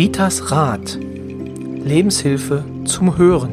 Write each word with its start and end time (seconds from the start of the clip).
Ritas 0.00 0.50
Rat. 0.50 0.98
Lebenshilfe 0.98 2.64
zum 2.86 3.18
Hören. 3.18 3.52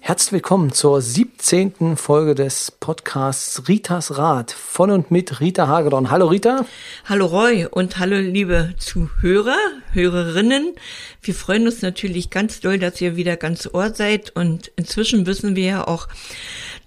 Herzlich 0.00 0.32
willkommen 0.32 0.72
zur 0.72 1.02
17. 1.02 1.98
Folge 1.98 2.34
des 2.34 2.70
Podcasts 2.70 3.68
Ritas 3.68 4.16
Rat 4.16 4.50
von 4.50 4.90
und 4.90 5.10
mit 5.10 5.40
Rita 5.40 5.68
Hagedorn. 5.68 6.10
Hallo 6.10 6.28
Rita. 6.28 6.64
Hallo 7.04 7.26
Roy 7.26 7.66
und 7.70 7.98
hallo 7.98 8.16
liebe 8.16 8.72
Zuhörer, 8.78 9.58
Hörerinnen. 9.92 10.74
Wir 11.20 11.34
freuen 11.34 11.66
uns 11.66 11.82
natürlich 11.82 12.30
ganz 12.30 12.60
doll, 12.60 12.78
dass 12.78 12.98
ihr 12.98 13.16
wieder 13.16 13.36
ganz 13.36 13.68
ohr 13.70 13.92
seid 13.92 14.34
und 14.34 14.72
inzwischen 14.76 15.26
wissen 15.26 15.54
wir 15.54 15.66
ja 15.66 15.86
auch, 15.86 16.08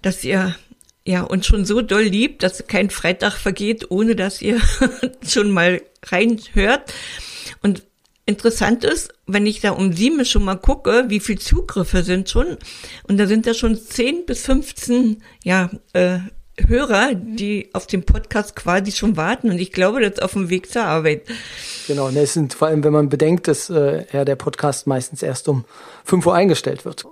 dass 0.02 0.24
ihr 0.24 0.56
ja 1.10 1.22
uns 1.22 1.46
schon 1.46 1.64
so 1.64 1.82
doll 1.82 2.02
liebt, 2.02 2.42
dass 2.42 2.66
kein 2.66 2.90
Freitag 2.90 3.34
vergeht, 3.34 3.90
ohne 3.90 4.16
dass 4.16 4.40
ihr 4.40 4.60
schon 5.26 5.50
mal 5.50 5.82
reinhört. 6.06 6.92
Und 7.62 7.82
interessant 8.26 8.84
ist, 8.84 9.12
wenn 9.26 9.46
ich 9.46 9.60
da 9.60 9.72
um 9.72 9.92
sieben 9.92 10.24
schon 10.24 10.44
mal 10.44 10.56
gucke, 10.56 11.06
wie 11.08 11.20
viel 11.20 11.38
Zugriffe 11.38 12.02
sind 12.02 12.30
schon. 12.30 12.56
Und 13.08 13.18
da 13.18 13.26
sind 13.26 13.46
da 13.46 13.54
schon 13.54 13.76
zehn 13.76 14.24
bis 14.24 14.46
15, 14.46 15.22
ja, 15.44 15.70
äh, 15.92 16.20
Hörer, 16.66 17.14
die 17.14 17.70
auf 17.72 17.86
dem 17.86 18.02
Podcast 18.02 18.54
quasi 18.54 18.92
schon 18.92 19.16
warten 19.16 19.50
und 19.50 19.58
ich 19.58 19.72
glaube, 19.72 20.00
das 20.00 20.12
ist 20.14 20.22
auf 20.22 20.32
dem 20.32 20.50
Weg 20.50 20.70
zur 20.70 20.82
Arbeit. 20.82 21.22
Genau, 21.86 22.10
ne, 22.10 22.20
es 22.20 22.34
sind 22.34 22.52
vor 22.52 22.68
allem, 22.68 22.84
wenn 22.84 22.92
man 22.92 23.08
bedenkt, 23.08 23.48
dass 23.48 23.70
äh, 23.70 24.04
ja, 24.12 24.26
der 24.26 24.36
Podcast 24.36 24.86
meistens 24.86 25.22
erst 25.22 25.48
um 25.48 25.64
5 26.04 26.26
Uhr 26.26 26.34
eingestellt 26.34 26.84
wird. 26.84 27.06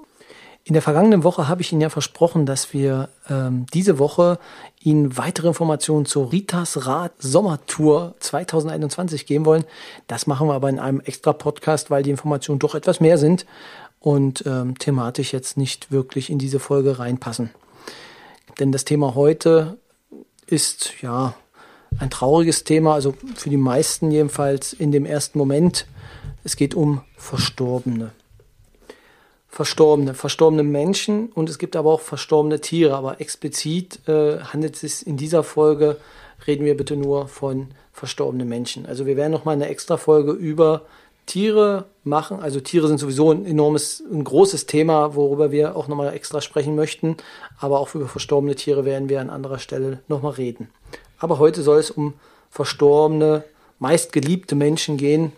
In 0.68 0.74
der 0.74 0.82
vergangenen 0.82 1.24
Woche 1.24 1.48
habe 1.48 1.62
ich 1.62 1.72
Ihnen 1.72 1.80
ja 1.80 1.88
versprochen, 1.88 2.44
dass 2.44 2.74
wir 2.74 3.08
ähm, 3.30 3.64
diese 3.72 3.98
Woche 3.98 4.38
Ihnen 4.82 5.16
weitere 5.16 5.48
Informationen 5.48 6.04
zur 6.04 6.30
Ritas 6.30 6.84
Rad 6.84 7.12
Sommertour 7.18 8.14
2021 8.20 9.24
geben 9.24 9.46
wollen. 9.46 9.64
Das 10.08 10.26
machen 10.26 10.46
wir 10.46 10.52
aber 10.52 10.68
in 10.68 10.78
einem 10.78 11.00
extra 11.00 11.32
Podcast, 11.32 11.90
weil 11.90 12.02
die 12.02 12.10
Informationen 12.10 12.58
doch 12.58 12.74
etwas 12.74 13.00
mehr 13.00 13.16
sind 13.16 13.46
und 13.98 14.44
ähm, 14.44 14.78
thematisch 14.78 15.32
jetzt 15.32 15.56
nicht 15.56 15.90
wirklich 15.90 16.28
in 16.28 16.36
diese 16.38 16.60
Folge 16.60 16.98
reinpassen. 16.98 17.48
Denn 18.58 18.70
das 18.70 18.84
Thema 18.84 19.14
heute 19.14 19.78
ist 20.46 21.00
ja 21.00 21.32
ein 21.98 22.10
trauriges 22.10 22.64
Thema, 22.64 22.92
also 22.92 23.14
für 23.36 23.48
die 23.48 23.56
meisten 23.56 24.10
jedenfalls 24.10 24.74
in 24.74 24.92
dem 24.92 25.06
ersten 25.06 25.38
Moment. 25.38 25.86
Es 26.44 26.56
geht 26.56 26.74
um 26.74 27.00
Verstorbene. 27.16 28.12
Verstorbene, 29.48 30.14
verstorbene 30.14 30.62
Menschen 30.62 31.30
und 31.32 31.48
es 31.48 31.58
gibt 31.58 31.74
aber 31.74 31.92
auch 31.92 32.00
verstorbene 32.00 32.60
Tiere. 32.60 32.94
Aber 32.94 33.20
explizit 33.20 34.06
äh, 34.06 34.40
handelt 34.40 34.74
es 34.74 34.80
sich 34.80 35.06
in 35.06 35.16
dieser 35.16 35.42
Folge, 35.42 35.96
reden 36.46 36.64
wir 36.64 36.76
bitte 36.76 36.96
nur 36.96 37.28
von 37.28 37.68
verstorbenen 37.92 38.48
Menschen. 38.48 38.86
Also 38.86 39.06
wir 39.06 39.16
werden 39.16 39.32
nochmal 39.32 39.54
eine 39.54 39.68
extra 39.68 39.96
Folge 39.96 40.32
über 40.32 40.82
Tiere 41.28 41.86
machen. 42.04 42.40
Also 42.40 42.60
Tiere 42.60 42.88
sind 42.88 42.98
sowieso 42.98 43.30
ein 43.30 43.44
enormes, 43.44 44.02
ein 44.10 44.24
großes 44.24 44.66
Thema, 44.66 45.14
worüber 45.14 45.52
wir 45.52 45.76
auch 45.76 45.86
nochmal 45.86 46.12
extra 46.14 46.40
sprechen 46.40 46.74
möchten. 46.74 47.16
Aber 47.60 47.78
auch 47.78 47.94
über 47.94 48.08
verstorbene 48.08 48.54
Tiere 48.54 48.84
werden 48.84 49.08
wir 49.08 49.20
an 49.20 49.30
anderer 49.30 49.58
Stelle 49.58 50.00
nochmal 50.08 50.32
reden. 50.32 50.70
Aber 51.18 51.38
heute 51.38 51.62
soll 51.62 51.78
es 51.78 51.90
um 51.90 52.14
verstorbene, 52.50 53.44
meistgeliebte 53.78 54.54
Menschen 54.54 54.96
gehen, 54.96 55.32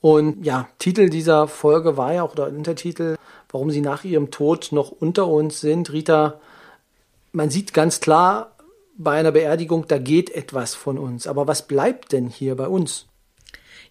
und 0.00 0.44
ja, 0.44 0.68
Titel 0.78 1.10
dieser 1.10 1.46
Folge 1.46 1.96
war 1.96 2.14
ja 2.14 2.22
auch, 2.22 2.32
oder 2.32 2.48
Untertitel, 2.48 3.16
warum 3.50 3.70
sie 3.70 3.82
nach 3.82 4.04
ihrem 4.04 4.30
Tod 4.30 4.72
noch 4.72 4.90
unter 4.90 5.26
uns 5.26 5.60
sind. 5.60 5.92
Rita, 5.92 6.40
man 7.32 7.50
sieht 7.50 7.74
ganz 7.74 8.00
klar 8.00 8.56
bei 8.96 9.18
einer 9.18 9.32
Beerdigung, 9.32 9.86
da 9.88 9.98
geht 9.98 10.30
etwas 10.30 10.74
von 10.74 10.98
uns. 10.98 11.26
Aber 11.26 11.46
was 11.46 11.66
bleibt 11.66 12.12
denn 12.12 12.28
hier 12.28 12.54
bei 12.56 12.68
uns? 12.68 13.06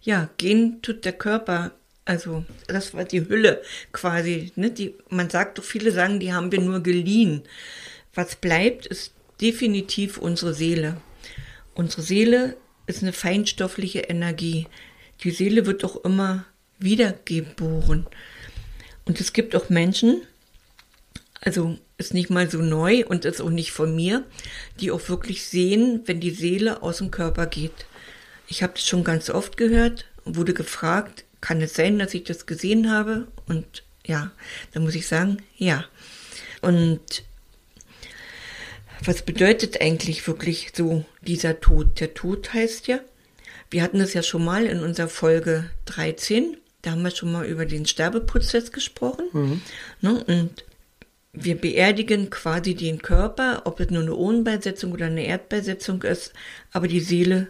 Ja, 0.02 0.28
gehen 0.38 0.82
tut 0.82 1.04
der 1.04 1.12
Körper. 1.12 1.72
Also, 2.04 2.44
das 2.66 2.94
war 2.94 3.04
die 3.04 3.28
Hülle 3.28 3.62
quasi. 3.92 4.52
Ne? 4.56 4.70
Die, 4.70 4.94
man 5.10 5.30
sagt 5.30 5.60
viele 5.60 5.92
sagen, 5.92 6.18
die 6.18 6.32
haben 6.32 6.50
wir 6.50 6.60
nur 6.60 6.80
geliehen. 6.80 7.42
Was 8.14 8.34
bleibt, 8.34 8.86
ist 8.86 9.12
definitiv 9.40 10.18
unsere 10.18 10.54
Seele. 10.54 10.96
Unsere 11.74 12.02
Seele 12.02 12.56
ist 12.86 13.02
eine 13.02 13.12
feinstoffliche 13.12 14.00
Energie 14.00 14.66
die 15.22 15.30
Seele 15.30 15.66
wird 15.66 15.82
doch 15.82 16.04
immer 16.04 16.44
wiedergeboren. 16.78 18.06
Und 19.04 19.20
es 19.20 19.32
gibt 19.32 19.54
auch 19.56 19.68
Menschen, 19.68 20.22
also 21.40 21.78
ist 21.98 22.14
nicht 22.14 22.30
mal 22.30 22.50
so 22.50 22.58
neu 22.58 23.04
und 23.06 23.24
ist 23.24 23.40
auch 23.40 23.50
nicht 23.50 23.72
von 23.72 23.94
mir, 23.94 24.24
die 24.80 24.90
auch 24.90 25.08
wirklich 25.08 25.44
sehen, 25.44 26.02
wenn 26.06 26.20
die 26.20 26.30
Seele 26.30 26.82
aus 26.82 26.98
dem 26.98 27.10
Körper 27.10 27.46
geht. 27.46 27.86
Ich 28.48 28.62
habe 28.62 28.72
das 28.74 28.86
schon 28.86 29.04
ganz 29.04 29.30
oft 29.30 29.56
gehört, 29.56 30.06
wurde 30.24 30.54
gefragt, 30.54 31.24
kann 31.40 31.60
es 31.60 31.74
sein, 31.74 31.98
dass 31.98 32.14
ich 32.14 32.24
das 32.24 32.46
gesehen 32.46 32.90
habe? 32.90 33.28
Und 33.46 33.84
ja, 34.04 34.32
da 34.72 34.80
muss 34.80 34.94
ich 34.94 35.06
sagen, 35.06 35.42
ja. 35.56 35.84
Und 36.60 37.24
was 39.04 39.22
bedeutet 39.22 39.80
eigentlich 39.80 40.26
wirklich 40.26 40.72
so 40.74 41.04
dieser 41.22 41.60
Tod? 41.60 42.00
Der 42.00 42.12
Tod 42.12 42.52
heißt 42.52 42.86
ja, 42.86 43.00
wir 43.70 43.82
hatten 43.82 44.00
es 44.00 44.14
ja 44.14 44.22
schon 44.22 44.44
mal 44.44 44.66
in 44.66 44.80
unserer 44.80 45.08
Folge 45.08 45.70
13. 45.86 46.56
Da 46.82 46.92
haben 46.92 47.02
wir 47.02 47.10
schon 47.10 47.32
mal 47.32 47.46
über 47.46 47.66
den 47.66 47.86
Sterbeprozess 47.86 48.72
gesprochen. 48.72 49.26
Mhm. 49.32 49.60
Ne? 50.00 50.24
Und 50.24 50.64
wir 51.32 51.56
beerdigen 51.56 52.30
quasi 52.30 52.74
den 52.74 53.00
Körper, 53.02 53.62
ob 53.64 53.78
es 53.80 53.90
nur 53.90 54.02
eine 54.02 54.14
Ohnenbeisetzung 54.14 54.92
oder 54.92 55.06
eine 55.06 55.26
Erdbeisetzung 55.26 56.02
ist, 56.02 56.32
aber 56.72 56.88
die 56.88 57.00
Seele, 57.00 57.48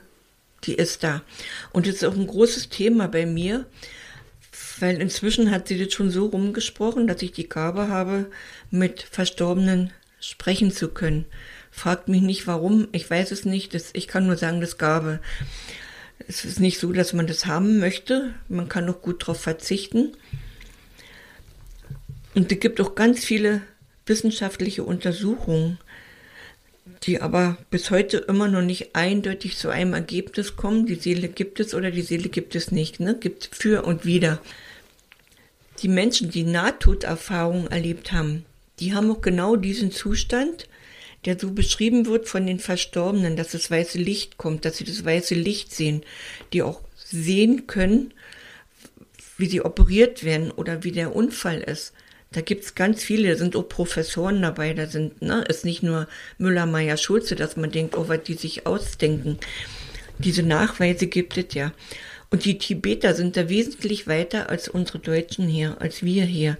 die 0.65 0.75
ist 0.75 1.03
da. 1.03 1.23
Und 1.73 1.87
das 1.87 1.97
ist 1.97 2.05
auch 2.05 2.15
ein 2.15 2.27
großes 2.27 2.69
Thema 2.69 3.09
bei 3.09 3.25
mir, 3.25 3.65
weil 4.81 5.01
inzwischen 5.01 5.51
hat 5.51 5.69
sie 5.69 5.83
das 5.83 5.95
schon 5.95 6.11
so 6.11 6.27
rumgesprochen, 6.27 7.07
dass 7.07 7.23
ich 7.23 7.33
die 7.33 7.49
Gabe 7.49 7.89
habe, 7.89 8.31
mit 8.71 9.03
Verstorbenen 9.03 9.93
sprechen 10.21 10.71
zu 10.71 10.89
können. 10.89 11.25
Fragt 11.71 12.09
mich 12.09 12.21
nicht 12.21 12.47
warum, 12.47 12.89
ich 12.93 13.09
weiß 13.09 13.31
es 13.31 13.45
nicht, 13.45 13.75
das, 13.75 13.91
ich 13.95 14.09
kann 14.09 14.27
nur 14.27 14.37
sagen, 14.37 14.61
das 14.61 14.77
Gabe. 14.77 15.21
Es 16.29 16.45
ist 16.45 16.61
nicht 16.61 16.79
so, 16.79 16.93
dass 16.93 17.13
man 17.13 17.27
das 17.27 17.47
haben 17.47 17.79
möchte. 17.79 18.35
Man 18.49 18.69
kann 18.69 18.89
auch 18.89 19.03
gut 19.03 19.23
darauf 19.23 19.41
verzichten. 19.41 20.13
Und 22.35 22.53
es 22.53 22.61
gibt 22.61 22.81
auch 22.81 22.95
ganz 22.95 23.25
viele 23.25 23.63
wissenschaftliche 24.07 24.85
Untersuchungen, 24.85 25.79
die 27.03 27.21
aber 27.21 27.57
bis 27.71 27.91
heute 27.91 28.19
immer 28.19 28.49
noch 28.49 28.63
nicht 28.63 28.95
eindeutig 28.95 29.57
zu 29.57 29.69
einem 29.69 29.95
Ergebnis 29.95 30.57
kommen. 30.57 30.87
Die 30.87 30.95
Seele 30.95 31.29
gibt 31.29 31.61
es 31.61 31.75
oder 31.75 31.91
die 31.91 32.03
Seele 32.03 32.29
gibt 32.29 32.55
es 32.55 32.71
nicht. 32.71 33.01
Ne? 33.01 33.17
Gibt 33.19 33.51
für 33.53 33.85
und 33.85 34.05
wieder. 34.05 34.41
Die 35.83 35.89
Menschen, 35.89 36.31
die 36.31 36.45
Nahtoderfahrungen 36.45 37.71
erlebt 37.71 38.13
haben, 38.13 38.45
die 38.81 38.95
haben 38.95 39.11
auch 39.11 39.21
genau 39.21 39.57
diesen 39.57 39.93
Zustand, 39.93 40.69
der 41.25 41.39
so 41.39 41.53
beschrieben 41.53 42.07
wird 42.07 42.29
von 42.29 42.47
den 42.47 42.59
Verstorbenen, 42.59 43.37
dass 43.37 43.53
das 43.53 43.71
weiße 43.71 43.99
Licht 43.99 44.39
kommt, 44.39 44.65
dass 44.65 44.79
sie 44.79 44.85
das 44.85 45.05
weiße 45.05 45.35
Licht 45.35 45.73
sehen, 45.73 46.03
die 46.53 46.63
auch 46.63 46.81
sehen 46.97 47.67
können, 47.67 48.15
wie 49.37 49.47
sie 49.47 49.63
operiert 49.63 50.25
werden 50.25 50.51
oder 50.51 50.85
wie 50.85 50.93
der 50.93 51.15
Unfall 51.15 51.61
ist. 51.61 51.93
Da 52.33 52.41
gibt's 52.43 52.77
ganz 52.77 53.03
viele, 53.03 53.31
da 53.31 53.37
sind 53.37 53.57
auch 53.57 53.69
Professoren 53.69 54.41
dabei, 54.41 54.73
da 54.73 54.87
sind, 54.87 55.21
ne, 55.21 55.45
ist 55.49 55.65
nicht 55.65 55.83
nur 55.83 56.07
Müller, 56.39 56.67
Meyer, 56.67 56.97
Schulze, 56.97 57.35
dass 57.35 57.57
man 57.57 57.73
denkt, 57.73 57.97
oh, 57.97 58.09
was 58.09 58.23
die 58.23 58.35
sich 58.35 58.67
ausdenken. 58.67 59.39
Diese 60.19 60.43
Nachweise 60.43 61.07
gibt 61.07 61.37
es 61.37 61.55
ja. 61.55 61.73
Und 62.31 62.45
die 62.45 62.59
Tibeter 62.59 63.15
sind 63.15 63.37
da 63.37 63.49
wesentlich 63.49 64.07
weiter 64.07 64.49
als 64.49 64.69
unsere 64.69 65.01
Deutschen 65.01 65.49
hier, 65.49 65.81
als 65.81 66.05
wir 66.05 66.25
hier. 66.25 66.57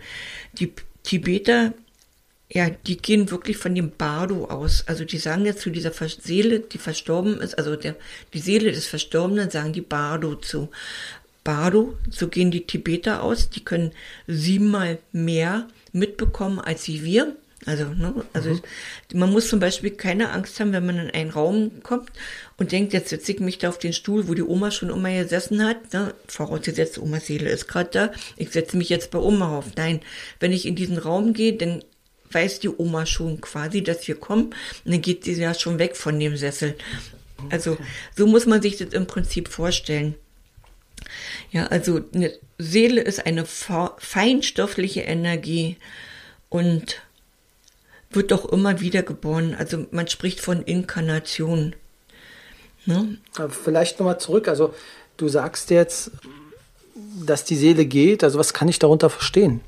Die 0.55 0.73
Tibeter 1.05 1.73
ja, 2.53 2.69
die 2.69 2.97
gehen 2.97 3.31
wirklich 3.31 3.57
von 3.57 3.75
dem 3.75 3.93
Bardo 3.93 4.47
aus. 4.47 4.85
Also 4.87 5.05
die 5.05 5.19
sagen 5.19 5.47
jetzt 5.47 5.61
zu 5.61 5.71
dieser 5.71 5.93
Seele, 5.93 6.61
die 6.61 6.79
verstorben 6.79 7.41
ist, 7.41 7.57
also 7.57 7.77
der, 7.77 7.95
die 8.35 8.41
Seele 8.41 8.73
des 8.73 8.87
Verstorbenen, 8.89 9.51
sagen 9.51 9.73
die 9.73 9.81
Bardo 9.81 10.35
zu. 10.35 10.69
Bardo, 11.45 11.97
so 12.11 12.29
gehen 12.29 12.51
die 12.51 12.67
Tibeter 12.67 13.23
aus, 13.23 13.51
die 13.51 13.65
können 13.65 13.93
siebenmal 14.27 14.99
mehr 15.13 15.69
mitbekommen 15.93 16.59
als 16.59 16.89
wir. 16.89 17.37
Also, 17.67 17.85
ne, 17.85 18.25
also 18.33 18.51
mhm. 18.51 18.61
man 19.15 19.31
muss 19.31 19.49
zum 19.49 19.61
Beispiel 19.61 19.91
keine 19.91 20.31
Angst 20.31 20.59
haben, 20.61 20.73
wenn 20.73 20.87
man 20.87 20.99
in 20.99 21.11
einen 21.11 21.31
Raum 21.31 21.83
kommt 21.83 22.11
und 22.57 22.73
denkt, 22.73 22.95
jetzt 22.95 23.11
setze 23.11 23.33
ich 23.33 23.41
mich 23.41 23.59
da 23.59 23.69
auf 23.69 23.79
den 23.79 23.93
Stuhl, 23.93 24.29
wo 24.29 24.35
die 24.35 24.43
Oma 24.43 24.71
schon 24.71 24.89
immer 24.89 25.13
gesessen 25.13 25.65
hat. 25.65 25.93
Ne, 25.93 26.15
vorausgesetzt, 26.27 26.99
Omas 26.99 27.27
Seele 27.27 27.51
ist 27.51 27.69
gerade 27.69 27.91
da. 27.93 28.13
Ich 28.37 28.51
setze 28.51 28.77
mich 28.77 28.89
jetzt 28.89 29.11
bei 29.11 29.19
Oma 29.19 29.57
auf. 29.57 29.77
Nein, 29.77 30.01
wenn 30.41 30.53
ich 30.53 30.67
in 30.67 30.75
diesen 30.75 30.99
Raum 30.99 31.35
gehe, 31.35 31.53
dann 31.53 31.85
weiß 32.33 32.61
die 32.61 32.69
Oma 32.69 33.07
schon 33.07 33.41
quasi, 33.41 33.83
dass 33.83 34.07
wir 34.07 34.15
kommen. 34.15 34.47
Und 34.85 34.93
dann 34.93 35.03
geht 35.03 35.25
sie 35.25 35.35
ja 35.35 35.55
schon 35.55 35.79
weg 35.79 35.97
von 35.97 36.19
dem 36.19 36.37
Sessel. 36.37 36.77
Also 37.51 37.79
so 38.17 38.27
muss 38.27 38.47
man 38.47 38.63
sich 38.63 38.77
das 38.77 38.93
im 38.93 39.07
Prinzip 39.07 39.49
vorstellen. 39.49 40.15
Ja, 41.51 41.67
also 41.67 42.03
eine 42.15 42.33
Seele 42.59 43.01
ist 43.01 43.25
eine 43.27 43.47
feinstoffliche 43.47 45.01
Energie 45.01 45.77
und 46.49 47.01
wird 48.11 48.33
doch 48.33 48.51
immer 48.53 48.81
wieder 48.81 49.03
geboren. 49.03 49.55
Also 49.59 49.87
man 49.91 50.09
spricht 50.09 50.41
von 50.41 50.63
Inkarnation. 50.63 51.75
Ne? 52.87 53.19
Vielleicht 53.49 53.99
nochmal 53.99 54.21
zurück. 54.21 54.49
Also 54.49 54.75
du 55.17 55.29
sagst 55.29 55.71
jetzt, 55.71 56.11
dass 57.25 57.45
die 57.45 57.57
Seele 57.57 57.87
geht. 57.87 58.23
Also 58.25 58.39
was 58.39 58.53
kann 58.53 58.69
ich 58.69 58.79
darunter 58.79 59.11
verstehen? 59.11 59.61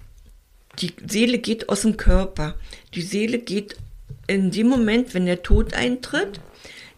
Die 0.79 0.93
Seele 1.07 1.39
geht 1.39 1.69
aus 1.69 1.83
dem 1.83 1.97
Körper. 1.97 2.55
Die 2.95 3.03
Seele 3.03 3.39
geht 3.39 3.77
in 4.27 4.51
dem 4.51 4.69
Moment, 4.69 5.15
wenn 5.15 5.27
der 5.27 5.43
Tod 5.43 5.75
eintritt, 5.75 6.41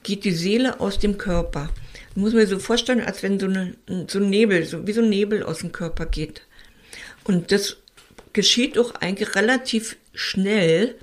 geht 0.02 0.24
die 0.24 0.32
Seele 0.32 0.80
aus 0.80 0.98
dem 0.98 1.18
Körper. 1.18 1.70
Das 2.08 2.16
muss 2.16 2.32
man 2.32 2.42
sich 2.42 2.50
so 2.50 2.58
vorstellen, 2.58 3.00
als 3.00 3.22
wenn 3.22 3.40
so, 3.40 3.46
eine, 3.46 3.74
so 4.08 4.18
ein 4.18 4.30
Nebel, 4.30 4.64
so 4.64 4.86
wie 4.86 4.92
so 4.92 5.00
ein 5.00 5.08
Nebel 5.08 5.42
aus 5.42 5.58
dem 5.58 5.72
Körper 5.72 6.06
geht. 6.06 6.42
Und 7.24 7.50
das 7.50 7.78
geschieht 8.32 8.78
auch 8.78 8.94
eigentlich 8.96 9.34
relativ 9.34 9.96
schnell. 10.12 10.94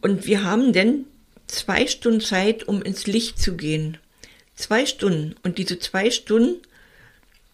Und 0.00 0.26
wir 0.26 0.44
haben 0.44 0.72
denn 0.72 1.06
zwei 1.46 1.86
Stunden 1.86 2.20
Zeit, 2.20 2.68
um 2.68 2.82
ins 2.82 3.06
Licht 3.06 3.38
zu 3.38 3.56
gehen. 3.56 3.98
Zwei 4.54 4.84
Stunden. 4.84 5.36
Und 5.42 5.58
diese 5.58 5.78
zwei 5.78 6.10
Stunden 6.10 6.60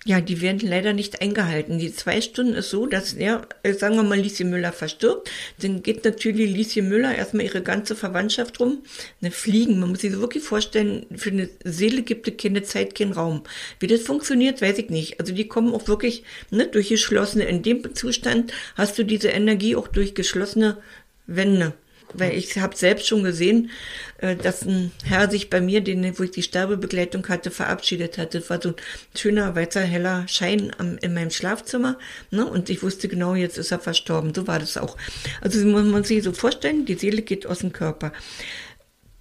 ja, 0.04 0.20
die 0.20 0.40
werden 0.40 0.60
leider 0.60 0.92
nicht 0.92 1.20
eingehalten. 1.20 1.78
Die 1.78 1.92
zwei 1.92 2.20
Stunden 2.20 2.54
ist 2.54 2.70
so, 2.70 2.86
dass, 2.86 3.14
ja, 3.18 3.42
äh, 3.62 3.72
sagen 3.74 3.96
wir 3.96 4.04
mal, 4.04 4.18
Lieschen 4.18 4.48
Müller 4.48 4.72
verstirbt. 4.72 5.30
Dann 5.60 5.82
geht 5.82 6.04
natürlich 6.04 6.50
Lieschen 6.50 6.88
Müller 6.88 7.14
erstmal 7.14 7.44
ihre 7.44 7.62
ganze 7.62 7.96
Verwandtschaft 7.96 8.60
rum. 8.60 8.82
Ne, 9.20 9.30
fliegen. 9.30 9.80
Man 9.80 9.90
muss 9.90 10.00
sich 10.00 10.12
wirklich 10.12 10.44
vorstellen, 10.44 11.06
für 11.16 11.30
eine 11.30 11.50
Seele 11.64 12.02
gibt 12.02 12.28
es 12.28 12.36
keine 12.36 12.62
Zeit, 12.62 12.94
keinen 12.94 13.12
Raum. 13.12 13.42
Wie 13.80 13.88
das 13.88 14.02
funktioniert, 14.02 14.62
weiß 14.62 14.78
ich 14.78 14.88
nicht. 14.88 15.18
Also 15.18 15.34
die 15.34 15.48
kommen 15.48 15.74
auch 15.74 15.88
wirklich 15.88 16.22
ne, 16.50 16.66
durch 16.68 16.88
geschlossene, 16.88 17.44
in 17.44 17.62
dem 17.62 17.94
Zustand 17.94 18.52
hast 18.76 18.98
du 18.98 19.04
diese 19.04 19.28
Energie 19.28 19.74
auch 19.74 19.88
durch 19.88 20.14
geschlossene 20.14 20.78
Wände 21.26 21.74
weil 22.14 22.36
ich 22.36 22.58
habe 22.58 22.76
selbst 22.76 23.06
schon 23.06 23.22
gesehen, 23.22 23.70
äh, 24.18 24.36
dass 24.36 24.62
ein 24.62 24.92
Herr 25.04 25.30
sich 25.30 25.50
bei 25.50 25.60
mir, 25.60 25.80
den, 25.80 26.18
wo 26.18 26.22
ich 26.22 26.30
die 26.30 26.42
Sterbebegleitung 26.42 27.26
hatte, 27.28 27.50
verabschiedet 27.50 28.18
hatte. 28.18 28.40
Das 28.40 28.50
war 28.50 28.60
so 28.60 28.70
ein 28.70 28.74
schöner, 29.16 29.54
weißer, 29.54 29.80
heller 29.80 30.26
Schein 30.28 30.72
am, 30.78 30.98
in 30.98 31.14
meinem 31.14 31.30
Schlafzimmer. 31.30 31.98
Ne? 32.30 32.46
Und 32.46 32.70
ich 32.70 32.82
wusste 32.82 33.08
genau, 33.08 33.34
jetzt 33.34 33.58
ist 33.58 33.72
er 33.72 33.78
verstorben. 33.78 34.34
So 34.34 34.46
war 34.46 34.58
das 34.58 34.76
auch. 34.76 34.96
Also 35.40 35.64
muss 35.66 35.84
man 35.84 36.04
sich 36.04 36.22
so 36.22 36.32
vorstellen, 36.32 36.86
die 36.86 36.94
Seele 36.94 37.22
geht 37.22 37.46
aus 37.46 37.60
dem 37.60 37.72
Körper. 37.72 38.12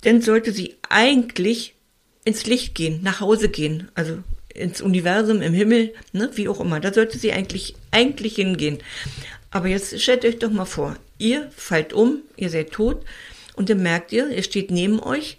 Dann 0.02 0.22
sollte 0.22 0.52
sie 0.52 0.76
eigentlich 0.90 1.76
ins 2.24 2.46
Licht 2.46 2.76
gehen, 2.76 3.02
nach 3.04 3.20
Hause 3.20 3.50
gehen. 3.50 3.90
Also 3.96 4.20
ins 4.54 4.82
Universum, 4.82 5.42
im 5.42 5.54
Himmel, 5.54 5.94
ne, 6.14 6.30
wie 6.34 6.50
auch 6.50 6.60
immer. 6.60 6.80
Da 6.80 6.94
sollte 6.94 7.18
sie 7.18 7.32
eigentlich, 7.32 7.76
eigentlich 7.92 8.36
hingehen. 8.36 8.80
Aber 9.52 9.68
jetzt 9.68 10.00
stellt 10.02 10.26
euch 10.26 10.40
doch 10.40 10.52
mal 10.52 10.66
vor, 10.66 10.98
ihr 11.18 11.50
fallt 11.56 11.94
um, 11.94 12.22
ihr 12.36 12.50
seid 12.50 12.72
tot 12.72 13.06
und 13.56 13.70
dann 13.70 13.82
merkt 13.82 14.12
ihr, 14.12 14.30
er 14.30 14.44
steht 14.44 14.72
neben 14.72 15.02
euch. 15.02 15.38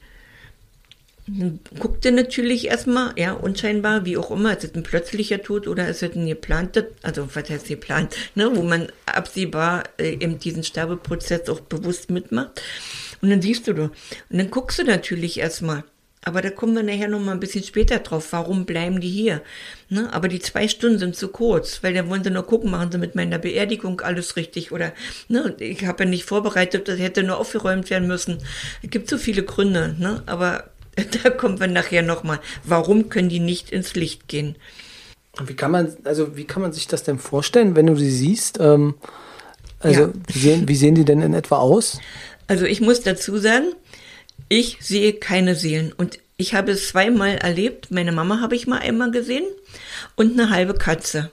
Dann 1.27 1.61
guckt 1.79 2.05
ihr 2.07 2.13
natürlich 2.13 2.69
erstmal, 2.69 3.13
ja, 3.17 3.33
unscheinbar, 3.35 4.07
wie 4.07 4.17
auch 4.17 4.31
immer, 4.31 4.57
ist 4.57 4.65
es 4.65 4.75
ein 4.75 4.83
plötzlicher 4.83 5.43
Tod 5.43 5.69
oder 5.69 5.87
ist 5.87 6.03
es 6.03 6.17
ein 6.17 6.27
geplanter, 6.27 6.87
also 7.03 7.29
was 7.35 7.51
heißt 7.51 7.69
geplant, 7.69 8.17
ne, 8.35 8.51
wo 8.55 8.63
man 8.63 8.91
absehbar 9.05 9.85
äh, 9.99 10.13
eben 10.13 10.39
diesen 10.39 10.65
Sterbeprozess 10.65 11.49
auch 11.51 11.61
bewusst 11.61 12.11
mitmacht. 12.11 12.63
Und 13.21 13.31
dann 13.31 13.43
siehst 13.43 13.69
du 13.69 13.75
du. 13.75 13.83
Und 13.83 13.93
dann 14.31 14.51
guckst 14.51 14.79
du 14.79 14.85
natürlich 14.85 15.39
erstmal, 15.39 15.85
aber 16.25 16.43
da 16.43 16.51
kommen 16.51 16.75
wir 16.75 16.83
nachher 16.83 17.09
noch 17.09 17.21
mal 17.21 17.33
ein 17.33 17.41
bisschen 17.41 17.63
später 17.63 18.01
drauf. 18.01 18.33
Warum 18.33 18.67
bleiben 18.67 19.01
die 19.01 19.09
hier? 19.09 19.43
Ne? 19.89 20.13
Aber 20.13 20.29
die 20.29 20.41
zwei 20.41 20.69
Stunden 20.69 20.99
sind 20.99 21.17
zu 21.17 21.29
kurz, 21.29 21.83
weil 21.83 21.95
dann 21.95 22.09
wollen 22.09 22.25
sie 22.25 22.31
nur 22.31 22.45
gucken, 22.45 22.71
machen 22.71 22.91
sie 22.93 22.99
mit 22.99 23.15
meiner 23.15 23.39
Beerdigung 23.39 24.01
alles 24.01 24.37
richtig 24.37 24.73
oder 24.73 24.93
ne? 25.29 25.55
ich 25.59 25.87
habe 25.87 26.05
ja 26.05 26.11
nicht 26.11 26.25
vorbereitet, 26.25 26.89
das 26.89 26.99
hätte 26.99 27.23
nur 27.23 27.39
aufgeräumt 27.39 27.89
werden 27.91 28.09
müssen. 28.09 28.39
Es 28.83 28.91
gibt 28.91 29.09
so 29.09 29.17
viele 29.17 29.45
Gründe, 29.45 29.95
ne? 29.99 30.23
aber 30.27 30.71
da 31.23 31.31
kommen 31.31 31.61
wir 31.61 31.69
nachher 31.69 32.03
noch 32.03 32.25
mal. 32.25 32.41
Warum 32.65 33.09
können 33.09 33.29
die 33.29 33.41
nicht 33.41 33.71
ins 33.71 33.95
Licht 33.95 34.29
gehen? 34.29 34.57
Wie 35.41 35.55
kann 35.55 35.71
man, 35.71 35.97
also 36.05 36.37
wie 36.37 36.45
kann 36.45 36.63
man 36.63 36.73
sich 36.73 36.89
das 36.89 37.05
denn 37.05 37.19
vorstellen, 37.19 37.77
wenn 37.77 37.87
du 37.87 37.95
sie 37.95 38.11
siehst? 38.11 38.59
Ähm, 38.61 38.95
also 39.81 40.01
ja. 40.01 40.13
wie, 40.27 40.39
sehen, 40.39 40.69
wie 40.69 40.75
sehen 40.75 40.95
die 40.97 41.05
denn 41.05 41.23
in 41.23 41.35
etwa 41.35 41.59
aus? 41.59 42.01
Also 42.49 42.65
ich 42.65 42.81
muss 42.81 43.03
dazu 43.03 43.37
sagen, 43.39 43.67
ich 44.49 44.79
sehe 44.81 45.15
keine 45.15 45.55
Seelen 45.55 45.93
und 45.93 46.19
ich 46.37 46.55
habe 46.55 46.73
es 46.73 46.89
zweimal 46.89 47.37
erlebt. 47.37 47.91
Meine 47.91 48.13
Mama 48.13 48.41
habe 48.41 48.55
ich 48.55 48.67
mal 48.67 48.79
einmal 48.79 49.11
gesehen 49.11 49.45
und 50.15 50.39
eine 50.39 50.51
halbe 50.51 50.75
Katze. 50.75 51.31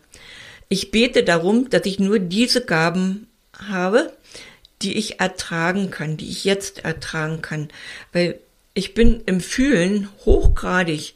Ich 0.67 0.91
bete 0.91 1.23
darum, 1.23 1.69
dass 1.69 1.85
ich 1.85 1.99
nur 1.99 2.19
diese 2.19 2.65
Gaben 2.65 3.27
habe, 3.57 4.11
die 4.81 4.97
ich 4.97 5.19
ertragen 5.19 5.91
kann, 5.91 6.17
die 6.17 6.29
ich 6.29 6.43
jetzt 6.43 6.83
ertragen 6.83 7.41
kann, 7.41 7.69
weil 8.11 8.39
ich 8.73 8.93
bin 8.93 9.21
im 9.25 9.39
Fühlen 9.39 10.09
hochgradig. 10.25 11.13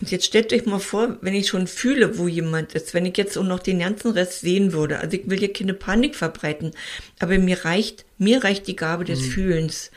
Und 0.00 0.10
jetzt 0.10 0.24
stellt 0.24 0.52
euch 0.54 0.64
mal 0.64 0.80
vor, 0.80 1.18
wenn 1.20 1.34
ich 1.34 1.48
schon 1.48 1.66
fühle, 1.66 2.16
wo 2.16 2.26
jemand 2.26 2.72
ist, 2.72 2.94
wenn 2.94 3.04
ich 3.04 3.18
jetzt 3.18 3.36
auch 3.36 3.44
noch 3.44 3.58
den 3.58 3.80
ganzen 3.80 4.12
Rest 4.12 4.40
sehen 4.40 4.72
würde. 4.72 4.98
Also 4.98 5.18
ich 5.18 5.28
will 5.28 5.38
hier 5.38 5.52
keine 5.52 5.74
Panik 5.74 6.16
verbreiten, 6.16 6.72
aber 7.18 7.38
mir 7.38 7.66
reicht, 7.66 8.06
mir 8.16 8.42
reicht 8.42 8.66
die 8.66 8.76
Gabe 8.76 9.04
des 9.04 9.20
mhm. 9.20 9.30
Fühlens 9.30 9.90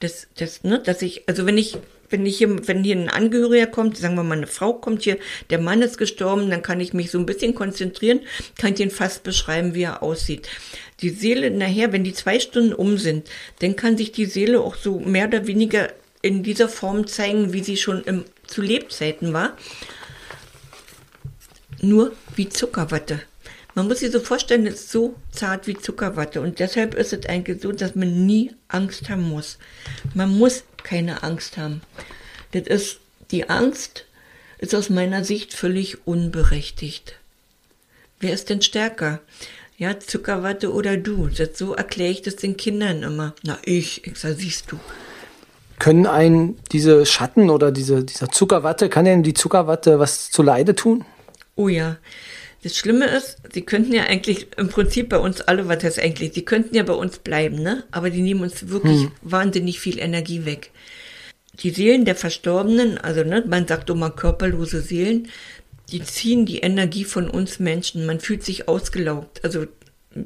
das, 0.00 0.28
das, 0.36 0.64
ne, 0.64 0.80
dass 0.84 1.02
ich, 1.02 1.28
also 1.28 1.46
wenn 1.46 1.58
ich, 1.58 1.76
wenn 2.10 2.24
ich 2.24 2.38
hier, 2.38 2.66
wenn 2.66 2.84
hier 2.84 2.96
ein 2.96 3.08
Angehöriger 3.08 3.66
kommt, 3.66 3.96
sagen 3.96 4.14
wir 4.14 4.22
mal, 4.22 4.36
eine 4.36 4.46
Frau 4.46 4.72
kommt 4.72 5.02
hier, 5.02 5.18
der 5.50 5.58
Mann 5.58 5.82
ist 5.82 5.98
gestorben, 5.98 6.48
dann 6.50 6.62
kann 6.62 6.80
ich 6.80 6.94
mich 6.94 7.10
so 7.10 7.18
ein 7.18 7.26
bisschen 7.26 7.54
konzentrieren, 7.54 8.20
kann 8.56 8.70
ich 8.70 8.76
den 8.76 8.90
fast 8.90 9.22
beschreiben, 9.24 9.74
wie 9.74 9.82
er 9.82 10.02
aussieht. 10.02 10.48
Die 11.00 11.10
Seele 11.10 11.50
nachher, 11.50 11.92
wenn 11.92 12.04
die 12.04 12.14
zwei 12.14 12.40
Stunden 12.40 12.72
um 12.72 12.98
sind, 12.98 13.28
dann 13.60 13.76
kann 13.76 13.96
sich 13.96 14.12
die 14.12 14.26
Seele 14.26 14.60
auch 14.60 14.74
so 14.74 14.98
mehr 14.98 15.26
oder 15.26 15.46
weniger 15.46 15.92
in 16.22 16.42
dieser 16.42 16.68
Form 16.68 17.06
zeigen, 17.06 17.52
wie 17.52 17.62
sie 17.62 17.76
schon 17.76 18.02
im, 18.04 18.24
zu 18.46 18.62
Lebzeiten 18.62 19.32
war. 19.32 19.56
Nur 21.80 22.12
wie 22.34 22.48
Zuckerwatte. 22.48 23.20
Man 23.78 23.86
muss 23.86 24.00
sich 24.00 24.10
so 24.10 24.18
vorstellen, 24.18 24.66
es 24.66 24.74
ist 24.74 24.90
so 24.90 25.14
zart 25.30 25.68
wie 25.68 25.76
Zuckerwatte. 25.76 26.40
Und 26.40 26.58
deshalb 26.58 26.96
ist 26.96 27.12
es 27.12 27.26
eigentlich 27.26 27.62
so, 27.62 27.70
dass 27.70 27.94
man 27.94 28.26
nie 28.26 28.50
Angst 28.66 29.08
haben 29.08 29.28
muss. 29.28 29.56
Man 30.14 30.36
muss 30.36 30.64
keine 30.82 31.22
Angst 31.22 31.56
haben. 31.56 31.82
Das 32.50 32.62
ist, 32.66 32.98
die 33.30 33.48
Angst 33.48 34.04
ist 34.58 34.74
aus 34.74 34.90
meiner 34.90 35.22
Sicht 35.22 35.54
völlig 35.54 36.08
unberechtigt. 36.08 37.20
Wer 38.18 38.32
ist 38.32 38.50
denn 38.50 38.62
stärker? 38.62 39.20
Ja, 39.76 40.00
Zuckerwatte 40.00 40.72
oder 40.72 40.96
du? 40.96 41.28
Das, 41.28 41.56
so 41.56 41.72
erkläre 41.74 42.10
ich 42.10 42.22
das 42.22 42.34
den 42.34 42.56
Kindern 42.56 43.04
immer. 43.04 43.32
Na, 43.44 43.58
ich, 43.62 44.04
ich 44.04 44.18
sag, 44.18 44.38
siehst 44.38 44.72
du. 44.72 44.80
Können 45.78 46.08
einen 46.08 46.58
diese 46.72 47.06
Schatten 47.06 47.48
oder 47.48 47.70
diese, 47.70 48.02
dieser 48.02 48.28
Zuckerwatte, 48.28 48.88
kann 48.88 49.04
denn 49.04 49.22
die 49.22 49.34
Zuckerwatte 49.34 50.00
was 50.00 50.32
zu 50.32 50.42
Leide 50.42 50.74
tun? 50.74 51.04
Oh 51.54 51.68
ja. 51.68 51.96
Das 52.62 52.76
Schlimme 52.76 53.06
ist, 53.06 53.36
sie 53.52 53.62
könnten 53.62 53.92
ja 53.92 54.04
eigentlich 54.04 54.48
im 54.56 54.68
Prinzip 54.68 55.10
bei 55.10 55.18
uns 55.18 55.40
alle, 55.40 55.68
was 55.68 55.84
heißt 55.84 56.00
eigentlich, 56.00 56.34
sie 56.34 56.44
könnten 56.44 56.74
ja 56.74 56.82
bei 56.82 56.92
uns 56.92 57.18
bleiben, 57.18 57.62
ne? 57.62 57.84
Aber 57.92 58.10
die 58.10 58.20
nehmen 58.20 58.42
uns 58.42 58.68
wirklich 58.68 59.02
hm. 59.02 59.12
wahnsinnig 59.22 59.78
viel 59.78 59.98
Energie 59.98 60.44
weg. 60.44 60.70
Die 61.60 61.70
Seelen 61.70 62.04
der 62.04 62.16
Verstorbenen, 62.16 62.98
also 62.98 63.22
ne, 63.22 63.44
man 63.46 63.66
sagt 63.66 63.90
immer 63.90 64.10
körperlose 64.10 64.80
Seelen, 64.80 65.28
die 65.90 66.02
ziehen 66.02 66.46
die 66.46 66.58
Energie 66.58 67.04
von 67.04 67.30
uns 67.30 67.58
Menschen. 67.58 68.06
Man 68.06 68.20
fühlt 68.20 68.44
sich 68.44 68.68
ausgelaugt. 68.68 69.44
Also 69.44 69.66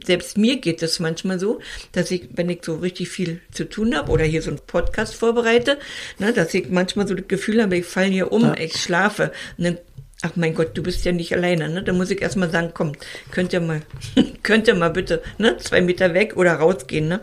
selbst 0.05 0.39
mir 0.39 0.57
geht 0.57 0.83
es 0.83 1.01
manchmal 1.01 1.39
so, 1.39 1.61
dass 1.93 2.11
ich, 2.11 2.29
wenn 2.35 2.49
ich 2.49 2.65
so 2.65 2.77
richtig 2.77 3.09
viel 3.09 3.41
zu 3.51 3.69
tun 3.69 3.97
habe 3.97 4.11
oder 4.11 4.25
hier 4.25 4.43
so 4.43 4.51
einen 4.51 4.61
Podcast 4.67 5.15
vorbereite, 5.15 5.79
ne, 6.19 6.33
dass 6.33 6.55
ich 6.55 6.69
manchmal 6.69 7.07
so 7.07 7.15
das 7.15 7.29
Gefühl 7.29 7.62
habe, 7.62 7.77
ich 7.77 7.87
falle 7.87 8.09
hier 8.09 8.33
um, 8.33 8.43
ja. 8.43 8.57
ich 8.57 8.77
schlafe. 8.77 9.33
Und 9.59 9.65
dann 9.65 9.79
Ach 10.25 10.31
mein 10.37 10.55
Gott, 10.55 10.79
du 10.79 10.85
bist 10.85 11.05
ja 11.05 11.11
nicht 11.11 11.35
alleine, 11.35 11.69
ne? 11.69 11.83
Da 11.83 11.93
muss 11.93 12.11
ich 12.11 12.23
erstmal 12.23 12.49
sagen, 12.49 12.71
komm, 12.73 12.93
könnt 13.33 13.52
ihr 13.52 13.61
mal, 13.61 13.83
könnt 14.45 14.69
ihr 14.69 14.75
mal 14.76 14.91
bitte, 14.91 15.21
ne? 15.38 15.57
Zwei 15.59 15.81
Meter 15.81 16.14
weg 16.14 16.37
oder 16.37 16.55
rausgehen, 16.55 17.09
ne? 17.09 17.21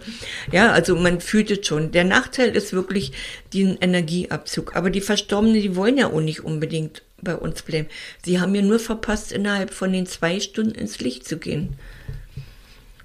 Ja, 0.51 0.71
also 0.71 0.97
man 0.97 1.21
fühlt 1.21 1.49
es 1.49 1.65
schon. 1.65 1.91
Der 1.91 2.03
Nachteil 2.03 2.49
ist 2.49 2.73
wirklich 2.73 3.13
den 3.53 3.77
Energieabzug. 3.77 4.75
Aber 4.75 4.89
die 4.89 4.99
Verstorbenen, 4.99 5.61
die 5.61 5.77
wollen 5.77 5.97
ja 5.97 6.07
auch 6.07 6.19
nicht 6.19 6.43
unbedingt 6.43 7.01
bei 7.21 7.35
uns 7.35 7.61
bleiben. 7.61 7.87
Sie 8.25 8.41
haben 8.41 8.53
ja 8.53 8.61
nur 8.61 8.79
verpasst, 8.79 9.31
innerhalb 9.31 9.73
von 9.73 9.93
den 9.93 10.05
zwei 10.05 10.41
Stunden 10.41 10.75
ins 10.75 10.99
Licht 10.99 11.25
zu 11.25 11.37
gehen. 11.37 11.75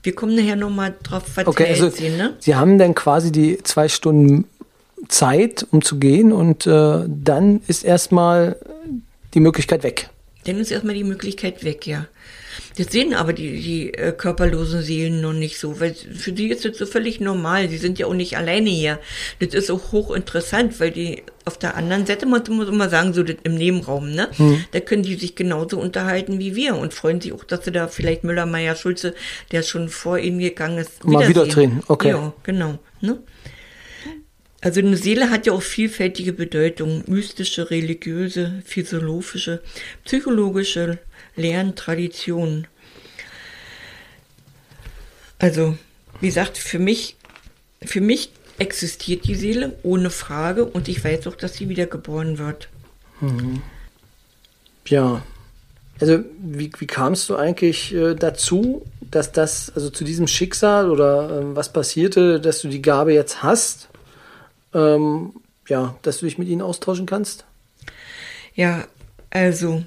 Wir 0.02 0.14
kommen 0.14 0.34
nachher 0.34 0.56
nochmal 0.56 0.94
drauf 1.02 1.22
was 1.36 1.46
okay, 1.46 1.68
also 1.68 1.88
Sie, 1.88 2.10
ne? 2.10 2.34
Sie 2.40 2.56
haben 2.56 2.78
dann 2.78 2.94
quasi 2.94 3.32
die 3.32 3.62
zwei 3.62 3.88
Stunden 3.88 4.44
Zeit, 5.08 5.66
um 5.70 5.82
zu 5.82 5.98
gehen 5.98 6.32
und 6.32 6.66
äh, 6.66 7.04
dann 7.06 7.62
ist 7.68 7.84
erstmal 7.84 8.56
die 9.34 9.40
Möglichkeit 9.40 9.82
weg. 9.82 10.08
dann 10.44 10.58
ist 10.58 10.70
erstmal 10.70 10.94
die 10.94 11.04
Möglichkeit 11.04 11.64
weg, 11.64 11.86
ja. 11.86 12.06
Das 12.76 12.88
sehen 12.88 13.14
aber 13.14 13.32
die, 13.32 13.60
die 13.60 13.94
äh, 13.94 14.12
körperlosen 14.12 14.82
Seelen 14.82 15.20
noch 15.20 15.32
nicht 15.32 15.58
so, 15.58 15.80
weil 15.80 15.94
für 15.94 16.32
die 16.32 16.48
ist 16.48 16.64
das 16.64 16.76
so 16.76 16.86
völlig 16.86 17.20
normal. 17.20 17.68
Die 17.68 17.78
sind 17.78 17.98
ja 17.98 18.06
auch 18.06 18.14
nicht 18.14 18.36
alleine 18.36 18.70
hier. 18.70 18.98
Das 19.40 19.54
ist 19.54 19.70
auch 19.70 19.92
hochinteressant, 19.92 20.78
weil 20.80 20.90
die 20.90 21.22
auf 21.44 21.58
der 21.58 21.76
anderen 21.76 22.06
Seite, 22.06 22.26
man 22.26 22.42
muss 22.48 22.68
immer 22.68 22.88
sagen, 22.88 23.12
so 23.12 23.22
das 23.22 23.36
im 23.42 23.54
Nebenraum, 23.54 24.10
ne? 24.10 24.28
Mhm. 24.38 24.64
Da 24.72 24.80
können 24.80 25.02
die 25.02 25.14
sich 25.14 25.34
genauso 25.34 25.78
unterhalten 25.80 26.38
wie 26.38 26.54
wir 26.54 26.76
und 26.76 26.94
freuen 26.94 27.20
sich 27.20 27.32
auch, 27.32 27.44
dass 27.44 27.64
sie 27.64 27.72
da 27.72 27.88
vielleicht 27.88 28.24
Müller, 28.24 28.46
Meier, 28.46 28.76
Schulze, 28.76 29.14
der 29.50 29.62
schon 29.62 29.88
vor 29.88 30.18
ihnen 30.18 30.38
gegangen 30.38 30.78
ist, 30.78 31.04
mal 31.04 31.28
wieder 31.28 31.46
drehen. 31.46 31.82
Okay. 31.88 32.10
Ja, 32.10 32.32
genau. 32.42 32.78
Ne? 33.00 33.18
Also 34.64 34.80
eine 34.80 34.96
Seele 34.96 35.28
hat 35.28 35.44
ja 35.44 35.52
auch 35.52 35.60
vielfältige 35.60 36.32
Bedeutungen, 36.32 37.04
mystische, 37.06 37.70
religiöse, 37.70 38.62
physiologische, 38.64 39.60
psychologische 40.06 40.98
Lehren, 41.36 41.76
Traditionen. 41.76 42.66
Also, 45.38 45.76
wie 46.22 46.28
gesagt, 46.28 46.56
für 46.56 46.78
mich, 46.78 47.16
für 47.84 48.00
mich 48.00 48.30
existiert 48.58 49.26
die 49.26 49.34
Seele 49.34 49.74
ohne 49.82 50.08
Frage 50.08 50.64
und 50.64 50.88
ich 50.88 51.04
weiß 51.04 51.26
auch, 51.26 51.36
dass 51.36 51.56
sie 51.56 51.68
wiedergeboren 51.68 52.38
wird. 52.38 52.70
Mhm. 53.20 53.60
Ja. 54.86 55.22
Also, 56.00 56.20
wie, 56.38 56.72
wie 56.78 56.86
kamst 56.86 57.28
du 57.28 57.36
eigentlich 57.36 57.94
äh, 57.94 58.14
dazu, 58.14 58.86
dass 59.02 59.30
das, 59.30 59.70
also 59.74 59.90
zu 59.90 60.04
diesem 60.04 60.26
Schicksal 60.26 60.90
oder 60.90 61.40
äh, 61.40 61.54
was 61.54 61.70
passierte, 61.70 62.40
dass 62.40 62.62
du 62.62 62.68
die 62.68 62.80
Gabe 62.80 63.12
jetzt 63.12 63.42
hast? 63.42 63.90
Ähm, 64.74 65.32
ja, 65.68 65.96
dass 66.02 66.18
du 66.18 66.26
dich 66.26 66.38
mit 66.38 66.48
ihnen 66.48 66.62
austauschen 66.62 67.06
kannst? 67.06 67.44
Ja, 68.54 68.86
also 69.30 69.84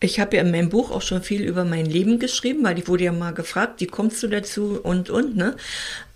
ich 0.00 0.18
habe 0.18 0.36
ja 0.36 0.42
in 0.42 0.50
meinem 0.50 0.70
Buch 0.70 0.90
auch 0.90 1.02
schon 1.02 1.22
viel 1.22 1.42
über 1.42 1.64
mein 1.64 1.86
Leben 1.86 2.18
geschrieben, 2.18 2.64
weil 2.64 2.78
ich 2.78 2.88
wurde 2.88 3.04
ja 3.04 3.12
mal 3.12 3.34
gefragt, 3.34 3.80
wie 3.80 3.86
kommst 3.86 4.22
du 4.22 4.28
dazu 4.28 4.80
und 4.82 5.10
und, 5.10 5.36
ne? 5.36 5.56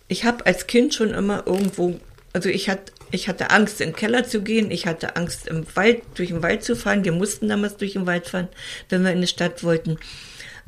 Ich 0.08 0.24
habe 0.24 0.46
als 0.46 0.66
Kind 0.66 0.94
schon 0.94 1.10
immer 1.10 1.46
irgendwo, 1.46 1.98
also 2.32 2.48
ich 2.48 2.68
hatte, 2.70 2.92
ich 3.10 3.28
hatte 3.28 3.50
Angst, 3.50 3.80
in 3.80 3.90
den 3.90 3.96
Keller 3.96 4.24
zu 4.24 4.42
gehen, 4.42 4.70
ich 4.70 4.86
hatte 4.86 5.16
Angst, 5.16 5.46
im 5.46 5.66
Wald, 5.76 6.02
durch 6.14 6.28
den 6.28 6.42
Wald 6.42 6.62
zu 6.62 6.76
fahren. 6.76 7.04
Wir 7.04 7.12
mussten 7.12 7.48
damals 7.48 7.76
durch 7.76 7.92
den 7.94 8.06
Wald 8.06 8.28
fahren, 8.28 8.48
wenn 8.88 9.04
wir 9.04 9.12
in 9.12 9.20
die 9.20 9.26
Stadt 9.26 9.62
wollten. 9.62 9.98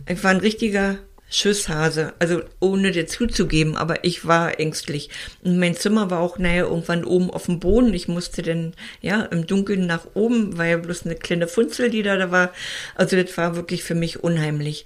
Ich 0.06 0.22
war 0.22 0.30
ein 0.30 0.38
richtiger 0.38 0.98
Schusshase, 1.28 2.14
also 2.18 2.42
ohne 2.61 2.92
dir 2.92 3.06
zuzugeben, 3.06 3.76
aber 3.76 4.04
ich 4.04 4.26
war 4.26 4.61
ängstlich. 4.61 5.11
Und 5.42 5.59
mein 5.59 5.75
Zimmer 5.75 6.11
war 6.11 6.21
auch, 6.21 6.38
naja, 6.38 6.64
irgendwann 6.64 7.04
oben 7.04 7.30
auf 7.30 7.47
dem 7.47 7.59
Boden. 7.59 7.92
Ich 7.95 8.06
musste 8.06 8.42
dann, 8.42 8.75
ja, 9.00 9.23
im 9.23 9.47
Dunkeln 9.47 9.87
nach 9.87 10.06
oben, 10.14 10.56
weil 10.56 10.71
ja 10.71 10.76
bloß 10.76 11.04
eine 11.04 11.16
kleine 11.16 11.49
Funzel, 11.49 11.90
die 11.90 12.02
da, 12.02 12.16
da 12.16 12.30
war. 12.30 12.52
Also 12.95 13.21
das 13.21 13.37
war 13.37 13.56
wirklich 13.56 13.83
für 13.83 13.95
mich 13.95 14.23
unheimlich. 14.23 14.85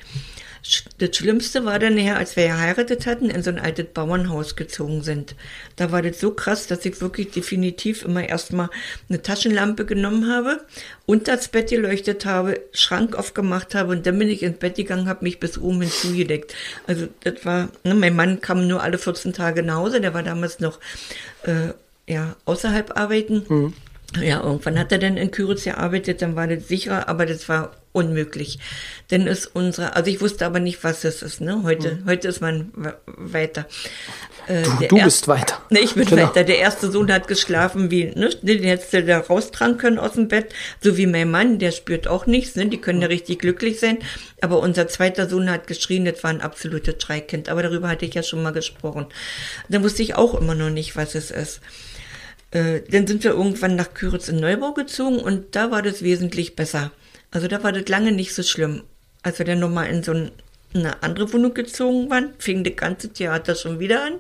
Das 0.99 1.17
Schlimmste 1.17 1.65
war 1.65 1.79
dann 1.79 1.95
nachher, 1.95 2.19
als 2.19 2.37
wir 2.37 2.47
geheiratet 2.47 3.07
hatten, 3.07 3.31
in 3.31 3.43
so 3.43 3.51
ein 3.51 3.59
altes 3.59 3.87
Bauernhaus 3.87 4.57
gezogen 4.57 5.03
sind. 5.03 5.35
Da 5.77 5.91
war 5.91 6.03
das 6.03 6.21
so 6.21 6.33
krass, 6.33 6.67
dass 6.67 6.85
ich 6.85 7.01
wirklich 7.01 7.31
definitiv 7.31 8.05
immer 8.05 8.29
erstmal 8.29 8.69
eine 9.09 9.23
Taschenlampe 9.23 9.87
genommen 9.87 10.31
habe, 10.31 10.61
unter 11.07 11.37
das 11.37 11.49
Bett 11.49 11.71
geleuchtet 11.71 12.27
habe, 12.27 12.61
Schrank 12.73 13.17
aufgemacht 13.17 13.75
habe 13.75 13.93
und 13.93 14.07
dann 14.07 14.19
bin 14.19 14.29
ich 14.29 14.43
ins 14.43 14.59
Bett 14.59 14.77
gegangen, 14.77 15.09
habe 15.09 15.25
mich 15.25 15.41
bis 15.41 15.57
oben 15.57 15.81
hinzugedeckt. 15.81 16.55
Also 16.87 17.09
das 17.25 17.45
war, 17.45 17.71
ne, 17.85 17.95
mein 17.95 18.15
Mann 18.15 18.41
kam 18.41 18.69
nur 18.69 18.83
alle 18.83 18.99
14 18.99 19.33
Tage 19.33 19.63
nach 19.63 19.77
Hause, 19.77 20.01
der 20.01 20.13
war 20.13 20.23
damals 20.23 20.61
noch 20.61 20.79
äh, 21.45 21.73
ja, 22.07 22.37
außerhalb 22.45 22.99
arbeiten. 22.99 23.45
Mhm. 23.49 23.75
Ja, 24.21 24.43
irgendwann 24.43 24.79
hat 24.79 24.91
er 24.93 24.99
dann 24.99 25.17
in 25.17 25.31
Küritz 25.31 25.65
gearbeitet, 25.65 26.21
dann 26.21 26.35
war 26.35 26.49
das 26.49 26.67
sicherer, 26.67 27.09
aber 27.09 27.27
das 27.27 27.49
war 27.49 27.73
unmöglich. 27.93 28.59
Denn 29.11 29.27
ist 29.27 29.47
unsere, 29.47 29.97
also 29.97 30.11
ich 30.11 30.21
wusste 30.21 30.47
aber 30.47 30.61
nicht, 30.61 30.85
was 30.85 31.05
es 31.05 31.23
ist, 31.23 31.41
ne? 31.41 31.63
Heute, 31.65 31.97
mhm. 31.97 32.07
heute 32.07 32.29
ist 32.29 32.41
man 32.41 32.73
weiter. 33.07 33.67
Äh, 34.47 34.63
du, 34.63 34.87
du 34.89 35.05
bist 35.05 35.27
weiter. 35.27 35.61
Ne, 35.71 35.81
ich 35.81 35.95
bin 35.95 36.05
genau. 36.05 36.23
weiter. 36.23 36.43
Der 36.45 36.59
erste 36.59 36.91
Sohn 36.91 37.13
hat 37.13 37.29
geschlafen 37.29 37.91
wie, 37.91 38.07
ne? 38.07 38.31
Den 38.43 38.63
hättest 38.63 38.93
du 38.93 39.05
da 39.05 39.19
raustragen 39.19 39.79
können 39.79 39.99
aus 39.99 40.13
dem 40.13 40.29
Bett. 40.29 40.53
So 40.81 40.97
wie 40.97 41.07
mein 41.07 41.31
Mann, 41.31 41.59
der 41.59 41.73
spürt 41.73 42.09
auch 42.09 42.27
nichts, 42.27 42.57
ne? 42.57 42.67
Die 42.67 42.81
können 42.81 43.01
ja 43.01 43.09
mhm. 43.09 43.13
richtig 43.13 43.41
glücklich 43.41 43.81
sein. 43.81 43.99
Aber 44.41 44.61
unser 44.61 44.89
zweiter 44.89 45.29
Sohn 45.29 45.51
hat 45.51 45.67
geschrien, 45.67 46.05
das 46.05 46.23
war 46.23 46.31
ein 46.31 46.41
absolutes 46.41 47.03
Schreikind. 47.03 47.49
Aber 47.49 47.63
darüber 47.63 47.89
hatte 47.89 48.07
ich 48.07 48.15
ja 48.15 48.23
schon 48.23 48.43
mal 48.43 48.53
gesprochen. 48.53 49.07
Da 49.69 49.83
wusste 49.83 50.03
ich 50.03 50.15
auch 50.15 50.35
immer 50.35 50.55
noch 50.55 50.71
nicht, 50.71 50.97
was 50.97 51.15
es 51.15 51.31
ist. 51.31 51.61
Äh, 52.53 52.81
dann 52.89 53.07
sind 53.07 53.23
wir 53.25 53.33
irgendwann 53.33 53.77
nach 53.77 53.95
Küritz 53.95 54.29
in 54.29 54.37
Neubau 54.37 54.73
gezogen 54.73 55.19
und 55.19 55.55
da 55.55 55.71
war 55.71 55.83
das 55.83 56.03
wesentlich 56.03 56.57
besser. 56.57 56.91
Also 57.31 57.49
da 57.49 57.63
war 57.63 57.73
das 57.73 57.89
lange 57.89 58.13
nicht 58.13 58.35
so 58.35 58.43
schlimm. 58.43 58.83
Als 59.23 59.39
wir 59.39 59.47
dann 59.47 59.61
nochmal 59.61 59.89
in 59.89 60.03
so 60.03 60.13
eine 60.13 61.03
andere 61.03 61.33
Wohnung 61.33 61.55
gezogen 61.55 62.11
waren, 62.11 62.35
fing 62.39 62.65
das 62.65 62.77
ganze 62.77 63.13
Theater 63.13 63.55
schon 63.55 63.81
wieder 63.81 64.05
an. 64.05 64.15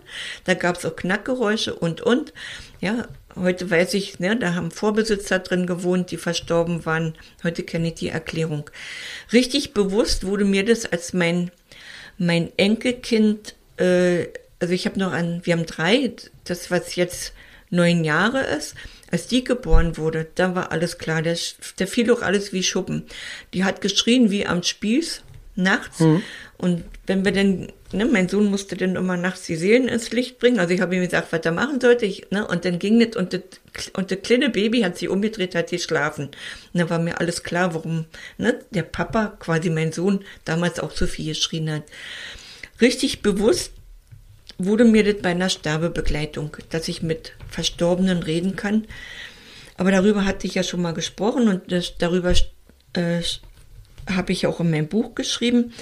Da 0.44 0.54
gab 0.54 0.76
es 0.76 0.84
auch 0.84 0.96
Knackgeräusche 0.96 1.74
und, 1.74 2.00
und. 2.00 2.32
Ja, 2.80 3.08
heute 3.36 3.70
weiß 3.70 3.94
ich, 3.94 4.18
ne, 4.18 4.36
da 4.36 4.54
haben 4.54 4.70
Vorbesitzer 4.70 5.38
drin 5.38 5.66
gewohnt, 5.66 6.10
die 6.10 6.16
verstorben 6.16 6.84
waren. 6.86 7.14
Heute 7.42 7.62
kenne 7.62 7.88
ich 7.88 7.94
die 7.94 8.08
Erklärung. 8.08 8.68
Richtig 9.32 9.74
bewusst 9.74 10.26
wurde 10.26 10.44
mir 10.44 10.64
das 10.64 10.86
als 10.86 11.12
mein, 11.12 11.50
mein 12.18 12.50
Enkelkind, 12.56 13.54
äh, 13.76 14.26
also 14.58 14.74
ich 14.74 14.86
habe 14.86 14.98
noch 14.98 15.12
an, 15.12 15.40
wir 15.44 15.54
haben 15.54 15.66
drei, 15.66 16.12
das 16.44 16.70
was 16.70 16.96
jetzt 16.96 17.32
neun 17.70 18.04
Jahre 18.04 18.42
ist, 18.42 18.74
als 19.10 19.26
die 19.26 19.42
geboren 19.42 19.96
wurde, 19.96 20.26
da 20.34 20.54
war 20.54 20.70
alles 20.72 20.98
klar, 20.98 21.22
der, 21.22 21.36
der 21.78 21.86
fiel 21.86 22.06
doch 22.06 22.22
alles 22.22 22.52
wie 22.52 22.62
Schuppen. 22.62 23.04
Die 23.54 23.64
hat 23.64 23.80
geschrien 23.80 24.30
wie 24.30 24.46
am 24.46 24.62
Spieß 24.62 25.22
nachts. 25.56 26.00
Mhm. 26.00 26.22
Und 26.58 26.84
wenn 27.06 27.24
wir 27.24 27.32
dann, 27.32 27.72
ne, 27.92 28.04
mein 28.04 28.28
Sohn 28.28 28.50
musste 28.50 28.76
dann 28.76 28.94
immer 28.94 29.16
nachts 29.16 29.46
die 29.46 29.56
Seelen 29.56 29.88
ins 29.88 30.12
Licht 30.12 30.38
bringen. 30.38 30.60
Also 30.60 30.74
ich 30.74 30.80
habe 30.80 30.94
ihm 30.94 31.02
gesagt, 31.02 31.32
was 31.32 31.40
er 31.44 31.52
machen 31.52 31.80
sollte. 31.80 32.06
Ich, 32.06 32.30
ne, 32.30 32.46
und 32.46 32.64
dann 32.64 32.78
ging 32.78 33.00
das 33.00 33.16
und 33.16 33.32
das, 33.32 33.88
und 33.94 34.10
das 34.10 34.18
kleine 34.22 34.50
Baby 34.50 34.82
hat 34.82 34.98
sich 34.98 35.08
umgedreht, 35.08 35.54
hat 35.54 35.70
geschlafen. 35.70 36.26
Und 36.26 36.80
dann 36.80 36.90
war 36.90 36.98
mir 36.98 37.18
alles 37.18 37.42
klar, 37.42 37.74
warum 37.74 38.04
ne, 38.38 38.58
der 38.70 38.82
Papa, 38.82 39.36
quasi 39.40 39.70
mein 39.70 39.92
Sohn, 39.92 40.24
damals 40.44 40.78
auch 40.78 40.92
so 40.92 41.06
viel 41.06 41.26
geschrien 41.26 41.70
hat. 41.70 41.82
Richtig 42.80 43.22
bewusst 43.22 43.72
wurde 44.66 44.84
mir 44.84 45.04
das 45.04 45.22
bei 45.22 45.30
einer 45.30 45.48
Sterbebegleitung, 45.48 46.56
dass 46.70 46.88
ich 46.88 47.02
mit 47.02 47.32
Verstorbenen 47.48 48.22
reden 48.22 48.56
kann. 48.56 48.86
Aber 49.76 49.90
darüber 49.90 50.24
hatte 50.24 50.46
ich 50.46 50.54
ja 50.54 50.62
schon 50.62 50.82
mal 50.82 50.92
gesprochen 50.92 51.48
und 51.48 51.72
das, 51.72 51.96
darüber 51.96 52.32
äh, 52.92 53.22
habe 54.08 54.32
ich 54.32 54.46
auch 54.46 54.60
in 54.60 54.70
meinem 54.70 54.88
Buch 54.88 55.14
geschrieben. 55.14 55.72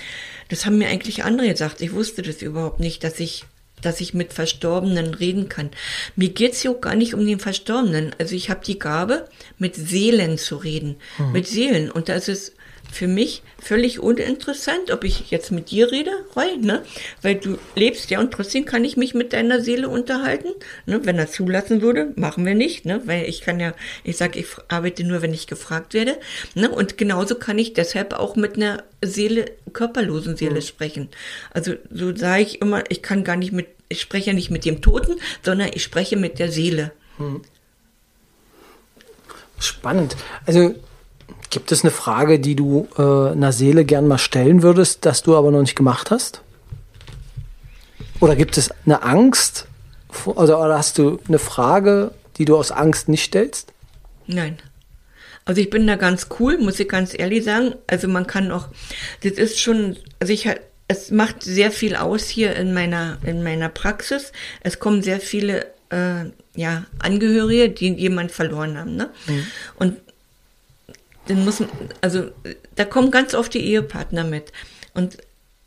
Das 0.49 0.67
haben 0.67 0.79
mir 0.79 0.89
eigentlich 0.89 1.25
andere 1.25 1.49
gesagt. 1.49 1.81
Ich 1.81 1.93
wusste 1.93 2.23
das 2.23 2.43
überhaupt 2.43 2.81
nicht, 2.81 3.05
dass 3.05 3.21
ich 3.21 3.45
dass 3.83 4.01
ich 4.01 4.13
mit 4.13 4.33
Verstorbenen 4.33 5.15
reden 5.15 5.49
kann. 5.49 5.71
Mir 6.17 6.31
geht's 6.31 6.65
ja 6.65 6.73
auch 6.73 6.81
gar 6.81 6.97
nicht 6.97 7.15
um 7.15 7.25
den 7.25 7.39
Verstorbenen. 7.39 8.13
Also 8.19 8.35
ich 8.35 8.51
habe 8.51 8.65
die 8.65 8.79
Gabe, 8.79 9.29
mit 9.57 9.77
Seelen 9.77 10.37
zu 10.37 10.57
reden. 10.57 10.97
Mhm. 11.19 11.33
Mit 11.33 11.47
Seelen. 11.47 11.89
Und 11.89 12.09
da 12.09 12.15
ist 12.15 12.29
es 12.29 12.53
für 12.91 13.07
mich 13.07 13.43
völlig 13.59 14.01
uninteressant, 14.01 14.91
ob 14.91 15.05
ich 15.05 15.31
jetzt 15.31 15.51
mit 15.51 15.71
dir 15.71 15.91
rede, 15.91 16.11
Roy, 16.35 16.57
ne? 16.57 16.83
Weil 17.23 17.37
du 17.37 17.59
lebst 17.75 18.11
ja 18.11 18.21
und 18.21 18.33
trotzdem 18.33 18.65
kann 18.65 18.85
ich 18.85 18.97
mich 18.97 19.15
mit 19.15 19.33
deiner 19.33 19.61
Seele 19.61 19.89
unterhalten. 19.89 20.49
Ne? 20.87 21.01
Wenn 21.05 21.19
er 21.19 21.31
zulassen 21.31 21.83
würde, 21.83 22.13
machen 22.17 22.47
wir 22.47 22.55
nicht, 22.55 22.85
ne? 22.85 23.03
Weil 23.05 23.25
ich 23.29 23.41
kann 23.41 23.61
ja, 23.61 23.75
ich 24.05 24.17
sage, 24.17 24.39
ich 24.39 24.47
arbeite 24.69 25.05
nur, 25.05 25.23
wenn 25.23 25.35
ich 25.35 25.47
gefragt 25.47 25.95
werde. 25.95 26.19
Ne? 26.55 26.71
Und 26.71 26.99
genauso 26.99 27.35
kann 27.35 27.59
ich 27.59 27.75
deshalb 27.75 28.15
auch 28.15 28.37
mit 28.37 28.57
einer 28.57 28.83
Seele, 29.03 29.53
körperlosen 29.73 30.37
Seele 30.37 30.57
mhm. 30.57 30.63
sprechen. 30.63 31.09
Also 31.51 31.75
so 31.91 32.15
sage 32.15 32.43
ich 32.43 32.61
immer, 32.61 32.85
ich 32.91 33.03
kann 33.03 33.25
gar 33.25 33.37
nicht 33.37 33.53
mit, 33.53 33.69
ich 33.89 34.01
spreche 34.01 34.29
ja 34.29 34.33
nicht 34.35 34.51
mit 34.51 34.65
dem 34.65 34.81
Toten, 34.81 35.17
sondern 35.43 35.71
ich 35.73 35.83
spreche 35.83 36.17
mit 36.17 36.39
der 36.39 36.51
Seele. 36.51 36.93
Mhm. 37.19 37.43
Spannend. 39.59 40.17
Also 40.47 40.75
Gibt 41.51 41.73
es 41.73 41.83
eine 41.83 41.91
Frage, 41.91 42.39
die 42.39 42.55
du 42.55 42.89
äh, 42.99 43.33
einer 43.33 43.53
Seele 43.53 43.85
gern 43.85 44.07
mal 44.07 44.19
stellen 44.19 44.63
würdest, 44.63 45.07
das 45.07 45.23
du 45.23 45.37
aber 45.37 45.51
noch 45.51 45.61
nicht 45.61 45.77
gemacht 45.77 46.11
hast? 46.11 46.43
Oder 48.21 48.37
gibt 48.37 48.59
es 48.59 48.71
eine 48.85 49.03
Angst? 49.03 49.67
Oder, 50.25 50.61
oder 50.61 50.77
hast 50.79 50.99
du 50.99 51.21
eine 51.29 51.39
Frage, 51.39 52.13
die 52.37 52.45
du 52.45 52.57
aus 52.57 52.71
Angst 52.71 53.09
nicht 53.09 53.25
stellst? 53.25 53.73
Nein. 54.27 54.59
Also 55.45 55.63
ich 55.63 55.71
bin 55.71 55.87
da 55.87 55.97
ganz 55.97 56.29
cool, 56.39 56.59
muss 56.59 56.79
ich 56.79 56.89
ganz 56.89 57.19
ehrlich 57.19 57.45
sagen. 57.45 57.75
Also 57.87 58.09
man 58.09 58.27
kann 58.27 58.51
auch, 58.51 58.69
das 59.23 59.33
ist 59.33 59.59
schon, 59.59 59.97
also 60.21 60.33
ich 60.33 60.49
es 60.89 61.11
macht 61.11 61.43
sehr 61.43 61.71
viel 61.71 61.97
aus 61.97 62.29
hier 62.29 62.57
in 62.57 62.73
meiner 62.73 63.19
in 63.25 63.43
meiner 63.43 63.69
Praxis. 63.69 64.33
Es 64.63 64.79
kommen 64.79 65.03
sehr 65.03 65.21
viele 65.21 65.67
äh, 65.91 66.25
ja 66.55 66.85
Angehörige, 66.99 67.69
die 67.69 67.93
jemand 67.95 68.33
verloren 68.33 68.79
haben, 68.79 68.97
ne? 68.97 69.11
Mhm. 69.27 69.47
Und 69.77 69.97
dann 71.29 71.45
muss 71.45 71.63
also 72.01 72.25
da 72.75 72.85
kommen 72.85 73.11
ganz 73.11 73.35
oft 73.35 73.53
die 73.55 73.65
Ehepartner 73.65 74.25
mit. 74.25 74.53
Und 74.95 75.19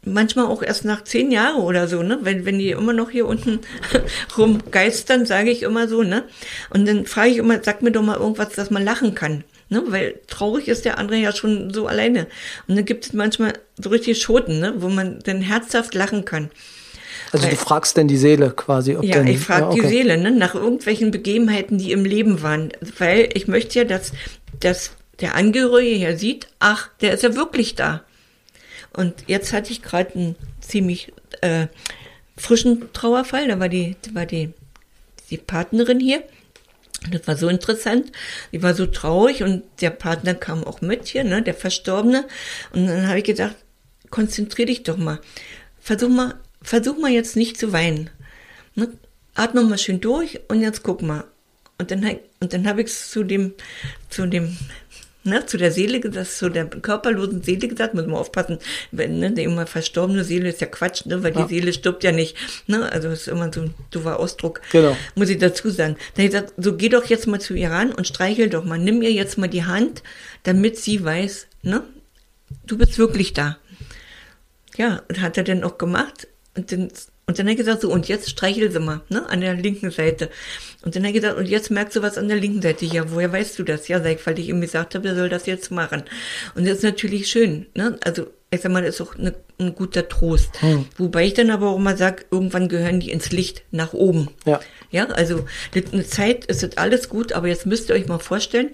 manchmal 0.04 0.46
auch 0.46 0.64
erst 0.64 0.86
nach 0.86 1.04
zehn 1.04 1.32
Jahren 1.32 1.62
oder 1.62 1.88
so, 1.88 2.04
ne? 2.04 2.20
Wenn, 2.22 2.46
wenn 2.46 2.60
die 2.60 2.72
immer 2.72 2.94
noch 2.94 3.12
hier 3.12 3.28
unten 3.28 3.60
rumgeistern, 4.38 5.26
sage 5.26 5.52
ich 5.52 5.64
immer 5.64 5.88
so, 5.88 6.04
ne? 6.04 6.24
Und 6.72 6.88
dann 6.88 7.06
frage 7.06 7.30
ich 7.30 7.38
immer, 7.38 7.64
sag 7.64 7.82
mir 7.82 7.92
doch 7.92 8.02
mal 8.02 8.18
irgendwas, 8.18 8.50
dass 8.54 8.72
man 8.72 8.84
lachen 8.84 9.16
kann. 9.16 9.44
Ne? 9.72 9.84
Weil 9.88 10.20
traurig 10.28 10.68
ist 10.68 10.84
der 10.84 10.98
andere 10.98 11.18
ja 11.18 11.32
schon 11.32 11.74
so 11.74 11.88
alleine. 11.88 12.28
Und 12.68 12.76
dann 12.76 12.84
gibt 12.84 13.06
es 13.06 13.14
manchmal 13.14 13.54
so 13.82 13.90
richtig 13.90 14.22
Schoten, 14.22 14.60
ne? 14.60 14.74
wo 14.78 14.90
man 14.90 15.20
dann 15.24 15.42
herzhaft 15.42 15.96
lachen 15.96 16.26
kann. 16.26 16.52
Also 17.32 17.46
Weil, 17.46 17.52
du 17.52 17.58
fragst 17.58 17.96
denn 17.96 18.10
die 18.10 18.18
Seele 18.18 18.52
quasi? 18.52 18.98
Ob 18.98 19.06
ja, 19.06 19.20
denn, 19.20 19.28
ich 19.28 19.40
frage 19.40 19.62
ja, 19.62 19.70
okay. 19.70 19.82
die 19.82 19.88
Seele 19.88 20.18
ne? 20.18 20.32
nach 20.32 20.56
irgendwelchen 20.56 21.12
Begebenheiten, 21.12 21.78
die 21.78 21.94
im 21.94 22.04
Leben 22.04 22.42
waren. 22.42 22.74
Weil 22.98 23.30
ich 23.34 23.48
möchte 23.48 23.80
ja, 23.80 23.86
dass, 23.86 24.12
dass 24.60 24.92
der 25.20 25.36
Angehörige 25.36 25.96
ja 25.96 26.18
sieht, 26.18 26.48
ach, 26.60 26.90
der 27.02 27.14
ist 27.14 27.24
ja 27.24 27.36
wirklich 27.36 27.76
da. 27.76 28.04
Und 28.94 29.14
jetzt 29.28 29.54
hatte 29.54 29.72
ich 29.72 29.82
gerade 29.82 30.14
einen 30.16 30.36
ziemlich 30.60 31.14
äh, 31.42 31.68
frischen 32.38 32.92
Trauerfall. 32.94 33.48
Da 33.48 33.60
war 33.60 33.70
die, 33.70 33.96
da 34.02 34.16
war 34.16 34.26
die, 34.26 34.54
die 35.30 35.38
Partnerin 35.38 36.00
hier. 36.00 36.24
Das 37.10 37.28
war 37.28 37.36
so 37.36 37.48
interessant. 37.48 38.12
Die 38.52 38.62
war 38.62 38.76
so 38.76 38.86
traurig 38.86 39.44
und 39.44 39.64
der 39.82 39.90
Partner 39.90 40.36
kam 40.36 40.64
auch 40.64 40.82
mit 40.82 41.08
hier, 41.08 41.24
ne, 41.24 41.42
der 41.42 41.54
Verstorbene. 41.54 42.28
Und 42.74 42.88
dann 42.88 43.08
habe 43.08 43.20
ich 43.20 43.24
gedacht, 43.24 43.56
konzentrier 44.10 44.68
dich 44.68 44.84
doch 44.84 44.98
mal. 44.98 45.20
Versuch 45.80 46.10
mal, 46.10 46.36
versuch 46.62 46.98
mal 46.98 47.12
jetzt 47.12 47.36
nicht 47.36 47.58
zu 47.58 47.74
weinen. 47.74 48.10
Ne? 48.76 48.90
Atme 49.34 49.64
mal 49.64 49.78
schön 49.78 50.02
durch 50.02 50.42
und 50.50 50.62
jetzt 50.62 50.84
guck 50.84 51.02
mal. 51.02 51.24
Und 51.80 51.90
dann, 51.90 52.20
und 52.40 52.54
dann 52.54 52.68
habe 52.68 52.82
ich 52.82 52.94
zu 52.94 53.24
dem, 53.24 53.54
zu 54.10 54.28
dem 54.28 54.56
ne, 55.24 55.46
zu 55.46 55.58
der 55.58 55.72
Seele, 55.72 56.00
das 56.00 56.38
zu 56.38 56.50
der 56.50 56.66
körperlosen 56.66 57.44
Seele 57.44 57.68
gesagt, 57.68 57.94
muss 57.94 58.06
man 58.06 58.16
aufpassen, 58.16 58.60
wenn, 58.92 59.20
ne, 59.20 59.32
die 59.32 59.44
immer 59.44 59.68
verstorbene 59.68 60.24
Seele 60.24 60.50
ist 60.50 60.62
ja 60.62 60.68
Quatsch, 60.68 61.06
ne, 61.06 61.24
weil 61.24 61.36
ja. 61.36 61.44
die 61.44 61.54
Seele 61.54 61.74
stirbt 61.74 62.04
ja 62.04 62.12
nicht, 62.12 62.36
ne, 62.68 62.92
also 62.92 63.10
das 63.10 63.22
ist 63.22 63.28
immer 63.28 63.52
so 63.54 63.62
ein 63.62 63.74
doofer 63.92 64.20
Ausdruck, 64.20 64.62
genau. 64.72 64.96
muss 65.16 65.30
ich 65.30 65.38
dazu 65.38 65.70
sagen. 65.70 65.96
Dann 66.16 66.26
ich 66.26 66.32
gesagt, 66.32 66.54
so 66.58 66.76
geh 66.76 66.90
doch 66.90 67.06
jetzt 67.06 67.28
mal 67.28 67.40
zu 67.40 67.54
ihr 67.54 67.72
ran 67.72 67.92
und 67.92 68.08
streichel 68.08 68.50
doch 68.50 68.66
mal, 68.66 68.80
nimm 68.80 69.02
ihr 69.02 69.12
jetzt 69.12 69.38
mal 69.38 69.48
die 69.48 69.66
Hand, 69.66 70.04
damit 70.44 70.78
sie 70.78 71.04
weiß, 71.04 71.48
ne, 71.62 71.84
du 72.66 72.78
bist 72.78 72.98
wirklich 72.98 73.34
da. 73.34 73.58
Ja, 74.78 75.04
und 75.10 75.22
hat 75.22 75.38
er 75.38 75.44
dann 75.44 75.64
auch 75.64 75.78
gemacht 75.78 76.28
und 76.56 76.72
dann 76.72 76.90
und 77.28 77.40
dann 77.40 77.46
hat 77.48 77.54
er 77.54 77.58
gesagt, 77.58 77.82
so, 77.82 77.90
und 77.90 78.08
jetzt 78.08 78.30
streichel 78.30 78.72
sie 78.72 78.80
mal, 78.80 79.02
ne, 79.10 79.28
an 79.30 79.42
der 79.42 79.54
linken 79.54 79.92
Seite. 79.92 80.30
Und 80.84 80.96
dann 80.96 81.04
hat 81.04 81.12
er 81.12 81.20
gesagt, 81.22 81.38
und 81.38 81.48
jetzt 81.48 81.72
merkst 81.72 81.96
du 81.96 82.02
was 82.02 82.18
an 82.18 82.28
der 82.28 82.38
linken 82.38 82.62
Seite. 82.62 82.86
Ja, 82.86 83.10
woher 83.12 83.32
weißt 83.32 83.58
du 83.58 83.64
das? 83.64 83.88
Ja, 83.88 84.02
sag 84.02 84.20
ich, 84.20 84.26
weil 84.26 84.40
ich 84.40 84.50
ihm 84.50 84.60
gesagt 84.60 84.96
habe, 84.96 85.08
er 85.08 85.16
soll 85.16 85.30
das 85.30 85.46
jetzt 85.46 85.72
machen. 85.72 86.04
Und 86.56 86.68
das 86.68 86.78
ist 86.78 86.84
natürlich 86.84 87.28
schön, 87.28 87.68
ne, 87.76 87.98
also, 88.04 88.28
ich 88.50 88.60
sag 88.60 88.72
mal, 88.72 88.84
das 88.84 88.96
ist 88.96 89.02
auch 89.02 89.16
eine, 89.16 89.34
ein 89.60 89.76
guter 89.76 90.10
Trost. 90.10 90.62
Hm. 90.62 90.86
Wobei 90.98 91.26
ich 91.26 91.34
dann 91.34 91.52
aber 91.52 91.70
auch 91.70 91.80
mal 91.80 91.96
sag, 91.96 92.26
irgendwann 92.32 92.68
gehören 92.68 93.00
die 93.00 93.12
ins 93.12 93.32
Licht 93.32 93.64
nach 93.72 93.94
oben. 93.94 94.30
Ja. 94.46 94.60
Ja, 94.90 95.06
also, 95.06 95.46
eine 95.74 96.06
Zeit 96.06 96.46
ist 96.46 96.64
das 96.64 96.76
alles 96.76 97.08
gut, 97.08 97.32
aber 97.32 97.48
jetzt 97.48 97.66
müsst 97.66 97.90
ihr 97.90 97.96
euch 97.96 98.08
mal 98.08 98.20
vorstellen, 98.20 98.72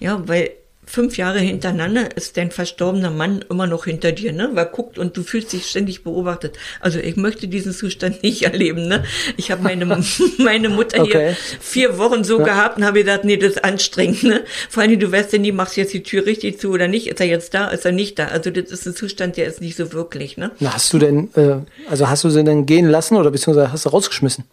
ja, 0.00 0.26
weil 0.26 0.50
fünf 0.90 1.16
Jahre 1.16 1.38
hintereinander 1.38 2.16
ist 2.16 2.36
dein 2.36 2.50
verstorbener 2.50 3.10
Mann 3.10 3.44
immer 3.48 3.68
noch 3.68 3.84
hinter 3.84 4.10
dir, 4.10 4.32
ne? 4.32 4.50
Weil 4.54 4.66
guckt 4.66 4.98
und 4.98 5.16
du 5.16 5.22
fühlst 5.22 5.52
dich 5.52 5.66
ständig 5.66 6.02
beobachtet. 6.02 6.58
Also 6.80 6.98
ich 6.98 7.16
möchte 7.16 7.46
diesen 7.46 7.72
Zustand 7.72 8.22
nicht 8.22 8.42
erleben, 8.42 8.88
ne? 8.88 9.04
Ich 9.36 9.50
habe 9.50 9.62
meine, 9.62 9.86
meine 10.38 10.68
Mutter 10.68 11.02
okay. 11.02 11.12
hier 11.12 11.36
vier 11.60 11.98
Wochen 11.98 12.24
so 12.24 12.40
ja. 12.40 12.44
gehabt 12.44 12.78
und 12.78 12.84
habe 12.84 13.00
gedacht, 13.00 13.24
nee, 13.24 13.36
das 13.36 13.52
ist 13.52 13.64
anstrengend, 13.64 14.24
ne? 14.24 14.40
Vor 14.68 14.82
allem, 14.82 14.98
du 14.98 15.10
weißt 15.10 15.32
ja 15.32 15.38
nie, 15.38 15.52
machst 15.52 15.76
du 15.76 15.82
jetzt 15.82 15.94
die 15.94 16.02
Tür 16.02 16.26
richtig 16.26 16.58
zu 16.58 16.70
oder 16.70 16.88
nicht? 16.88 17.06
Ist 17.06 17.20
er 17.20 17.26
jetzt 17.26 17.54
da? 17.54 17.68
Ist 17.68 17.86
er 17.86 17.92
nicht 17.92 18.18
da? 18.18 18.26
Also 18.26 18.50
das 18.50 18.70
ist 18.70 18.86
ein 18.86 18.94
Zustand, 18.94 19.36
der 19.36 19.46
ist 19.46 19.60
nicht 19.60 19.76
so 19.76 19.92
wirklich, 19.92 20.36
ne? 20.36 20.50
Na, 20.58 20.74
hast 20.74 20.92
du 20.92 20.98
denn, 20.98 21.30
äh, 21.36 21.58
also 21.88 22.08
hast 22.08 22.24
du 22.24 22.30
sie 22.30 22.42
denn 22.42 22.66
gehen 22.66 22.88
lassen 22.88 23.16
oder 23.16 23.30
beziehungsweise 23.30 23.72
hast 23.72 23.84
du 23.84 23.90
rausgeschmissen? 23.90 24.44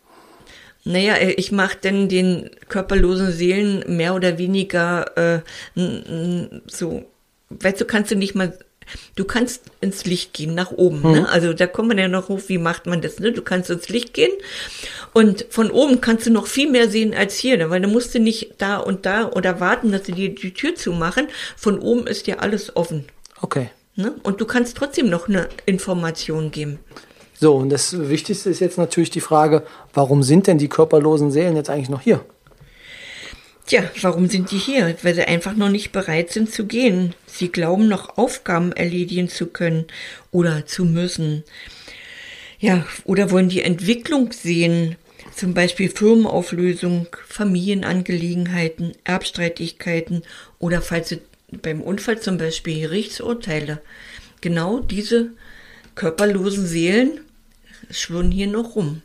Naja, 0.87 1.15
äh, 1.15 1.31
ich 1.31 1.51
mache 1.51 1.77
denn 1.77 2.07
den 2.07 2.49
körperlosen 2.69 3.31
Seelen 3.31 3.83
mehr 3.87 4.15
oder 4.15 4.37
weniger 4.37 5.17
äh, 5.17 5.41
so, 6.67 7.05
weißt 7.49 7.81
du, 7.81 7.85
kannst 7.85 8.11
du 8.11 8.15
nicht 8.15 8.35
mal, 8.35 8.57
du 9.15 9.25
kannst 9.25 9.63
ins 9.81 10.05
Licht 10.05 10.33
gehen, 10.33 10.55
nach 10.55 10.71
oben. 10.71 11.01
Mhm. 11.01 11.11
Ne? 11.11 11.29
Also 11.29 11.53
da 11.53 11.67
kommt 11.67 11.89
man 11.89 11.97
ja 11.97 12.07
noch 12.07 12.29
hoch, 12.29 12.41
wie 12.47 12.57
macht 12.57 12.85
man 12.85 13.01
das? 13.01 13.19
Ne? 13.19 13.33
Du 13.33 13.41
kannst 13.41 13.69
ins 13.69 13.89
Licht 13.89 14.13
gehen 14.13 14.31
und 15.13 15.45
von 15.49 15.71
oben 15.71 15.99
kannst 15.99 16.25
du 16.25 16.31
noch 16.31 16.47
viel 16.47 16.71
mehr 16.71 16.89
sehen 16.89 17.13
als 17.13 17.35
hier, 17.35 17.57
ne? 17.57 17.69
weil 17.69 17.81
du 17.81 17.89
musst 17.89 18.15
du 18.15 18.19
nicht 18.19 18.53
da 18.57 18.77
und 18.77 19.05
da 19.05 19.29
oder 19.29 19.59
warten, 19.59 19.91
dass 19.91 20.05
sie 20.05 20.13
dir 20.13 20.33
die 20.33 20.53
Tür 20.53 20.75
zumachen. 20.75 21.27
Von 21.57 21.79
oben 21.79 22.07
ist 22.07 22.27
dir 22.27 22.41
alles 22.41 22.75
offen. 22.77 23.05
Okay. 23.41 23.71
Ne? 23.95 24.15
Und 24.23 24.39
du 24.39 24.45
kannst 24.45 24.77
trotzdem 24.77 25.09
noch 25.09 25.27
eine 25.27 25.49
Information 25.65 26.51
geben. 26.51 26.79
So, 27.39 27.55
und 27.55 27.69
das 27.69 28.09
Wichtigste 28.09 28.49
ist 28.49 28.61
jetzt 28.61 28.79
natürlich 28.79 29.11
die 29.11 29.21
Frage, 29.21 29.63
warum 29.93 30.23
sind 30.23 30.47
denn 30.47 30.57
die 30.57 30.69
körperlosen 30.69 31.29
Seelen 31.29 31.55
jetzt 31.55 31.69
eigentlich 31.69 31.89
noch 31.89 32.01
hier? 32.01 32.25
Tja, 33.67 33.83
warum 34.01 34.27
sind 34.27 34.49
die 34.49 34.57
hier? 34.57 34.95
Weil 35.03 35.13
sie 35.13 35.27
einfach 35.27 35.55
noch 35.55 35.69
nicht 35.69 35.91
bereit 35.91 36.31
sind 36.31 36.51
zu 36.51 36.65
gehen. 36.65 37.13
Sie 37.27 37.49
glauben 37.51 37.87
noch 37.87 38.17
Aufgaben 38.17 38.71
erledigen 38.71 39.29
zu 39.29 39.45
können 39.45 39.85
oder 40.31 40.65
zu 40.65 40.83
müssen. 40.83 41.43
Ja, 42.59 42.87
oder 43.03 43.29
wollen 43.29 43.49
die 43.49 43.61
Entwicklung 43.61 44.31
sehen, 44.31 44.95
zum 45.35 45.53
Beispiel 45.53 45.89
Firmenauflösung, 45.89 47.05
Familienangelegenheiten, 47.27 48.93
Erbstreitigkeiten 49.03 50.23
oder 50.57 50.81
falls 50.81 51.09
sie 51.09 51.21
beim 51.61 51.81
Unfall 51.81 52.19
zum 52.19 52.39
Beispiel 52.39 52.81
Gerichtsurteile. 52.81 53.79
Genau 54.41 54.79
diese 54.79 55.31
körperlosen 55.93 56.65
Seelen 56.65 57.19
schwirren 57.89 58.31
hier 58.31 58.47
noch 58.47 58.75
rum. 58.75 59.01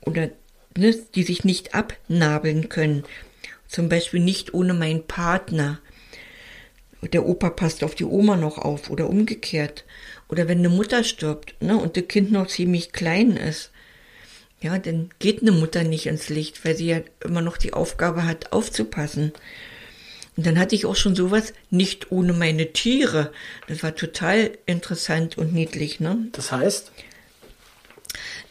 Oder 0.00 0.30
ne, 0.76 0.94
die 1.14 1.22
sich 1.22 1.44
nicht 1.44 1.74
abnabeln 1.74 2.68
können. 2.68 3.04
Zum 3.68 3.88
Beispiel 3.88 4.20
nicht 4.20 4.54
ohne 4.54 4.74
meinen 4.74 5.06
Partner. 5.06 5.80
Der 7.12 7.26
Opa 7.26 7.50
passt 7.50 7.82
auf 7.82 7.94
die 7.94 8.04
Oma 8.04 8.36
noch 8.36 8.58
auf 8.58 8.90
oder 8.90 9.08
umgekehrt. 9.08 9.84
Oder 10.28 10.48
wenn 10.48 10.58
eine 10.58 10.68
Mutter 10.68 11.04
stirbt 11.04 11.54
ne, 11.60 11.76
und 11.76 11.96
das 11.96 12.08
Kind 12.08 12.32
noch 12.32 12.46
ziemlich 12.46 12.92
klein 12.92 13.36
ist. 13.36 13.70
Ja, 14.60 14.78
dann 14.78 15.10
geht 15.18 15.42
eine 15.42 15.50
Mutter 15.50 15.82
nicht 15.82 16.06
ins 16.06 16.28
Licht, 16.28 16.64
weil 16.64 16.76
sie 16.76 16.86
ja 16.86 17.00
immer 17.24 17.40
noch 17.40 17.56
die 17.56 17.72
Aufgabe 17.72 18.24
hat, 18.24 18.52
aufzupassen. 18.52 19.32
Und 20.36 20.46
dann 20.46 20.58
hatte 20.58 20.74
ich 20.74 20.86
auch 20.86 20.96
schon 20.96 21.16
sowas, 21.16 21.52
nicht 21.70 22.12
ohne 22.12 22.32
meine 22.32 22.72
Tiere. 22.72 23.32
Das 23.66 23.82
war 23.82 23.94
total 23.94 24.52
interessant 24.64 25.36
und 25.36 25.52
niedlich, 25.52 26.00
ne? 26.00 26.28
Das 26.32 26.52
heißt? 26.52 26.92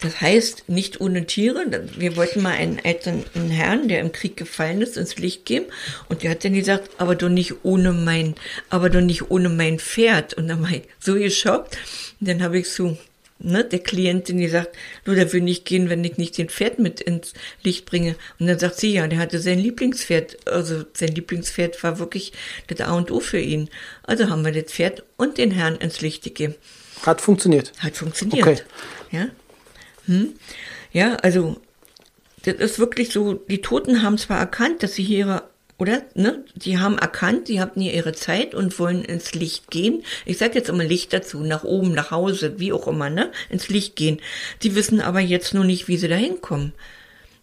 Das 0.02 0.20
heißt, 0.20 0.68
nicht 0.68 1.00
ohne 1.00 1.28
Tiere. 1.28 1.64
Wir 1.96 2.16
wollten 2.16 2.42
mal 2.42 2.56
einen 2.56 2.80
älteren 2.80 3.24
Herrn, 3.52 3.88
der 3.88 4.00
im 4.00 4.12
Krieg 4.12 4.36
gefallen 4.36 4.82
ist, 4.82 4.98
ins 4.98 5.18
Licht 5.18 5.46
geben. 5.46 5.68
Und 6.10 6.24
der 6.24 6.32
hat 6.32 6.44
dann 6.44 6.54
gesagt, 6.54 6.90
aber 6.98 7.14
doch 7.16 7.30
nicht 7.30 7.64
ohne 7.64 7.94
mein, 7.94 8.34
aber 8.70 8.90
doch 8.90 9.02
nicht 9.02 9.30
ohne 9.30 9.50
mein 9.50 9.78
Pferd. 9.78 10.34
Und 10.34 10.48
dann 10.48 10.64
war 10.64 10.72
ich 10.72 10.84
so 11.00 11.14
geschockt. 11.14 11.78
Und 12.20 12.28
dann 12.28 12.42
habe 12.42 12.58
ich 12.58 12.72
so, 12.72 12.98
ne, 13.38 13.64
der 13.64 13.78
Klientin 13.78 14.40
gesagt, 14.40 14.76
nur 15.06 15.16
der 15.16 15.32
will 15.34 15.42
nicht 15.42 15.66
gehen, 15.66 15.88
wenn 15.88 16.04
ich 16.04 16.18
nicht 16.18 16.36
den 16.36 16.50
Pferd 16.50 16.80
mit 16.80 17.00
ins 17.00 17.36
Licht 17.62 17.86
bringe. 17.86 18.16
Und 18.40 18.48
dann 18.48 18.58
sagt 18.58 18.78
sie, 18.78 18.94
ja, 18.94 19.08
der 19.08 19.20
hatte 19.20 19.40
sein 19.40 19.60
Lieblingspferd. 19.60 20.48
Also 20.48 20.84
sein 20.94 21.10
Lieblingspferd 21.10 21.84
war 21.84 22.00
wirklich 22.00 22.34
das 22.66 22.82
A 22.82 22.94
und 22.94 23.12
O 23.12 23.20
für 23.20 23.40
ihn. 23.40 23.70
Also 24.02 24.30
haben 24.30 24.44
wir 24.44 24.52
das 24.52 24.72
Pferd 24.72 25.04
und 25.18 25.38
den 25.38 25.52
Herrn 25.52 25.76
ins 25.76 26.02
Licht 26.02 26.24
gegeben. 26.24 26.56
Hat 27.04 27.22
funktioniert. 27.22 27.72
Hat 27.80 27.98
funktioniert. 27.98 28.48
Okay. 28.48 28.62
Ja. 29.12 29.28
Hm? 30.12 30.34
Ja, 30.92 31.16
also 31.16 31.56
das 32.44 32.56
ist 32.56 32.80
wirklich 32.80 33.12
so, 33.12 33.36
die 33.36 33.62
Toten 33.62 34.02
haben 34.04 34.18
zwar 34.18 34.40
erkannt, 34.40 34.84
dass 34.84 34.96
sie 34.96 35.04
hier 35.04 35.20
ihre, 35.20 35.44
oder? 35.78 36.04
Ne? 36.16 36.44
Die 36.56 36.80
haben 36.80 36.98
erkannt, 36.98 37.48
sie 37.48 37.62
haben 37.62 37.80
hier 37.80 37.94
ihre 37.94 38.14
Zeit 38.14 38.54
und 38.54 38.78
wollen 38.78 39.06
ins 39.06 39.34
Licht 39.34 39.72
gehen. 39.72 40.04
Ich 40.26 40.38
sage 40.38 40.56
jetzt 40.56 40.70
immer 40.70 40.84
Licht 40.84 41.14
dazu, 41.14 41.40
nach 41.40 41.64
oben, 41.64 41.94
nach 41.94 42.12
Hause, 42.12 42.60
wie 42.60 42.74
auch 42.74 42.88
immer, 42.88 43.10
ne? 43.10 43.32
Ins 43.50 43.70
Licht 43.70 43.96
gehen. 43.96 44.20
Die 44.64 44.76
wissen 44.76 45.00
aber 45.00 45.22
jetzt 45.22 45.54
nur 45.54 45.64
nicht, 45.64 45.88
wie 45.88 45.98
sie 45.98 46.10
da 46.10 46.16
hinkommen. 46.16 46.74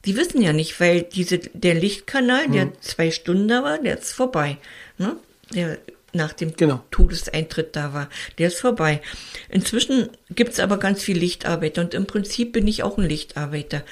Die 0.05 0.17
wissen 0.17 0.43
ja 0.43 0.53
nicht, 0.53 0.79
weil 0.79 1.03
diese, 1.03 1.39
der 1.39 1.75
Lichtkanal, 1.75 2.45
hm. 2.45 2.53
der 2.53 2.81
zwei 2.81 3.11
Stunden 3.11 3.49
da 3.49 3.63
war, 3.63 3.79
der 3.79 3.99
ist 3.99 4.13
vorbei. 4.13 4.59
Ne? 4.99 5.17
Der 5.55 5.79
nach 6.13 6.33
dem 6.33 6.55
genau. 6.57 6.83
Todeseintritt 6.91 7.77
da 7.77 7.93
war. 7.93 8.09
Der 8.39 8.49
ist 8.49 8.61
vorbei. 8.61 9.01
Inzwischen 9.49 10.09
gibt's 10.31 10.61
aber 10.61 10.79
ganz 10.79 11.03
viel 11.03 11.19
Lichtarbeiter 11.19 11.83
und 11.83 11.95
im 11.95 12.07
Prinzip 12.07 12.53
bin 12.53 12.67
ich 12.67 12.83
auch 12.83 12.99
ein 12.99 13.09
Lichtarbeiter. 13.09 13.85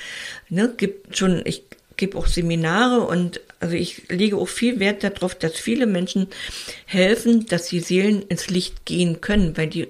Ne, 0.48 0.72
gibt 0.76 1.16
schon, 1.16 1.42
ich 1.44 1.64
gebe 1.96 2.16
auch 2.18 2.26
Seminare 2.26 3.00
und 3.00 3.40
also 3.60 3.74
ich 3.74 4.08
lege 4.08 4.36
auch 4.36 4.48
viel 4.48 4.80
Wert 4.80 5.02
darauf, 5.02 5.34
dass 5.34 5.54
viele 5.54 5.86
Menschen 5.86 6.28
helfen, 6.84 7.46
dass 7.46 7.68
die 7.68 7.80
Seelen 7.80 8.22
ins 8.22 8.48
Licht 8.48 8.84
gehen 8.84 9.20
können, 9.20 9.56
weil 9.56 9.68
die 9.68 9.88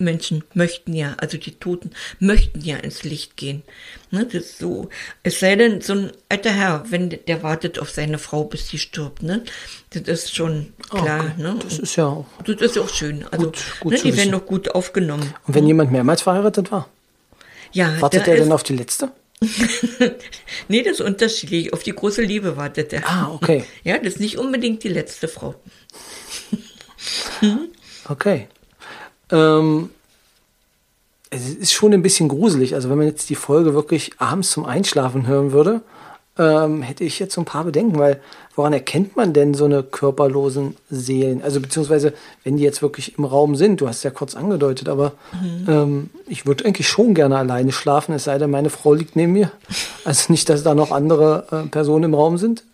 Menschen 0.00 0.44
möchten 0.54 0.94
ja, 0.94 1.14
also 1.18 1.36
die 1.38 1.52
Toten 1.52 1.90
möchten 2.18 2.60
ja 2.60 2.76
ins 2.76 3.04
Licht 3.04 3.36
gehen. 3.36 3.62
Ne, 4.10 4.24
das 4.24 4.34
ist 4.34 4.58
so, 4.58 4.88
es 5.22 5.40
sei 5.40 5.56
denn, 5.56 5.80
so 5.80 5.92
ein 5.92 6.12
alter 6.28 6.50
Herr, 6.50 6.84
wenn 6.90 7.10
der 7.10 7.42
wartet 7.42 7.78
auf 7.78 7.90
seine 7.90 8.18
Frau, 8.18 8.44
bis 8.44 8.68
sie 8.68 8.78
stirbt, 8.78 9.22
ne? 9.22 9.44
Das 9.90 10.02
ist 10.02 10.34
schon 10.34 10.72
klar, 10.88 11.34
oh, 11.38 11.42
ne? 11.42 11.56
Das 11.62 11.78
ist 11.78 11.96
ja 11.96 12.06
auch. 12.06 12.26
Das 12.44 12.60
ist 12.60 12.76
ja 12.76 12.82
auch 12.82 12.88
schön. 12.88 13.24
Also, 13.30 13.46
gut, 13.46 13.58
gut 13.80 13.92
ne, 13.92 13.98
die 14.02 14.16
werden 14.16 14.32
doch 14.32 14.46
gut 14.46 14.74
aufgenommen. 14.74 15.34
Und 15.46 15.54
wenn 15.54 15.66
jemand 15.66 15.92
mehrmals 15.92 16.22
verheiratet 16.22 16.72
war? 16.72 16.88
Ja. 17.72 18.00
Wartet 18.00 18.26
er 18.26 18.36
denn 18.36 18.52
auf 18.52 18.62
die 18.62 18.74
letzte? 18.76 19.12
nee, 20.68 20.82
das 20.82 20.94
ist 20.94 21.00
unterschiedlich. 21.00 21.72
Auf 21.72 21.82
die 21.82 21.94
große 21.94 22.22
Liebe 22.22 22.56
wartet 22.56 22.92
er. 22.92 23.08
Ah, 23.08 23.30
okay. 23.32 23.64
Ja, 23.84 23.98
das 23.98 24.14
ist 24.14 24.20
nicht 24.20 24.38
unbedingt 24.38 24.84
die 24.84 24.88
letzte 24.88 25.28
Frau. 25.28 25.54
okay. 28.08 28.48
Ähm, 29.32 29.90
es 31.30 31.48
ist 31.48 31.72
schon 31.72 31.92
ein 31.92 32.02
bisschen 32.02 32.28
gruselig. 32.28 32.74
Also 32.74 32.90
wenn 32.90 32.98
man 32.98 33.06
jetzt 33.06 33.30
die 33.30 33.36
Folge 33.36 33.74
wirklich 33.74 34.12
abends 34.18 34.50
zum 34.50 34.64
Einschlafen 34.64 35.26
hören 35.26 35.52
würde, 35.52 35.82
ähm, 36.38 36.82
hätte 36.82 37.04
ich 37.04 37.18
jetzt 37.18 37.34
so 37.34 37.40
ein 37.40 37.44
paar 37.44 37.64
Bedenken, 37.64 37.98
weil 37.98 38.20
woran 38.56 38.72
erkennt 38.72 39.16
man 39.16 39.32
denn 39.32 39.54
so 39.54 39.64
eine 39.64 39.82
körperlosen 39.82 40.76
Seelen? 40.90 41.42
Also 41.42 41.60
beziehungsweise, 41.60 42.14
wenn 42.44 42.56
die 42.56 42.62
jetzt 42.62 42.82
wirklich 42.82 43.18
im 43.18 43.24
Raum 43.24 43.56
sind, 43.56 43.80
du 43.80 43.88
hast 43.88 44.02
ja 44.02 44.10
kurz 44.10 44.34
angedeutet, 44.34 44.88
aber 44.88 45.12
mhm. 45.32 45.66
ähm, 45.68 46.10
ich 46.26 46.46
würde 46.46 46.64
eigentlich 46.64 46.88
schon 46.88 47.14
gerne 47.14 47.36
alleine 47.36 47.72
schlafen, 47.72 48.14
es 48.14 48.24
sei 48.24 48.38
denn, 48.38 48.50
meine 48.50 48.70
Frau 48.70 48.94
liegt 48.94 49.16
neben 49.16 49.32
mir. 49.32 49.52
Also 50.04 50.32
nicht, 50.32 50.48
dass 50.48 50.62
da 50.62 50.74
noch 50.74 50.92
andere 50.92 51.46
äh, 51.50 51.68
Personen 51.68 52.04
im 52.04 52.14
Raum 52.14 52.38
sind. 52.38 52.64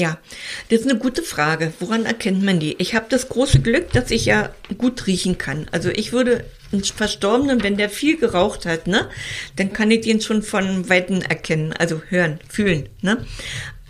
Ja, 0.00 0.16
das 0.70 0.80
ist 0.80 0.88
eine 0.88 0.98
gute 0.98 1.22
Frage. 1.22 1.74
Woran 1.78 2.06
erkennt 2.06 2.42
man 2.42 2.58
die? 2.58 2.74
Ich 2.78 2.94
habe 2.94 3.04
das 3.10 3.28
große 3.28 3.60
Glück, 3.60 3.92
dass 3.92 4.10
ich 4.10 4.24
ja 4.24 4.48
gut 4.78 5.06
riechen 5.06 5.36
kann. 5.36 5.66
Also 5.72 5.90
ich 5.90 6.12
würde 6.12 6.44
einen 6.72 6.82
Verstorbenen, 6.82 7.62
wenn 7.62 7.76
der 7.76 7.90
viel 7.90 8.16
geraucht 8.16 8.64
hat, 8.64 8.86
ne, 8.86 9.10
dann 9.56 9.74
kann 9.74 9.90
ich 9.90 10.00
den 10.00 10.22
schon 10.22 10.42
von 10.42 10.88
Weitem 10.88 11.20
erkennen, 11.20 11.74
also 11.74 12.00
hören, 12.08 12.38
fühlen, 12.48 12.88
ne. 13.02 13.26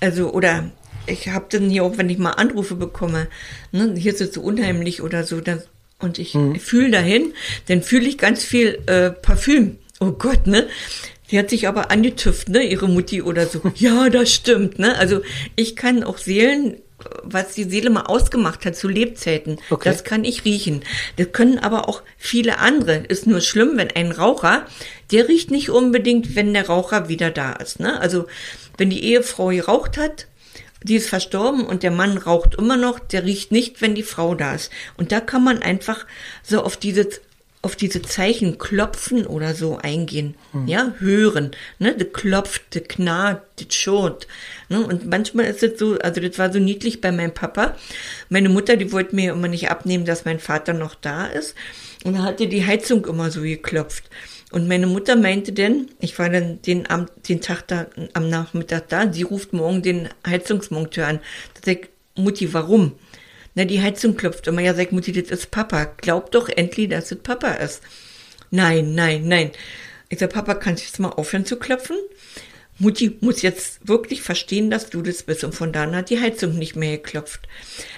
Also 0.00 0.32
oder 0.32 0.72
ich 1.06 1.28
habe 1.28 1.46
dann 1.48 1.70
hier 1.70 1.84
auch, 1.84 1.96
wenn 1.96 2.10
ich 2.10 2.18
mal 2.18 2.32
Anrufe 2.32 2.74
bekomme, 2.74 3.28
ne, 3.70 3.94
hier 3.96 4.12
ist 4.12 4.20
es 4.20 4.34
so 4.34 4.40
unheimlich 4.40 5.02
oder 5.02 5.22
so, 5.22 5.40
dann, 5.40 5.62
und 6.00 6.18
ich 6.18 6.34
mhm. 6.34 6.58
fühle 6.58 6.90
dahin, 6.90 7.34
dann 7.68 7.82
fühle 7.82 8.08
ich 8.08 8.18
ganz 8.18 8.42
viel 8.42 8.82
äh, 8.86 9.10
Parfüm. 9.10 9.78
Oh 10.00 10.12
Gott, 10.12 10.48
ne? 10.48 10.66
Sie 11.30 11.38
hat 11.38 11.48
sich 11.48 11.68
aber 11.68 11.92
angetüfft, 11.92 12.48
ne, 12.48 12.64
ihre 12.64 12.88
Mutti 12.88 13.22
oder 13.22 13.46
so. 13.46 13.60
Ja, 13.76 14.08
das 14.08 14.32
stimmt, 14.32 14.78
ne? 14.78 14.96
Also 14.98 15.22
ich 15.54 15.76
kann 15.76 16.02
auch 16.02 16.18
Seelen, 16.18 16.78
was 17.22 17.54
die 17.54 17.64
Seele 17.64 17.88
mal 17.88 18.02
ausgemacht 18.02 18.66
hat 18.66 18.76
zu 18.76 18.88
Lebzeiten, 18.88 19.58
okay. 19.70 19.88
das 19.88 20.02
kann 20.02 20.24
ich 20.24 20.44
riechen. 20.44 20.82
Das 21.16 21.30
können 21.30 21.58
aber 21.58 21.88
auch 21.88 22.02
viele 22.18 22.58
andere. 22.58 22.96
Ist 22.96 23.28
nur 23.28 23.40
schlimm, 23.40 23.76
wenn 23.76 23.92
ein 23.92 24.10
Raucher, 24.10 24.66
der 25.12 25.28
riecht 25.28 25.52
nicht 25.52 25.70
unbedingt, 25.70 26.34
wenn 26.34 26.52
der 26.52 26.66
Raucher 26.66 27.08
wieder 27.08 27.30
da 27.30 27.52
ist, 27.52 27.78
ne? 27.78 28.00
Also 28.00 28.26
wenn 28.76 28.90
die 28.90 29.04
Ehefrau 29.04 29.48
geraucht 29.48 29.98
hat, 29.98 30.26
die 30.82 30.96
ist 30.96 31.08
verstorben 31.08 31.64
und 31.64 31.82
der 31.82 31.90
Mann 31.90 32.18
raucht 32.18 32.56
immer 32.56 32.76
noch, 32.76 32.98
der 32.98 33.24
riecht 33.24 33.52
nicht, 33.52 33.82
wenn 33.82 33.94
die 33.94 34.02
Frau 34.02 34.34
da 34.34 34.54
ist. 34.54 34.72
Und 34.96 35.12
da 35.12 35.20
kann 35.20 35.44
man 35.44 35.62
einfach 35.62 36.06
so 36.42 36.62
auf 36.62 36.76
dieses 36.76 37.20
auf 37.62 37.76
diese 37.76 38.00
Zeichen 38.00 38.56
klopfen 38.56 39.26
oder 39.26 39.54
so 39.54 39.76
eingehen, 39.76 40.34
hm. 40.52 40.66
ja, 40.66 40.94
hören, 40.98 41.50
ne, 41.78 41.94
de 41.94 42.06
klopft, 42.06 42.74
de 42.74 42.80
knarrt, 42.80 43.42
de 43.60 43.66
schot, 43.70 44.26
ne, 44.70 44.80
und 44.80 45.06
manchmal 45.06 45.44
ist 45.46 45.62
es 45.62 45.78
so, 45.78 45.98
also 45.98 46.20
das 46.22 46.38
war 46.38 46.50
so 46.52 46.58
niedlich 46.58 47.02
bei 47.02 47.12
meinem 47.12 47.34
Papa, 47.34 47.76
meine 48.30 48.48
Mutter, 48.48 48.76
die 48.76 48.92
wollte 48.92 49.14
mir 49.14 49.32
immer 49.32 49.48
nicht 49.48 49.70
abnehmen, 49.70 50.06
dass 50.06 50.24
mein 50.24 50.38
Vater 50.38 50.72
noch 50.72 50.94
da 50.94 51.26
ist, 51.26 51.54
und 52.04 52.14
da 52.14 52.22
hatte 52.22 52.46
die 52.46 52.64
Heizung 52.64 53.04
immer 53.04 53.30
so 53.30 53.42
geklopft, 53.42 54.04
und 54.52 54.66
meine 54.66 54.86
Mutter 54.86 55.14
meinte 55.14 55.52
denn, 55.52 55.90
ich 56.00 56.18
war 56.18 56.30
dann 56.30 56.62
den, 56.62 56.88
am, 56.88 57.06
den 57.28 57.42
Tag 57.42 57.68
da, 57.68 57.86
am 58.14 58.30
Nachmittag 58.30 58.88
da, 58.88 59.12
sie 59.12 59.22
ruft 59.22 59.52
morgen 59.52 59.82
den 59.82 60.08
Heizungsmonteur 60.26 61.06
an, 61.06 61.20
da 61.54 61.60
sag 61.66 61.82
ich, 61.82 61.88
Mutti, 62.16 62.52
warum? 62.52 62.92
Na, 63.54 63.64
die 63.64 63.82
Heizung 63.82 64.16
klopft 64.16 64.46
immer. 64.46 64.60
Ja, 64.60 64.74
sagt 64.74 64.92
Mutti, 64.92 65.12
das 65.12 65.30
ist 65.30 65.50
Papa. 65.50 65.86
Glaub 65.96 66.30
doch 66.30 66.48
endlich, 66.48 66.88
dass 66.88 67.10
es 67.10 67.18
Papa 67.18 67.52
ist. 67.54 67.82
Nein, 68.50 68.94
nein, 68.94 69.26
nein. 69.26 69.50
Ich 70.08 70.18
sag, 70.18 70.32
Papa, 70.32 70.54
kannst 70.54 70.82
du 70.82 70.86
jetzt 70.86 70.98
mal 70.98 71.10
aufhören 71.10 71.46
zu 71.46 71.56
klopfen? 71.56 71.96
Mutti 72.80 73.18
muss 73.20 73.42
jetzt 73.42 73.86
wirklich 73.86 74.22
verstehen, 74.22 74.70
dass 74.70 74.88
du 74.88 75.02
das 75.02 75.22
bist. 75.22 75.44
Und 75.44 75.54
von 75.54 75.70
da 75.70 75.82
an 75.82 75.94
hat 75.94 76.08
die 76.08 76.20
Heizung 76.20 76.56
nicht 76.58 76.76
mehr 76.76 76.96
geklopft. 76.96 77.42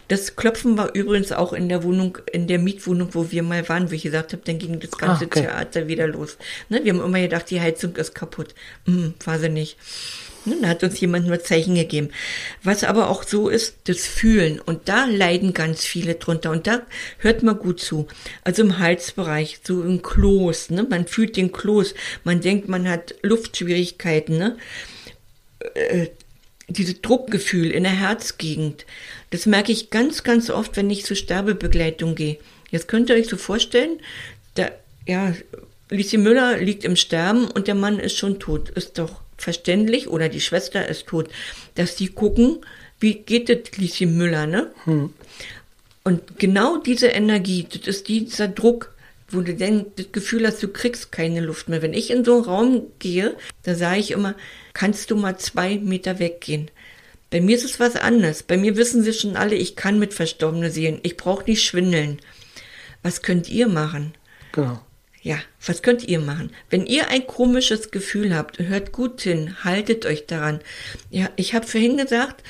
Das 0.08 0.34
Klopfen 0.34 0.76
war 0.76 0.94
übrigens 0.94 1.30
auch 1.30 1.52
in 1.52 1.68
der 1.68 1.84
Wohnung, 1.84 2.18
in 2.32 2.48
der 2.48 2.58
Mietwohnung, 2.58 3.10
wo 3.12 3.30
wir 3.30 3.44
mal 3.44 3.68
waren, 3.68 3.90
wo 3.90 3.94
ich 3.94 4.02
gesagt 4.02 4.32
habe, 4.32 4.42
dann 4.44 4.58
ging 4.58 4.80
das 4.80 4.90
ganze 4.90 5.24
ah, 5.24 5.26
okay. 5.26 5.42
Theater 5.42 5.86
wieder 5.86 6.08
los. 6.08 6.36
Ne? 6.68 6.80
Wir 6.82 6.92
haben 6.92 7.00
immer 7.00 7.20
gedacht, 7.20 7.48
die 7.50 7.60
Heizung 7.60 7.94
ist 7.94 8.14
kaputt. 8.14 8.54
Hm, 8.86 9.14
war 9.24 9.38
sie 9.38 9.48
nicht. 9.48 9.78
Ne, 10.44 10.56
da 10.60 10.68
hat 10.68 10.82
uns 10.82 11.00
jemand 11.00 11.26
nur 11.26 11.40
Zeichen 11.40 11.74
gegeben. 11.74 12.10
Was 12.62 12.82
aber 12.82 13.08
auch 13.08 13.22
so 13.22 13.48
ist, 13.48 13.76
das 13.84 14.06
Fühlen. 14.06 14.60
Und 14.60 14.88
da 14.88 15.04
leiden 15.04 15.54
ganz 15.54 15.84
viele 15.84 16.14
drunter. 16.16 16.50
Und 16.50 16.66
da 16.66 16.82
hört 17.18 17.42
man 17.42 17.58
gut 17.58 17.80
zu. 17.80 18.08
Also 18.42 18.62
im 18.62 18.78
Halsbereich, 18.78 19.60
so 19.62 19.82
im 19.82 20.02
Kloß. 20.02 20.70
Ne? 20.70 20.82
Man 20.88 21.06
fühlt 21.06 21.36
den 21.36 21.52
Kloß. 21.52 21.94
Man 22.24 22.40
denkt, 22.40 22.68
man 22.68 22.88
hat 22.88 23.14
Luftschwierigkeiten. 23.22 24.38
Ne? 24.38 24.56
Äh, 25.74 26.08
dieses 26.68 27.02
Druckgefühl 27.02 27.70
in 27.70 27.84
der 27.84 27.98
Herzgegend. 27.98 28.86
Das 29.30 29.46
merke 29.46 29.72
ich 29.72 29.90
ganz, 29.90 30.24
ganz 30.24 30.50
oft, 30.50 30.76
wenn 30.76 30.90
ich 30.90 31.04
zur 31.04 31.16
Sterbebegleitung 31.16 32.14
gehe. 32.14 32.38
Jetzt 32.70 32.88
könnt 32.88 33.10
ihr 33.10 33.16
euch 33.16 33.28
so 33.28 33.36
vorstellen, 33.36 34.00
da, 34.54 34.70
ja, 35.06 35.34
Lisi 35.90 36.16
Müller 36.16 36.58
liegt 36.58 36.84
im 36.84 36.96
Sterben 36.96 37.50
und 37.50 37.68
der 37.68 37.74
Mann 37.74 37.98
ist 37.98 38.16
schon 38.16 38.40
tot. 38.40 38.70
Ist 38.70 38.98
doch 38.98 39.20
verständlich 39.42 40.08
oder 40.08 40.28
die 40.28 40.40
Schwester 40.40 40.88
ist 40.88 41.06
tot, 41.06 41.28
dass 41.74 41.96
die 41.96 42.08
gucken, 42.08 42.64
wie 43.00 43.14
geht 43.14 43.50
es 43.50 43.76
Lisi 43.76 44.06
Müller, 44.06 44.46
ne? 44.46 44.70
Hm. 44.84 45.12
Und 46.04 46.38
genau 46.38 46.78
diese 46.78 47.08
Energie, 47.08 47.66
das 47.70 47.86
ist 47.86 48.08
dieser 48.08 48.48
Druck, 48.48 48.94
wo 49.28 49.40
du 49.40 49.54
dann 49.54 49.86
das 49.96 50.12
Gefühl 50.12 50.46
hast, 50.46 50.62
du 50.62 50.68
kriegst 50.68 51.10
keine 51.10 51.40
Luft 51.40 51.68
mehr. 51.68 51.82
Wenn 51.82 51.94
ich 51.94 52.10
in 52.10 52.24
so 52.24 52.34
einen 52.34 52.44
Raum 52.44 52.82
gehe, 52.98 53.36
da 53.62 53.74
sage 53.74 54.00
ich 54.00 54.10
immer, 54.10 54.34
kannst 54.74 55.10
du 55.10 55.16
mal 55.16 55.38
zwei 55.38 55.78
Meter 55.78 56.18
weggehen. 56.18 56.70
Bei 57.30 57.40
mir 57.40 57.56
ist 57.56 57.64
es 57.64 57.80
was 57.80 57.96
anderes. 57.96 58.42
Bei 58.42 58.56
mir 58.56 58.76
wissen 58.76 59.02
sie 59.02 59.12
schon 59.12 59.36
alle, 59.36 59.54
ich 59.54 59.74
kann 59.74 59.98
mit 59.98 60.12
Verstorbenen 60.12 60.70
sehen. 60.70 61.00
Ich 61.02 61.16
brauche 61.16 61.44
nicht 61.46 61.64
schwindeln. 61.64 62.18
Was 63.02 63.22
könnt 63.22 63.48
ihr 63.48 63.68
machen? 63.68 64.14
Genau. 64.52 64.80
Ja, 65.22 65.38
was 65.64 65.82
könnt 65.82 66.08
ihr 66.08 66.18
machen? 66.18 66.50
Wenn 66.68 66.84
ihr 66.84 67.08
ein 67.08 67.26
komisches 67.28 67.92
Gefühl 67.92 68.34
habt, 68.34 68.58
hört 68.58 68.90
gut 68.90 69.20
hin, 69.20 69.56
haltet 69.62 70.04
euch 70.04 70.26
daran. 70.26 70.60
Ja, 71.10 71.30
ich 71.36 71.54
habe 71.54 71.66
vorhin 71.66 71.96
gesagt, 71.96 72.42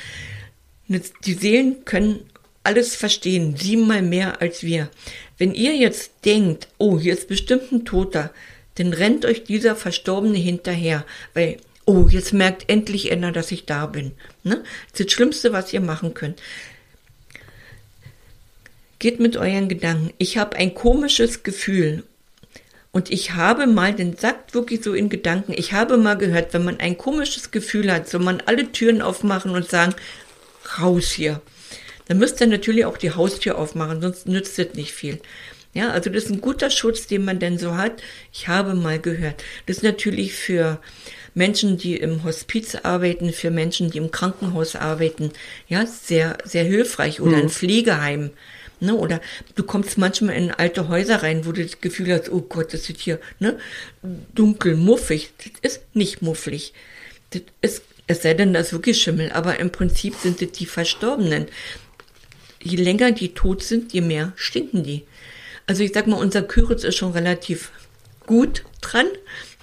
ne, 0.89 1.03
die 1.27 1.35
Seelen 1.35 1.85
können 1.85 2.21
alles 2.65 2.97
verstehen, 2.97 3.57
siebenmal 3.57 4.01
mehr 4.01 4.41
als 4.41 4.63
wir. 4.63 4.89
Wenn 5.37 5.53
ihr 5.53 5.77
jetzt 5.77 6.13
denkt, 6.25 6.69
oh, 6.79 6.99
hier 6.99 7.13
ist 7.13 7.29
bestimmt 7.29 7.73
ein 7.73 7.85
Toter, 7.85 8.33
dann 8.77 8.95
rennt 8.95 9.27
euch 9.27 9.45
dieser 9.45 9.77
Verstorbene 9.77 10.39
hinterher, 10.39 11.05
weil, 11.35 11.59
oh, 11.85 12.07
jetzt 12.09 12.33
merkt 12.33 12.71
endlich 12.71 13.13
einer, 13.13 13.33
dass 13.33 13.53
ich 13.53 13.67
da 13.67 13.85
bin. 13.85 14.13
Ne? 14.45 14.63
Das 14.93 15.01
ist 15.01 15.09
das 15.09 15.13
Schlimmste, 15.13 15.53
was 15.53 15.73
ihr 15.75 15.83
machen 15.83 16.15
könnt. 16.15 16.41
Geht 18.99 19.21
mit 19.21 19.37
euren 19.37 19.69
Gedanken. 19.69 20.15
Ich 20.17 20.39
habe 20.39 20.57
ein 20.57 20.73
komisches 20.73 21.43
Gefühl 21.43 22.05
und 22.93 23.11
ich 23.11 23.33
habe 23.33 23.67
mal, 23.67 23.95
den 23.95 24.17
sagt 24.17 24.55
wirklich 24.55 24.85
so 24.85 24.93
in 24.93 25.09
Gedanken, 25.09 25.55
ich 25.57 25.73
habe 25.73 25.97
mal 25.97 26.17
gehört, 26.17 26.53
wenn 26.53 26.65
man 26.65 26.79
ein 26.79 26.99
komisches 26.99 27.51
Gefühl 27.51 27.91
hat, 27.91 28.09
soll 28.09 28.21
man 28.21 28.43
alle 28.45 28.71
Türen 28.71 29.01
aufmachen 29.01 29.53
und 29.53 29.69
sagen, 29.69 29.95
raus 30.79 31.11
hier. 31.11 31.41
Dann 32.07 32.19
müsst 32.19 32.41
ihr 32.43 32.47
natürlich 32.47 32.85
auch 32.85 32.99
die 32.99 33.13
Haustür 33.13 33.57
aufmachen, 33.57 34.03
sonst 34.03 34.29
nützt 34.29 34.59
es 34.59 34.75
nicht 34.75 34.93
viel. 34.93 35.21
Ja, 35.73 35.91
also 35.91 36.11
das 36.11 36.25
ist 36.25 36.31
ein 36.31 36.43
guter 36.43 36.69
Schutz, 36.69 37.07
den 37.07 37.25
man 37.25 37.39
denn 37.39 37.57
so 37.57 37.79
hat. 37.79 38.03
Ich 38.31 38.47
habe 38.47 38.75
mal 38.75 38.99
gehört. 38.99 39.43
Das 39.65 39.79
ist 39.79 39.83
natürlich 39.83 40.35
für 40.35 40.79
Menschen, 41.35 41.79
die 41.79 41.97
im 41.97 42.25
Hospiz 42.25 42.75
arbeiten, 42.75 43.33
für 43.33 43.51
Menschen, 43.51 43.91
die 43.91 43.97
im 43.97 44.11
Krankenhaus 44.11 44.77
arbeiten, 44.77 45.31
ja, 45.69 45.87
sehr, 45.87 46.37
sehr 46.45 46.65
hilfreich 46.65 47.23
oder 47.23 47.39
mhm. 47.39 47.45
in 47.45 47.49
Pflegeheim. 47.49 48.31
Ne? 48.83 48.95
Oder 48.95 49.21
du 49.55 49.63
kommst 49.63 49.97
manchmal 49.97 50.35
in 50.35 50.51
alte 50.51 50.89
Häuser 50.89 51.23
rein, 51.23 51.47
wo 51.47 51.53
du 51.53 51.63
das 51.63 51.81
Gefühl 51.81 52.13
hast, 52.13 52.31
oh 52.31 52.41
Gott, 52.41 52.75
das 52.75 52.89
ist 52.89 53.01
hier 53.01 53.21
ne? 53.39 53.59
dunkel, 54.35 54.77
muffig. 54.77 55.33
Das 55.63 55.77
ist 55.77 55.83
nicht 55.95 56.21
mufflig. 56.21 56.75
Das 57.31 57.43
ist, 57.61 57.83
es 58.09 58.23
sei 58.23 58.35
denn, 58.35 58.53
das 58.53 58.67
ist 58.67 58.73
wirklich 58.73 59.01
Schimmel, 59.01 59.31
aber 59.33 59.61
im 59.61 59.71
Prinzip 59.71 60.17
sind 60.17 60.43
das 60.43 60.53
die 60.53 60.67
Verstorbenen. 60.67 61.47
Je 62.61 62.77
länger 62.77 63.13
die 63.13 63.35
tot 63.35 63.63
sind, 63.63 63.93
je 63.93 64.01
mehr 64.01 64.33
stinken 64.37 64.83
die. 64.83 65.05
Also 65.67 65.83
ich 65.83 65.93
sag 65.95 66.09
mal, 66.09 66.17
unser 66.17 66.43
Küritz 66.43 66.85
ist 66.85 66.97
schon 66.97 67.13
relativ 67.13 67.71
gut 68.27 68.65
dran. 68.83 69.07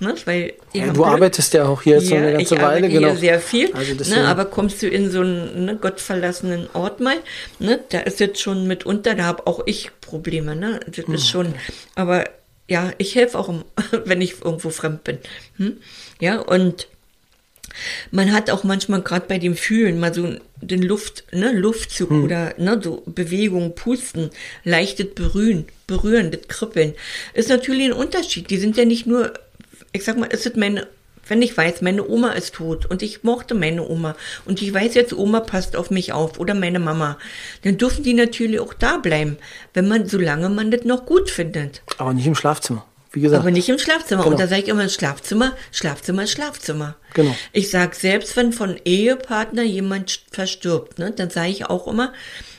Ne, 0.01 0.15
weil 0.23 0.53
ja, 0.71 0.93
du 0.93 1.03
arbeitest 1.03 1.53
ja 1.53 1.65
auch 1.65 1.82
hier 1.82 1.97
jetzt 1.97 2.10
ja, 2.10 2.19
eine 2.19 2.32
ganze 2.32 2.55
ich 2.55 2.62
Weile, 2.62 2.88
genau. 2.88 3.10
Hier 3.10 3.17
sehr 3.17 3.39
viel. 3.41 3.73
Also 3.73 3.93
ne, 4.15 4.27
aber 4.27 4.45
kommst 4.45 4.82
du 4.82 4.88
in 4.88 5.12
so 5.12 5.19
einen 5.19 5.65
ne, 5.65 5.75
gottverlassenen 5.75 6.69
Ort 6.71 7.01
mal, 7.01 7.17
ne, 7.60 7.82
da 7.89 7.99
ist 7.99 8.21
jetzt 8.21 8.39
schon 8.39 8.65
mitunter, 8.65 9.15
da 9.15 9.25
habe 9.25 9.45
auch 9.45 9.62
ich 9.65 9.91
Probleme, 9.99 10.55
ne? 10.55 10.79
Das 10.88 11.05
hm. 11.05 11.13
ist 11.13 11.27
schon, 11.27 11.53
aber 11.95 12.23
ja, 12.69 12.91
ich 12.97 13.15
helfe 13.15 13.38
auch, 13.38 13.53
wenn 14.05 14.21
ich 14.21 14.41
irgendwo 14.41 14.69
fremd 14.69 15.03
bin. 15.03 15.17
Hm? 15.58 15.77
Ja, 16.21 16.39
und 16.39 16.88
man 18.12 18.32
hat 18.32 18.49
auch 18.49 18.63
manchmal 18.63 19.01
gerade 19.01 19.25
bei 19.27 19.38
dem 19.38 19.55
Fühlen 19.55 19.99
mal 19.99 20.13
so 20.13 20.36
den 20.62 20.82
Luft, 20.82 21.23
ne, 21.32 21.51
Luftzug 21.51 22.10
hm. 22.10 22.23
oder 22.23 22.53
ne, 22.58 22.79
so 22.84 23.03
Bewegung, 23.05 23.75
Pusten, 23.75 24.29
leichtes 24.63 25.13
Berühren, 25.13 25.65
Berühren, 25.88 26.32
das 26.32 26.47
Kribbeln. 26.47 26.93
Ist 27.34 27.49
natürlich 27.49 27.86
ein 27.86 27.93
Unterschied. 27.93 28.49
Die 28.49 28.58
sind 28.58 28.77
ja 28.77 28.86
nicht 28.86 29.05
nur 29.05 29.34
ich 29.91 30.03
sag 30.03 30.17
mal, 30.17 30.27
ist 30.27 30.45
es 30.45 30.55
mein 30.55 30.82
wenn 31.27 31.43
ich 31.43 31.55
weiß, 31.55 31.84
meine 31.84 32.10
Oma 32.10 32.32
ist 32.32 32.55
tot 32.55 32.88
und 32.88 33.03
ich 33.03 33.23
mochte 33.23 33.53
meine 33.53 33.88
Oma 33.88 34.15
und 34.45 34.63
ich 34.63 34.73
weiß 34.73 34.95
jetzt, 34.95 35.13
Oma 35.13 35.41
passt 35.41 35.75
auf 35.75 35.91
mich 35.91 36.12
auf 36.12 36.39
oder 36.39 36.55
meine 36.55 36.79
Mama, 36.79 37.19
dann 37.62 37.77
dürfen 37.77 38.03
die 38.03 38.15
natürlich 38.15 38.60
auch 38.60 38.73
da 38.73 38.97
bleiben, 38.97 39.38
wenn 39.75 39.88
man, 39.88 40.08
solange 40.08 40.49
man 40.49 40.71
das 40.71 40.86
noch 40.86 41.05
gut 41.05 41.29
findet. 41.29 41.84
Aber 41.99 42.13
nicht 42.13 42.25
im 42.25 42.34
Schlafzimmer. 42.34 42.84
Wie 43.12 43.22
gesagt. 43.22 43.41
Aber 43.41 43.52
nicht 43.52 43.67
im 43.69 43.80
Schlafzimmer. 43.80 44.24
Genau. 44.24 44.34
Und 44.34 44.39
da 44.39 44.48
sage 44.48 44.62
ich 44.62 44.67
immer, 44.67 44.88
Schlafzimmer, 44.88 45.54
Schlafzimmer, 45.72 46.28
Schlafzimmer. 46.28 46.95
Genau. 47.13 47.36
Ich 47.54 47.69
sage, 47.72 47.95
selbst 47.95 48.36
wenn 48.38 48.54
von 48.54 48.80
Ehepartner 48.86 49.63
jemand 49.63 50.22
verstirbt, 50.32 51.00
ne, 51.00 51.12
dann 51.12 51.30
sage 51.30 51.50
ich 51.50 51.65
auch 51.65 51.88
immer, 51.88 52.13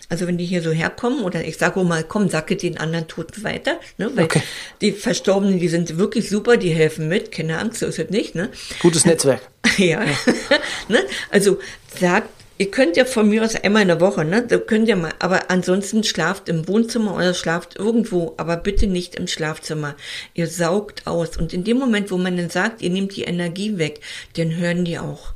also 0.09 0.27
wenn 0.27 0.39
die 0.39 0.45
hier 0.45 0.61
so 0.61 0.73
herkommen 0.73 1.23
oder 1.23 1.45
ich 1.45 1.57
sage 1.57 1.79
auch 1.79 1.85
mal, 1.85 2.03
komm, 2.03 2.29
sacke 2.29 2.57
den 2.57 2.79
anderen 2.79 3.07
Toten 3.07 3.45
weiter, 3.45 3.79
ne, 3.97 4.11
weil 4.17 4.25
Okay. 4.25 4.43
die 4.81 4.91
Verstorbenen, 4.91 5.61
die 5.61 5.69
sind 5.69 5.99
wirklich 5.99 6.29
super, 6.29 6.57
die 6.57 6.71
helfen 6.71 7.07
mit, 7.07 7.31
keine 7.31 7.59
Angst, 7.59 7.79
so 7.79 7.87
ist 7.87 8.01
es 8.01 8.11
nicht, 8.11 8.35
ne. 8.35 8.49
Gutes 8.81 9.05
Netzwerk. 9.05 9.41
Ja. 9.77 10.01
ne? 10.89 10.99
Also 11.31 11.59
sagt, 12.01 12.29
ihr 12.61 12.70
könnt 12.70 12.99
ja 12.99 13.07
von 13.07 13.27
mir 13.27 13.42
aus 13.42 13.55
einmal 13.55 13.81
in 13.81 13.88
der 13.88 14.03
Woche, 14.03 14.23
ne? 14.23 14.46
Da 14.46 14.59
könnt 14.59 14.87
ihr 14.87 14.94
mal, 14.94 15.14
aber 15.18 15.51
ansonsten 15.51 16.05
schlaft 16.05 16.51
im 16.51 16.68
Wohnzimmer 16.68 17.16
oder 17.16 17.33
schlaft 17.33 17.77
irgendwo, 17.77 18.35
aber 18.37 18.59
bitte 18.59 18.87
nicht 18.87 19.14
im 19.14 19.29
Schlafzimmer. 19.29 19.96
Ihr 20.35 20.46
saugt 20.46 21.07
aus. 21.07 21.38
Und 21.38 21.55
in 21.55 21.64
dem 21.64 21.79
Moment, 21.79 22.11
wo 22.11 22.18
man 22.18 22.37
dann 22.37 22.51
sagt, 22.51 22.83
ihr 22.83 22.90
nehmt 22.90 23.16
die 23.16 23.23
Energie 23.23 23.79
weg, 23.79 24.01
dann 24.37 24.55
hören 24.57 24.85
die 24.85 24.99
auch. 24.99 25.33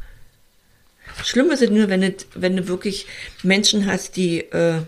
Schlimm 1.24 1.50
ist 1.50 1.62
es 1.62 1.70
nur, 1.70 1.88
wenn, 1.88 2.02
es, 2.02 2.26
wenn 2.34 2.58
du 2.58 2.68
wirklich 2.68 3.06
Menschen 3.42 3.86
hast, 3.86 4.16
die 4.16 4.40
äh, 4.40 4.80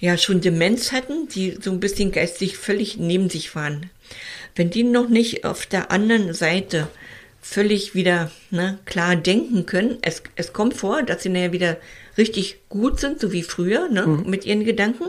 ja 0.00 0.18
schon 0.18 0.42
Demenz 0.42 0.92
hatten, 0.92 1.28
die 1.28 1.56
so 1.62 1.70
ein 1.70 1.80
bisschen 1.80 2.12
geistig 2.12 2.58
völlig 2.58 2.98
neben 2.98 3.30
sich 3.30 3.54
waren. 3.54 3.88
Wenn 4.54 4.68
die 4.68 4.82
noch 4.82 5.08
nicht 5.08 5.46
auf 5.46 5.64
der 5.64 5.90
anderen 5.92 6.34
Seite 6.34 6.88
völlig 7.50 7.94
wieder 7.94 8.30
ne, 8.50 8.78
klar 8.84 9.16
denken 9.16 9.64
können, 9.64 9.96
es, 10.02 10.22
es 10.36 10.52
kommt 10.52 10.74
vor, 10.74 11.02
dass 11.02 11.22
sie 11.22 11.30
nachher 11.30 11.52
wieder 11.52 11.78
richtig 12.18 12.58
gut 12.68 13.00
sind, 13.00 13.20
so 13.20 13.32
wie 13.32 13.42
früher, 13.42 13.88
ne, 13.88 14.06
mit 14.26 14.44
ihren 14.44 14.64
Gedanken. 14.64 15.04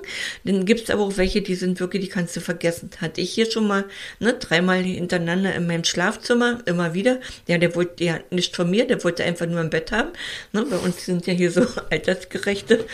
Dann 0.46 0.66
gibt 0.66 0.84
es 0.84 0.90
aber 0.90 1.04
auch 1.04 1.18
welche, 1.18 1.42
die 1.42 1.56
sind 1.56 1.80
wirklich, 1.80 2.04
die 2.04 2.10
kannst 2.10 2.38
du 2.38 2.40
vergessen. 2.40 2.92
Hatte 3.02 3.20
ich 3.20 3.32
hier 3.32 3.52
schon 3.52 3.68
mal 3.68 3.84
ne, 4.20 4.36
dreimal 4.36 4.84
hintereinander 4.84 5.54
in 5.56 5.68
meinem 5.68 5.84
Schlafzimmer, 5.84 6.60
immer 6.66 6.94
wieder. 6.94 7.20
Ja, 7.48 7.58
der 7.58 7.76
wollte 7.76 8.04
ja 8.04 8.20
nicht 8.30 8.56
von 8.56 8.70
mir, 8.70 8.86
der 8.86 9.04
wollte 9.04 9.24
einfach 9.24 9.48
nur 9.48 9.60
ein 9.60 9.72
Bett 9.72 9.92
haben. 9.92 10.10
Ne, 10.54 10.66
bei 10.70 10.78
uns 10.78 11.06
sind 11.06 11.28
ja 11.28 11.34
hier 11.34 11.52
so 11.52 11.66
altersgerechte. 11.90 12.86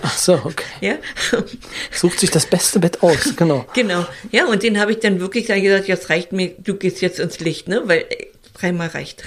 Ach 0.00 0.18
so, 0.18 0.34
okay. 0.42 0.64
ja. 0.80 0.94
Sucht 1.92 2.18
sich 2.18 2.30
das 2.30 2.46
beste 2.46 2.80
Bett 2.80 3.02
aus, 3.02 3.36
genau. 3.36 3.66
Genau. 3.74 4.06
Ja, 4.30 4.46
und 4.46 4.62
den 4.62 4.80
habe 4.80 4.92
ich 4.92 5.00
dann 5.00 5.20
wirklich 5.20 5.46
dann 5.46 5.62
gesagt, 5.62 5.88
jetzt 5.88 6.08
reicht 6.10 6.32
mir, 6.32 6.54
du 6.58 6.74
gehst 6.74 7.00
jetzt 7.00 7.18
ins 7.18 7.40
Licht, 7.40 7.68
ne? 7.68 7.82
Weil 7.86 8.06
dreimal 8.62 8.88
reicht. 8.88 9.24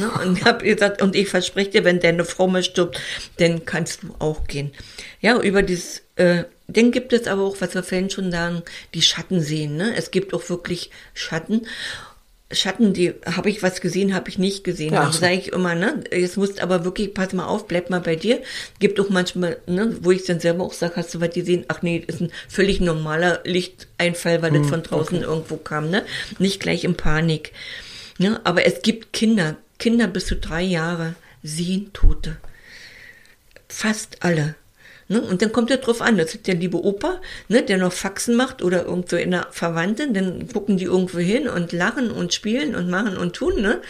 Ne? 0.00 0.10
Und 0.10 0.44
habe 0.44 0.64
gesagt, 0.64 1.02
und 1.02 1.14
ich 1.14 1.28
verspreche 1.28 1.70
dir, 1.70 1.84
wenn 1.84 2.00
deine 2.00 2.24
Frau 2.24 2.48
mal 2.48 2.62
stirbt, 2.64 3.00
dann 3.36 3.64
kannst 3.64 4.02
du 4.02 4.14
auch 4.18 4.44
gehen. 4.46 4.72
Ja, 5.20 5.40
über 5.40 5.62
dieses, 5.62 6.02
äh, 6.16 6.44
dann 6.66 6.90
gibt 6.90 7.12
es 7.12 7.26
aber 7.28 7.42
auch, 7.42 7.56
was 7.60 7.74
wir 7.74 7.82
vorhin 7.82 8.10
schon 8.10 8.30
sagen, 8.32 8.62
die 8.94 9.02
Schatten 9.02 9.40
sehen. 9.40 9.76
Ne? 9.76 9.94
Es 9.96 10.10
gibt 10.10 10.34
auch 10.34 10.48
wirklich 10.50 10.90
Schatten. 11.14 11.66
Schatten, 12.50 12.94
die 12.94 13.12
habe 13.26 13.50
ich 13.50 13.62
was 13.62 13.82
gesehen, 13.82 14.14
habe 14.14 14.30
ich 14.30 14.38
nicht 14.38 14.64
gesehen. 14.64 14.94
Ja, 14.94 15.02
Ja, 15.02 15.08
ach 15.08 15.12
so. 15.12 15.20
sage 15.20 15.34
ich 15.34 15.48
immer, 15.52 15.74
ne? 15.74 16.02
Jetzt 16.10 16.38
musst 16.38 16.60
aber 16.62 16.82
wirklich, 16.82 17.12
pass 17.12 17.34
mal 17.34 17.44
auf, 17.46 17.68
bleib 17.68 17.90
mal 17.90 18.00
bei 18.00 18.16
dir. 18.16 18.40
Gibt 18.78 18.98
auch 19.00 19.10
manchmal, 19.10 19.58
ne, 19.66 19.94
wo 20.00 20.12
ich 20.12 20.24
dann 20.24 20.40
selber 20.40 20.64
auch 20.64 20.72
sage, 20.72 20.96
hast 20.96 21.12
du 21.14 21.20
was 21.20 21.34
gesehen? 21.34 21.66
Ach 21.68 21.82
nee, 21.82 22.02
das 22.06 22.16
ist 22.16 22.20
ein 22.22 22.32
völlig 22.48 22.80
normaler 22.80 23.42
Lichteinfall, 23.44 24.40
weil 24.40 24.52
das 24.52 24.62
Hm, 24.62 24.68
von 24.68 24.82
draußen 24.82 25.20
irgendwo 25.20 25.58
kam, 25.58 25.90
ne? 25.90 26.06
Nicht 26.38 26.58
gleich 26.60 26.84
in 26.84 26.94
Panik. 26.96 27.52
Ne? 28.18 28.40
Aber 28.44 28.66
es 28.66 28.82
gibt 28.82 29.12
Kinder, 29.12 29.56
Kinder 29.78 30.06
bis 30.06 30.26
zu 30.26 30.36
drei 30.36 30.62
Jahre 30.62 31.14
sehen 31.42 31.92
Tote. 31.92 32.36
Fast 33.68 34.22
alle. 34.22 34.54
Ne? 35.08 35.22
Und 35.22 35.40
dann 35.40 35.52
kommt 35.52 35.70
er 35.70 35.78
drauf 35.78 36.02
an, 36.02 36.18
das 36.18 36.34
ist 36.34 36.46
der 36.46 36.54
liebe 36.54 36.84
Opa, 36.84 37.20
ne, 37.48 37.62
der 37.62 37.78
noch 37.78 37.92
Faxen 37.92 38.36
macht 38.36 38.62
oder 38.62 38.84
irgendwo 38.84 39.16
in 39.16 39.30
der 39.30 39.46
Verwandte, 39.50 40.12
dann 40.12 40.48
gucken 40.52 40.76
die 40.76 40.84
irgendwo 40.84 41.18
hin 41.18 41.48
und 41.48 41.72
lachen 41.72 42.10
und 42.10 42.34
spielen 42.34 42.74
und 42.74 42.90
machen 42.90 43.16
und 43.16 43.34
tun, 43.34 43.62
ne? 43.62 43.80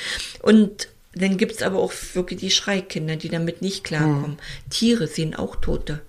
Und 0.43 0.89
dann 1.15 1.37
gibt's 1.37 1.63
aber 1.63 1.79
auch 1.79 1.93
wirklich 2.13 2.39
die 2.39 2.51
Schreikinder, 2.53 3.17
die 3.17 3.29
damit 3.29 3.63
nicht 3.63 3.83
klarkommen. 3.83 4.39
Tiere 4.71 5.09
sehen 5.09 5.35
auch 5.35 5.57
Tote. 5.57 6.01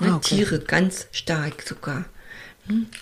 Ne? 0.00 0.08
Ah, 0.08 0.16
okay. 0.16 0.36
Tiere 0.36 0.58
ganz 0.58 1.06
stark 1.12 1.62
sogar. 1.62 2.06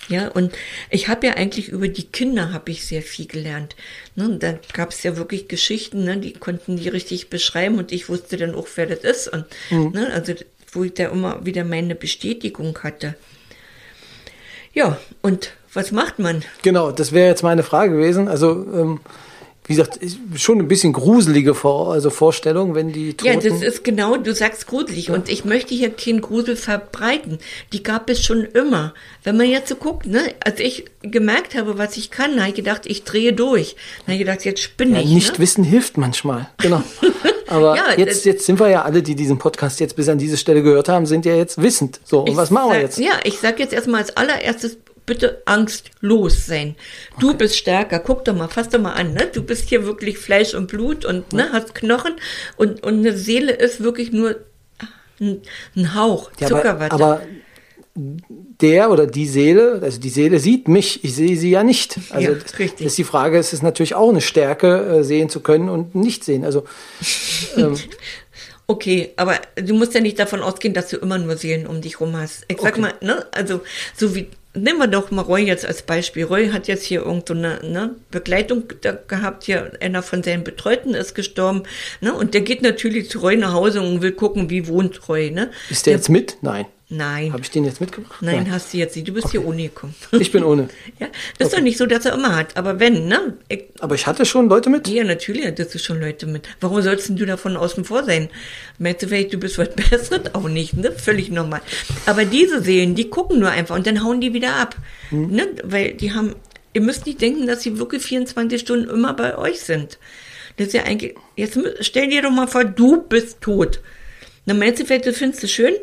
Ja, 0.08 0.28
und 0.28 0.52
ich 0.90 1.08
habe 1.08 1.26
ja 1.26 1.34
eigentlich 1.34 1.68
über 1.68 1.88
die 1.88 2.04
Kinder 2.04 2.52
habe 2.52 2.70
ich 2.70 2.86
sehr 2.86 3.02
viel 3.02 3.26
gelernt. 3.26 3.76
Ne, 4.16 4.36
da 4.38 4.58
gab 4.72 4.90
es 4.90 5.02
ja 5.02 5.16
wirklich 5.16 5.48
Geschichten, 5.48 6.04
ne, 6.04 6.16
die 6.18 6.32
konnten 6.32 6.76
die 6.76 6.88
richtig 6.88 7.30
beschreiben 7.30 7.78
und 7.78 7.92
ich 7.92 8.08
wusste 8.08 8.36
dann 8.36 8.54
auch, 8.54 8.66
wer 8.76 8.86
das 8.86 9.00
ist. 9.00 9.28
Und 9.28 9.44
ne, 9.94 10.10
also 10.12 10.34
wo 10.72 10.84
ich 10.84 10.94
da 10.94 11.08
immer 11.08 11.44
wieder 11.44 11.64
meine 11.64 11.94
Bestätigung 11.94 12.78
hatte. 12.82 13.14
Ja, 14.72 14.98
und 15.22 15.52
was 15.72 15.92
macht 15.92 16.18
man? 16.18 16.44
Genau, 16.62 16.92
das 16.92 17.12
wäre 17.12 17.28
jetzt 17.28 17.42
meine 17.42 17.62
Frage 17.62 17.92
gewesen. 17.94 18.28
Also, 18.28 18.50
ähm, 18.72 19.00
wie 19.68 19.74
gesagt, 19.74 20.00
schon 20.34 20.60
ein 20.60 20.66
bisschen 20.66 20.94
gruselige 20.94 21.54
Vor 21.54 21.92
also 21.92 22.08
Vorstellung, 22.08 22.74
wenn 22.74 22.90
die 22.90 23.12
Toten... 23.12 23.34
Ja, 23.34 23.50
das 23.50 23.60
ist 23.60 23.84
genau, 23.84 24.16
du 24.16 24.34
sagst 24.34 24.66
gruselig. 24.66 25.10
Und 25.10 25.28
ich 25.28 25.44
möchte 25.44 25.74
hier 25.74 25.90
keinen 25.90 26.22
Grusel 26.22 26.56
verbreiten. 26.56 27.38
Die 27.74 27.82
gab 27.82 28.08
es 28.08 28.24
schon 28.24 28.44
immer. 28.44 28.94
Wenn 29.24 29.36
man 29.36 29.46
jetzt 29.46 29.68
so 29.68 29.76
guckt, 29.76 30.06
ne, 30.06 30.20
als 30.42 30.58
ich 30.58 30.86
gemerkt 31.02 31.54
habe, 31.54 31.76
was 31.76 31.98
ich 31.98 32.10
kann, 32.10 32.40
habe 32.40 32.48
ich 32.48 32.54
gedacht, 32.54 32.86
ich 32.86 33.04
drehe 33.04 33.34
durch. 33.34 33.76
Dann 33.98 34.06
habe 34.06 34.12
ich 34.14 34.26
gedacht, 34.26 34.44
jetzt 34.46 34.62
spinne 34.62 34.94
ja, 34.94 35.04
ich. 35.04 35.10
nicht 35.10 35.32
ne? 35.34 35.38
wissen 35.40 35.64
hilft 35.64 35.98
manchmal. 35.98 36.48
Genau. 36.56 36.82
Aber 37.48 37.76
Ja, 37.76 37.92
jetzt, 37.96 38.24
jetzt 38.24 38.46
sind 38.46 38.60
wir 38.60 38.68
ja 38.68 38.82
alle, 38.82 39.02
die 39.02 39.14
diesen 39.14 39.38
Podcast 39.38 39.80
jetzt 39.80 39.96
bis 39.96 40.08
an 40.08 40.18
diese 40.18 40.38
Stelle 40.38 40.62
gehört 40.62 40.88
haben, 40.88 41.04
sind 41.04 41.26
ja 41.26 41.34
jetzt 41.34 41.60
wissend. 41.60 42.00
So, 42.04 42.20
und 42.20 42.36
was 42.36 42.50
machen 42.50 42.70
wir 42.70 42.74
sag- 42.74 42.82
jetzt? 42.82 42.98
Ja, 42.98 43.12
ich 43.24 43.38
sag 43.38 43.58
jetzt 43.58 43.72
erstmal 43.72 44.00
als 44.00 44.16
allererstes, 44.16 44.78
bitte 45.08 45.42
angstlos 45.46 46.46
sein. 46.46 46.76
Du 47.18 47.34
bist 47.34 47.56
stärker. 47.56 47.98
Guck 47.98 48.24
doch 48.24 48.34
mal, 48.36 48.46
fass 48.48 48.68
doch 48.68 48.80
mal 48.80 48.92
an. 48.92 49.14
Ne? 49.14 49.28
Du 49.32 49.42
bist 49.42 49.68
hier 49.68 49.84
wirklich 49.84 50.18
Fleisch 50.18 50.54
und 50.54 50.68
Blut 50.68 51.04
und 51.04 51.32
ne, 51.32 51.48
hast 51.52 51.74
Knochen 51.74 52.14
und, 52.56 52.84
und 52.84 52.98
eine 53.00 53.16
Seele 53.16 53.52
ist 53.52 53.82
wirklich 53.82 54.12
nur 54.12 54.36
ein, 55.20 55.42
ein 55.74 55.94
Hauch, 55.96 56.30
Ja, 56.38 56.46
aber, 56.46 56.56
Zuckerwatte. 56.58 56.92
aber 56.94 57.22
der 57.96 58.90
oder 58.92 59.06
die 59.08 59.26
Seele, 59.26 59.80
also 59.82 59.98
die 59.98 60.10
Seele 60.10 60.38
sieht 60.38 60.68
mich, 60.68 61.02
ich 61.02 61.16
sehe 61.16 61.36
sie 61.36 61.50
ja 61.50 61.64
nicht. 61.64 61.98
Also 62.10 62.28
Ja, 62.32 62.34
das, 62.38 62.58
richtig. 62.60 62.86
ist 62.86 62.98
die 62.98 63.02
Frage, 63.04 63.38
es 63.38 63.52
ist 63.52 63.62
natürlich 63.64 63.96
auch 63.96 64.10
eine 64.10 64.20
Stärke, 64.20 64.98
äh, 65.00 65.02
sehen 65.04 65.28
zu 65.28 65.40
können 65.40 65.68
und 65.68 65.96
nicht 65.96 66.22
sehen. 66.24 66.44
Also 66.44 66.64
Okay, 68.70 69.14
aber 69.16 69.40
du 69.56 69.74
musst 69.74 69.94
ja 69.94 70.00
nicht 70.00 70.18
davon 70.18 70.42
ausgehen, 70.42 70.74
dass 70.74 70.90
du 70.90 70.98
immer 70.98 71.16
nur 71.18 71.36
Seelen 71.38 71.66
um 71.66 71.80
dich 71.80 72.00
rum 72.00 72.14
hast. 72.16 72.44
Ich 72.48 72.58
sag 72.60 72.72
Okay. 72.74 72.80
mal, 72.82 72.94
ne, 73.00 73.24
also 73.32 73.62
so 73.96 74.14
wie 74.14 74.28
nehmen 74.54 74.78
wir 74.78 74.86
doch 74.86 75.10
mal 75.10 75.22
Roy 75.22 75.42
jetzt 75.42 75.66
als 75.66 75.82
Beispiel. 75.82 76.24
Roy 76.24 76.50
hat 76.50 76.68
jetzt 76.68 76.84
hier 76.84 77.02
irgendeine 77.02 77.60
ne, 77.62 77.96
Begleitung 78.10 78.64
gehabt, 79.06 79.44
hier 79.44 79.72
einer 79.80 80.02
von 80.02 80.22
seinen 80.22 80.44
Betreuten 80.44 80.94
ist 80.94 81.14
gestorben, 81.14 81.62
ne, 82.00 82.12
und 82.14 82.34
der 82.34 82.40
geht 82.40 82.62
natürlich 82.62 83.10
zu 83.10 83.18
Roy 83.20 83.36
nach 83.36 83.52
Hause 83.52 83.82
und 83.82 84.02
will 84.02 84.12
gucken, 84.12 84.50
wie 84.50 84.66
wohnt 84.66 85.08
Roy, 85.08 85.30
ne? 85.30 85.50
ist 85.70 85.86
der 85.86 85.94
jetzt 85.94 86.08
mit? 86.08 86.38
Nein. 86.42 86.66
Nein. 86.90 87.34
Habe 87.34 87.42
ich 87.42 87.50
den 87.50 87.64
jetzt 87.64 87.82
mitgebracht? 87.82 88.22
Nein, 88.22 88.50
hast 88.50 88.72
du 88.72 88.78
jetzt 88.78 88.96
nicht. 88.96 89.06
Du 89.06 89.12
bist 89.12 89.30
hier 89.30 89.44
ohne 89.44 89.64
gekommen. 89.64 89.94
Ich 90.12 90.32
bin 90.32 90.42
ohne. 90.42 90.68
ja, 90.98 91.08
das 91.38 91.48
ist 91.48 91.56
doch 91.56 91.60
nicht 91.60 91.76
so, 91.76 91.84
dass 91.84 92.06
er 92.06 92.14
immer 92.14 92.34
hat. 92.34 92.56
Aber 92.56 92.80
wenn, 92.80 93.08
ne? 93.08 93.36
Ich, 93.48 93.64
Aber 93.80 93.94
ich 93.94 94.06
hatte 94.06 94.24
schon 94.24 94.48
Leute 94.48 94.70
mit. 94.70 94.88
Ja, 94.88 95.04
natürlich 95.04 95.44
hattest 95.46 95.74
du 95.74 95.78
schon 95.78 96.00
Leute 96.00 96.26
mit. 96.26 96.48
Warum 96.60 96.80
sollst 96.80 97.10
du 97.10 97.26
davon 97.26 97.58
außen 97.58 97.84
vor 97.84 98.04
sein? 98.04 98.30
Meinst 98.78 99.02
du 99.02 99.08
vielleicht, 99.08 99.34
du 99.34 99.38
bist 99.38 99.58
was 99.58 99.68
Besseres? 99.76 100.34
Auch 100.34 100.48
nicht, 100.48 100.78
ne? 100.78 100.92
Völlig 100.92 101.30
normal. 101.30 101.60
Aber 102.06 102.24
diese 102.24 102.62
Seelen, 102.62 102.94
die 102.94 103.10
gucken 103.10 103.38
nur 103.38 103.50
einfach 103.50 103.76
und 103.76 103.86
dann 103.86 104.02
hauen 104.02 104.22
die 104.22 104.32
wieder 104.32 104.56
ab. 104.56 104.74
Ne? 105.10 105.46
Weil 105.64 105.92
die 105.92 106.14
haben, 106.14 106.36
ihr 106.72 106.80
müsst 106.80 107.04
nicht 107.04 107.20
denken, 107.20 107.46
dass 107.46 107.62
sie 107.62 107.78
wirklich 107.78 108.02
24 108.02 108.62
Stunden 108.62 108.88
immer 108.88 109.12
bei 109.12 109.36
euch 109.36 109.60
sind. 109.60 109.98
Das 110.56 110.68
ist 110.68 110.72
ja 110.72 110.84
eigentlich, 110.84 111.14
jetzt 111.36 111.58
stell 111.80 112.08
dir 112.08 112.22
doch 112.22 112.30
mal 112.30 112.48
vor, 112.48 112.64
du 112.64 113.02
bist 113.02 113.42
tot. 113.42 113.80
Dann 114.48 114.58
meinst 114.58 114.80
du 114.80 114.86
vielleicht, 114.86 115.06
das 115.06 115.18
findest 115.18 115.42
du 115.42 115.46
schön? 115.46 115.74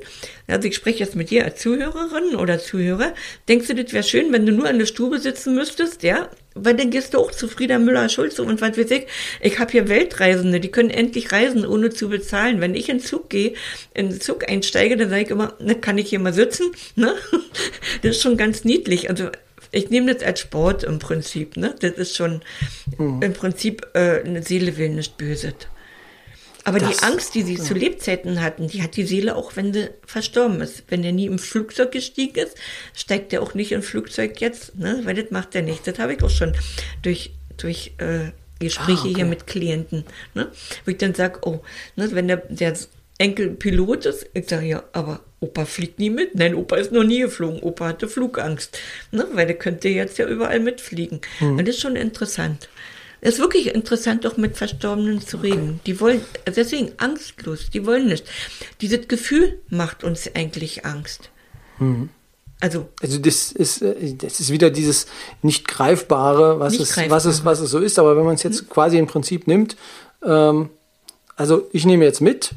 Also 0.47 0.67
ich 0.67 0.75
spreche 0.75 0.99
jetzt 0.99 1.15
mit 1.15 1.29
dir 1.29 1.45
als 1.45 1.59
Zuhörerin 1.59 2.35
oder 2.35 2.57
Zuhörer. 2.57 3.13
Denkst 3.47 3.67
du, 3.67 3.75
das 3.75 3.93
wäre 3.93 4.03
schön, 4.03 4.33
wenn 4.33 4.47
du 4.47 4.51
nur 4.51 4.67
in 4.67 4.79
der 4.79 4.87
Stube 4.87 5.19
sitzen 5.19 5.53
müsstest, 5.53 6.01
ja? 6.01 6.29
Weil 6.55 6.75
dann 6.75 6.89
gehst 6.89 7.13
du 7.13 7.19
auch 7.19 7.31
zu 7.31 7.47
Frieda 7.47 7.77
Müller-Schulze 7.77 8.41
und 8.41 8.61
was 8.61 8.75
weiß 8.75 8.89
ich. 8.89 9.05
Ich 9.41 9.59
habe 9.59 9.71
hier 9.71 9.87
Weltreisende, 9.87 10.59
die 10.59 10.71
können 10.71 10.89
endlich 10.89 11.31
reisen, 11.31 11.63
ohne 11.63 11.91
zu 11.91 12.09
bezahlen. 12.09 12.59
Wenn 12.59 12.73
ich 12.73 12.89
in 12.89 12.97
den 12.97 13.03
Zug 13.03 13.29
gehe, 13.29 13.53
in 13.93 14.09
den 14.09 14.19
Zug 14.19 14.49
einsteige, 14.49 14.97
dann 14.97 15.09
sage 15.09 15.21
ich 15.21 15.29
immer, 15.29 15.53
ne, 15.59 15.75
kann 15.75 15.99
ich 15.99 16.09
hier 16.09 16.19
mal 16.19 16.33
sitzen? 16.33 16.71
Ne? 16.95 17.13
Das 18.01 18.15
ist 18.15 18.21
schon 18.21 18.35
ganz 18.37 18.65
niedlich. 18.65 19.09
Also 19.09 19.29
ich 19.71 19.89
nehme 19.89 20.13
das 20.13 20.23
als 20.23 20.39
Sport 20.39 20.83
im 20.83 20.99
Prinzip. 20.99 21.55
Ne? 21.55 21.75
Das 21.79 21.93
ist 21.93 22.15
schon 22.15 22.41
im 22.97 23.33
Prinzip 23.33 23.87
äh, 23.93 24.21
eine 24.23 24.41
Seele 24.41 24.77
will 24.77 24.89
nicht 24.89 25.17
böse. 25.17 25.53
Aber 26.65 26.79
Das- 26.79 26.97
die 26.97 27.03
Angst, 27.03 27.33
die 27.35 27.43
sie 27.43 27.55
zu 27.57 27.73
Lebzeiten 27.73 28.41
hatten, 28.41 28.67
die 28.67 28.81
hat 28.83 28.95
die 28.97 29.05
Seele 29.05 29.35
auch, 29.35 29.55
wenn 29.55 29.71
sie 29.73 29.89
verstorben 30.05 30.59
ist. 30.61 30.83
Wenn 30.89 31.03
der 31.03 31.11
nie 31.13 31.27
im 31.27 31.39
Flugzeug 31.39 31.91
gestiegen 31.91 32.37
ist, 32.39 32.57
steigt 32.95 33.31
er 33.33 33.41
auch 33.41 33.53
nicht 33.53 33.71
im 33.71 33.83
Flugzeug 33.83 34.41
jetzt, 34.41 34.75
ne? 34.77 34.99
weil 35.03 35.15
das 35.15 35.31
macht 35.31 35.55
er 35.55 35.61
nicht. 35.61 35.85
Das 35.87 35.97
habe 35.99 36.13
ich 36.13 36.23
auch 36.23 36.29
schon 36.29 36.53
durch, 37.03 37.31
durch 37.57 37.93
äh, 37.99 38.31
Gespräche 38.59 38.97
Ah, 38.97 39.05
okay. 39.05 39.13
hier 39.15 39.25
mit 39.25 39.47
Klienten, 39.47 40.05
ne? 40.33 40.51
wo 40.85 40.91
ich 40.91 40.97
dann 40.97 41.13
sage, 41.13 41.39
oh, 41.43 41.61
ne, 41.95 42.09
wenn 42.13 42.27
der, 42.27 42.37
der 42.49 42.75
Enkel 43.17 43.49
Pilot 43.51 44.05
ist, 44.07 44.25
ich 44.33 44.49
sage, 44.49 44.65
ja, 44.65 44.83
aber 44.91 45.21
Opa 45.41 45.65
fliegt 45.65 45.99
nie 45.99 46.09
mit. 46.09 46.35
Nein, 46.35 46.55
Opa 46.55 46.77
ist 46.77 46.91
noch 46.91 47.03
nie 47.03 47.19
geflogen. 47.19 47.59
Opa 47.61 47.87
hatte 47.89 48.07
Flugangst, 48.07 48.77
ne? 49.11 49.27
weil 49.33 49.45
der 49.45 49.57
könnte 49.57 49.87
jetzt 49.89 50.17
ja 50.17 50.27
überall 50.27 50.59
mitfliegen. 50.59 51.21
Hm. 51.39 51.57
Und 51.57 51.67
das 51.67 51.75
ist 51.75 51.81
schon 51.81 51.95
interessant. 51.95 52.69
Es 53.21 53.35
ist 53.35 53.39
wirklich 53.39 53.73
interessant, 53.73 54.25
auch 54.27 54.37
mit 54.37 54.57
Verstorbenen 54.57 55.21
zu 55.21 55.37
reden. 55.37 55.79
Die 55.85 55.99
wollen, 55.99 56.21
deswegen 56.47 56.91
angstlos, 56.97 57.69
die 57.73 57.85
wollen 57.85 58.07
nicht. 58.07 58.25
Dieses 58.81 59.07
Gefühl 59.07 59.59
macht 59.69 60.03
uns 60.03 60.29
eigentlich 60.35 60.85
Angst. 60.85 61.29
Hm. 61.77 62.09
Also, 62.61 62.87
Also 63.01 63.17
das 63.19 63.51
ist, 63.51 63.81
äh, 63.81 64.15
das 64.15 64.39
ist 64.39 64.51
wieder 64.51 64.69
dieses 64.69 65.07
nicht 65.41 65.67
greifbare, 65.67 66.59
was, 66.59 66.73
Nicht 66.73 66.83
es, 66.83 66.93
greifbare. 66.93 67.15
was, 67.17 67.25
es, 67.25 67.45
was 67.45 67.59
es 67.59 67.69
so 67.69 67.79
ist. 67.79 67.99
Aber 67.99 68.15
wenn 68.15 68.23
man 68.25 68.35
es 68.35 68.43
jetzt 68.43 68.69
quasi 68.69 68.97
im 68.97 69.07
Prinzip 69.07 69.47
nimmt, 69.47 69.75
ähm, 70.23 70.69
also 71.35 71.67
ich 71.71 71.85
nehme 71.85 72.05
jetzt 72.05 72.21
mit, 72.21 72.51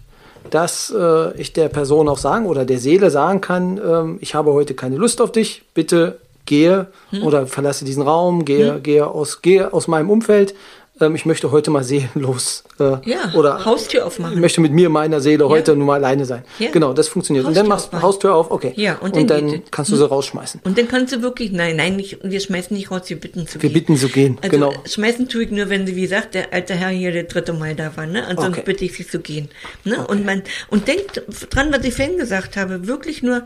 dass 0.51 0.92
äh, 0.97 1.37
ich 1.40 1.53
der 1.53 1.68
Person 1.68 2.09
auch 2.09 2.18
sagen 2.18 2.47
oder 2.47 2.64
der 2.64 2.79
Seele 2.79 3.11
sagen 3.11 3.40
kann, 3.40 3.81
ähm, 3.85 4.18
ich 4.21 4.35
habe 4.35 4.53
heute 4.53 4.75
keine 4.75 4.97
Lust 4.97 5.21
auf 5.21 5.33
dich, 5.33 5.62
bitte 5.75 6.21
gehe 6.49 6.89
Hm. 7.11 7.23
oder 7.23 7.47
verlasse 7.47 7.85
diesen 7.85 8.03
Raum, 8.03 8.45
gehe, 8.45 8.81
gehe, 8.81 9.07
aus, 9.07 9.41
gehe 9.43 9.73
aus 9.73 9.87
meinem 9.87 10.11
Umfeld. 10.11 10.55
Ähm, 11.01 11.15
ich 11.15 11.25
möchte 11.27 11.53
heute 11.53 11.71
mal 11.71 11.85
seelenlos 11.85 12.65
äh, 12.81 12.97
Ja, 13.09 13.33
oder 13.37 13.65
Haustür 13.65 14.05
aufmachen. 14.05 14.35
Ich 14.35 14.41
möchte 14.41 14.61
mit 14.61 14.73
mir, 14.73 14.89
meiner 14.89 15.21
Seele 15.21 15.49
heute 15.49 15.77
nur 15.77 15.87
mal 15.87 15.95
alleine 16.03 16.25
sein. 16.25 16.43
Ja. 16.59 16.71
Genau, 16.73 16.93
das 16.93 17.07
funktioniert. 17.07 17.45
und 17.45 17.51
Haustür 17.51 17.63
dann 17.63 17.69
machst 17.69 17.85
du 17.85 17.89
aufmachen. 17.91 18.03
Haustür 18.09 18.35
auf, 18.35 18.51
okay. 18.51 18.73
Ja, 18.75 18.97
und 18.99 19.15
und 19.17 19.31
dann 19.31 19.49
dann, 19.53 19.63
kannst 19.71 19.93
du 19.93 19.97
sie 19.97 20.05
rausschmeißen. 20.09 20.61
und 20.65 20.77
dann 20.77 20.89
kannst 20.89 21.15
du 21.15 21.23
wirklich, 21.23 21.53
nein, 21.53 21.77
nein, 21.77 21.95
nicht, 21.95 22.19
wir 22.25 22.41
schmeißen 22.41 22.77
nicht 22.77 22.91
raus, 22.91 23.03
wir 23.07 23.21
bitten 23.21 23.47
zu 23.47 23.63
Wir 23.63 23.69
gehen. 23.71 23.75
bitten 23.75 23.97
zu 23.97 24.09
gehen, 24.09 24.39
Also 24.43 24.51
genau. 24.51 24.73
schmeißen 24.87 25.29
tue 25.29 25.45
ich 25.45 25.51
nur, 25.53 25.69
wenn 25.71 25.87
sie, 25.87 25.95
wie 25.95 26.03
gesagt, 26.03 26.35
der 26.35 26.53
alte 26.53 26.75
Herr 26.75 26.89
hier 26.89 27.13
der 27.13 27.25
dritte 27.25 27.53
Mal 27.53 27.77
da 27.77 27.97
war, 27.97 28.07
ne? 28.07 28.27
Ansonsten 28.27 28.55
Okay. 28.55 28.63
bitte 28.65 28.85
ich 28.85 28.97
sie 28.97 29.07
zu 29.07 29.21
gehen. 29.21 29.51
Ne? 29.85 30.05
Und 30.05 30.27
man, 30.27 30.43
und 30.69 30.89
denkt 30.89 31.23
dran, 31.51 31.69
was 31.73 31.85
ich 31.85 31.95
vorhin 31.95 32.17
gesagt 32.19 32.57
habe, 32.57 32.89
wirklich 32.89 33.23
nur, 33.23 33.45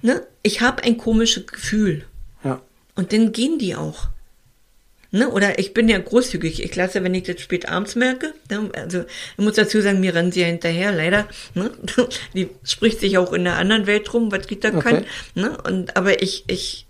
ne, 0.00 0.22
ich 0.42 0.62
habe 0.62 0.82
ein 0.84 0.96
komisches 0.96 1.46
Gefühl. 1.46 2.04
Und 2.94 3.12
dann 3.12 3.32
gehen 3.32 3.58
die 3.58 3.74
auch. 3.74 4.08
Ne? 5.14 5.30
Oder 5.30 5.60
ich 5.60 5.74
bin 5.74 5.88
ja 5.88 5.96
großzügig. 5.98 6.60
Ich 6.60 6.74
lasse, 6.74 7.04
wenn 7.04 7.14
ich 7.14 7.22
das 7.22 7.40
spät 7.40 7.68
abends 7.68 7.94
merke, 7.94 8.34
ne? 8.50 8.68
also 8.74 9.04
ich 9.38 9.44
muss 9.44 9.54
dazu 9.54 9.80
sagen, 9.80 10.00
mir 10.00 10.12
rennen 10.12 10.32
sie 10.32 10.40
ja 10.40 10.46
hinterher, 10.46 10.90
leider. 10.90 11.28
Ne? 11.54 11.70
Die 12.34 12.48
spricht 12.64 12.98
sich 12.98 13.16
auch 13.16 13.32
in 13.32 13.44
der 13.44 13.54
anderen 13.54 13.86
Welt 13.86 14.12
rum, 14.12 14.32
was 14.32 14.50
Rita 14.50 14.72
kann. 14.72 14.96
Okay. 14.98 15.04
Ne? 15.36 15.56
Und, 15.62 15.96
aber 15.96 16.20
ich, 16.20 16.42
ich, 16.48 16.86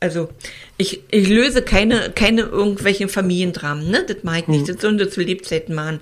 also 0.00 0.30
ich, 0.78 1.02
ich 1.10 1.28
löse 1.28 1.60
keine, 1.60 2.10
keine 2.14 2.42
irgendwelchen 2.42 3.10
Familiendramen, 3.10 3.90
ne? 3.90 4.02
Das 4.08 4.22
mache 4.22 4.40
ich 4.40 4.48
nicht. 4.48 4.66
Das 4.66 4.80
sollen 4.80 4.98
sie 4.98 5.10
zu 5.10 5.20
Lebzeiten 5.20 5.74
machen. 5.74 6.00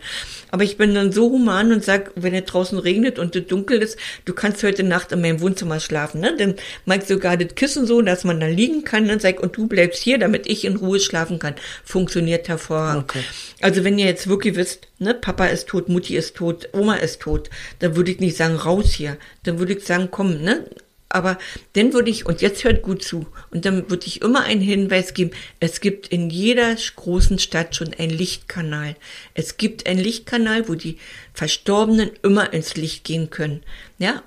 Aber 0.52 0.62
ich 0.62 0.76
bin 0.76 0.94
dann 0.94 1.10
so 1.10 1.30
human 1.30 1.72
und 1.72 1.84
sag, 1.84 2.12
wenn 2.14 2.32
es 2.32 2.44
draußen 2.44 2.78
regnet 2.78 3.18
und 3.18 3.34
es 3.34 3.48
dunkel 3.48 3.82
ist, 3.82 3.98
du 4.24 4.34
kannst 4.34 4.62
heute 4.62 4.84
Nacht 4.84 5.10
in 5.10 5.20
meinem 5.20 5.40
Wohnzimmer 5.40 5.80
schlafen, 5.80 6.20
ne? 6.20 6.36
Dann 6.38 6.54
mag 6.86 7.02
ich 7.02 7.08
sogar 7.08 7.36
das 7.36 7.56
Kissen 7.56 7.86
so, 7.86 8.00
dass 8.00 8.22
man 8.22 8.38
da 8.38 8.46
liegen 8.46 8.84
kann 8.84 9.10
und 9.10 9.20
sag, 9.20 9.40
und 9.40 9.56
du 9.56 9.66
bleibst 9.66 10.00
hier, 10.00 10.18
damit 10.18 10.46
ich 10.46 10.64
in 10.64 10.76
Ruhe 10.76 11.00
schlafen 11.00 11.40
kann. 11.40 11.56
Funktioniert 11.84 12.48
hervorragend. 12.48 13.02
Okay. 13.02 13.24
Also 13.60 13.82
wenn 13.82 13.98
ihr 13.98 14.06
jetzt 14.06 14.28
wirklich 14.28 14.54
wisst, 14.54 14.86
ne, 15.00 15.12
Papa 15.12 15.46
ist 15.46 15.66
tot, 15.66 15.88
Mutti 15.88 16.16
ist 16.16 16.36
tot, 16.36 16.68
Oma 16.72 16.94
ist 16.94 17.20
tot, 17.20 17.50
dann 17.80 17.96
würde 17.96 18.12
ich 18.12 18.20
nicht 18.20 18.36
sagen, 18.36 18.54
raus 18.54 18.92
hier. 18.92 19.16
Dann 19.42 19.58
würde 19.58 19.72
ich 19.72 19.84
sagen, 19.84 20.08
komm, 20.12 20.40
ne? 20.40 20.64
Aber 21.10 21.38
dann 21.72 21.94
würde 21.94 22.10
ich, 22.10 22.26
und 22.26 22.42
jetzt 22.42 22.64
hört 22.64 22.82
gut 22.82 23.02
zu, 23.02 23.26
und 23.50 23.64
dann 23.64 23.88
würde 23.90 24.06
ich 24.06 24.20
immer 24.20 24.42
einen 24.44 24.60
Hinweis 24.60 25.14
geben, 25.14 25.30
es 25.58 25.80
gibt 25.80 26.08
in 26.08 26.28
jeder 26.28 26.74
großen 26.74 27.38
Stadt 27.38 27.74
schon 27.74 27.94
einen 27.94 28.10
Lichtkanal. 28.10 28.94
Es 29.34 29.56
gibt 29.56 29.86
einen 29.86 30.00
Lichtkanal, 30.00 30.68
wo 30.68 30.74
die 30.74 30.98
Verstorbenen 31.32 32.10
immer 32.22 32.52
ins 32.52 32.76
Licht 32.76 33.04
gehen 33.04 33.30
können. 33.30 33.62
Ja, 33.98 34.22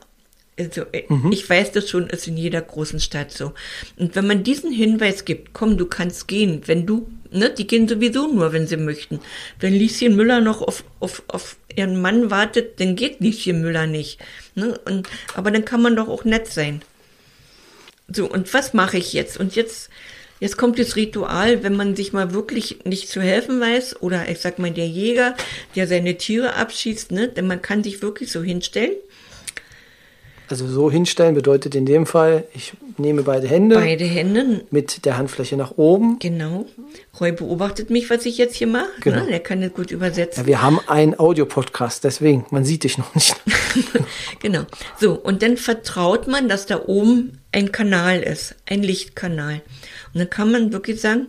also, 0.58 0.82
äh, 0.91 1.04
ich 1.32 1.50
weiß 1.50 1.72
das 1.72 1.89
schon, 1.89 2.08
ist 2.10 2.28
in 2.28 2.38
jeder 2.38 2.62
großen 2.62 3.00
Stadt 3.00 3.32
so. 3.32 3.54
Und 3.98 4.15
wenn 4.15 4.28
man 4.28 4.44
diesen 4.44 4.72
Hinweis 4.72 5.26
gibt, 5.26 5.54
komm, 5.54 5.78
du 5.78 5.86
kannst 5.86 6.28
gehen, 6.28 6.62
wenn 6.65 6.86
du, 6.86 7.08
ne, 7.32 7.50
die 7.50 7.67
gehen 7.67 7.88
sowieso 7.88 8.28
nur, 8.28 8.54
wenn 8.54 8.67
sie 8.67 8.78
möchten. 8.78 9.20
Wenn 9.60 9.74
Lieschen 9.74 10.15
Müller 10.15 10.41
noch 10.41 10.62
auf, 10.62 10.84
auf, 11.00 11.24
auf 11.28 11.58
ihren 11.76 12.02
Mann 12.02 12.30
wartet, 12.30 12.80
dann 12.80 12.96
geht 12.96 13.20
Lieschen 13.20 13.62
Müller 13.62 13.88
nicht. 13.88 14.20
Ne? 14.56 14.80
Und, 14.86 15.08
aber 15.36 15.52
dann 15.52 15.65
kann 15.65 15.82
man 15.82 15.96
doch 15.96 16.08
auch 16.08 16.26
nett 16.26 16.48
sein. 16.48 16.82
So, 18.13 18.30
und 18.30 18.54
was 18.54 18.74
mache 18.74 18.98
ich 18.98 19.13
jetzt? 19.13 19.39
Und 19.39 19.56
jetzt, 19.56 19.89
jetzt 20.39 20.58
kommt 20.58 20.80
das 20.80 20.96
Ritual, 20.96 21.63
wenn 21.63 21.76
man 21.76 21.96
sich 21.96 22.13
mal 22.13 22.34
wirklich 22.34 22.80
nicht 22.84 23.08
zu 23.08 23.22
helfen 23.22 23.60
weiß, 23.62 24.02
oder 24.02 24.30
ich 24.30 24.39
sag 24.39 24.60
mal, 24.60 24.72
der 24.72 24.88
Jäger, 24.88 25.36
der 25.76 25.88
seine 25.88 26.17
Tiere 26.17 26.56
abschießt, 26.56 27.12
ne, 27.12 27.30
denn 27.30 27.48
man 27.48 27.62
kann 27.62 27.84
sich 27.84 28.02
wirklich 28.02 28.32
so 28.32 28.44
hinstellen. 28.44 28.96
Also 30.52 30.68
so 30.68 30.92
hinstellen 30.92 31.34
bedeutet 31.36 31.76
in 31.76 31.86
dem 31.86 32.06
Fall, 32.06 32.44
ich 32.54 32.74
nehme 32.98 33.24
beide 33.24 33.48
Hände 33.48 33.76
Beide 33.76 34.04
Hände, 34.04 34.66
mit 34.70 35.06
der 35.06 35.18
Handfläche 35.18 35.56
nach 35.58 35.78
oben. 35.78 36.20
genau. 36.20 36.66
Roy 37.20 37.32
beobachtet 37.32 37.90
mich, 37.90 38.10
was 38.10 38.26
ich 38.26 38.38
jetzt 38.38 38.56
hier 38.56 38.68
mache. 38.68 38.90
Genau. 39.02 39.22
Ne? 39.24 39.28
Der 39.28 39.40
kann 39.40 39.62
das 39.62 39.74
gut 39.74 39.92
übersetzen. 39.92 40.44
Ja, 40.44 40.48
wir 40.48 40.62
haben 40.62 40.80
einen 40.88 41.18
Audiopodcast, 41.18 42.04
deswegen, 42.04 42.46
man 42.52 42.66
sieht 42.66 42.84
dich 42.84 42.98
noch 42.98 43.14
nicht. 43.16 43.36
Genau. 44.42 44.64
So, 45.00 45.14
und 45.14 45.44
dann 45.44 45.56
vertraut 45.56 46.28
man, 46.28 46.50
dass 46.50 46.66
da 46.66 46.82
oben 46.88 47.40
ein 47.52 47.72
Kanal 47.72 48.22
ist, 48.22 48.56
ein 48.66 48.82
Lichtkanal. 48.82 49.62
Und 50.14 50.20
dann 50.20 50.30
kann 50.30 50.52
man 50.52 50.74
wirklich 50.74 51.00
sagen, 51.00 51.28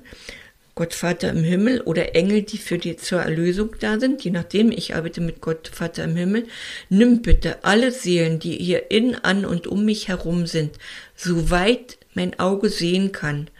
Gott 0.74 0.94
Vater 0.94 1.28
im 1.28 1.44
Himmel 1.44 1.82
oder 1.82 2.14
Engel, 2.14 2.42
die 2.42 2.56
für 2.56 2.78
die 2.78 2.96
zur 2.96 3.20
Erlösung 3.20 3.76
da 3.78 4.00
sind, 4.00 4.24
je 4.24 4.30
nachdem, 4.30 4.72
ich 4.72 4.94
arbeite 4.94 5.20
mit 5.20 5.42
Gott 5.42 5.68
Vater 5.68 6.04
im 6.04 6.16
Himmel, 6.16 6.46
nimm 6.88 7.20
bitte 7.20 7.62
alle 7.62 7.92
Seelen, 7.92 8.38
die 8.38 8.56
hier 8.56 8.90
in, 8.90 9.14
an 9.14 9.44
und 9.44 9.66
um 9.66 9.84
mich 9.84 10.08
herum 10.08 10.46
sind, 10.46 10.78
soweit 11.14 11.98
mein 12.14 12.38
Auge 12.38 12.70
sehen 12.70 13.12
kann, 13.12 13.50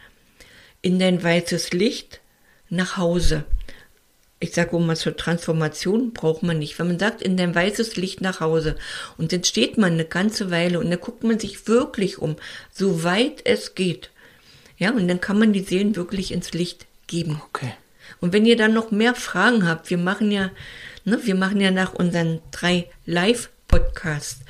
in 0.81 0.97
dein 0.97 1.21
weißes 1.21 1.71
Licht 1.71 2.19
nach 2.69 2.97
Hause. 2.97 3.43
Ich 4.39 4.53
sage 4.53 4.77
mal, 4.79 4.97
zur 4.97 5.15
Transformation 5.15 6.13
braucht 6.13 6.41
man 6.41 6.57
nicht. 6.59 6.77
Wenn 6.77 6.87
man 6.87 6.99
sagt, 6.99 7.21
in 7.21 7.37
dein 7.37 7.53
weißes 7.53 7.95
Licht 7.95 8.21
nach 8.21 8.39
Hause 8.39 8.75
und 9.19 9.31
dann 9.31 9.43
steht 9.43 9.77
man 9.77 9.93
eine 9.93 10.05
ganze 10.05 10.49
Weile 10.49 10.79
und 10.79 10.89
dann 10.89 10.99
guckt 10.99 11.23
man 11.23 11.39
sich 11.39 11.67
wirklich 11.67 12.17
um, 12.17 12.37
soweit 12.71 13.45
es 13.45 13.75
geht. 13.75 14.09
Ja, 14.77 14.91
und 14.91 15.07
dann 15.07 15.21
kann 15.21 15.37
man 15.37 15.53
die 15.53 15.61
Seelen 15.61 15.95
wirklich 15.95 16.33
ins 16.33 16.51
Licht 16.53 16.87
geben. 17.13 17.41
Okay. 17.49 17.73
Und 18.21 18.33
wenn 18.33 18.45
ihr 18.45 18.57
dann 18.57 18.73
noch 18.73 18.91
mehr 18.91 19.13
Fragen 19.13 19.67
habt, 19.67 19.89
wir 19.89 19.99
machen 19.99 20.31
ja, 20.31 20.49
ne, 21.05 21.19
wir 21.23 21.35
machen 21.35 21.61
ja 21.61 21.71
nach 21.71 21.93
unseren 21.93 22.41
drei 22.51 22.87
Live-Podcasts 23.05 24.41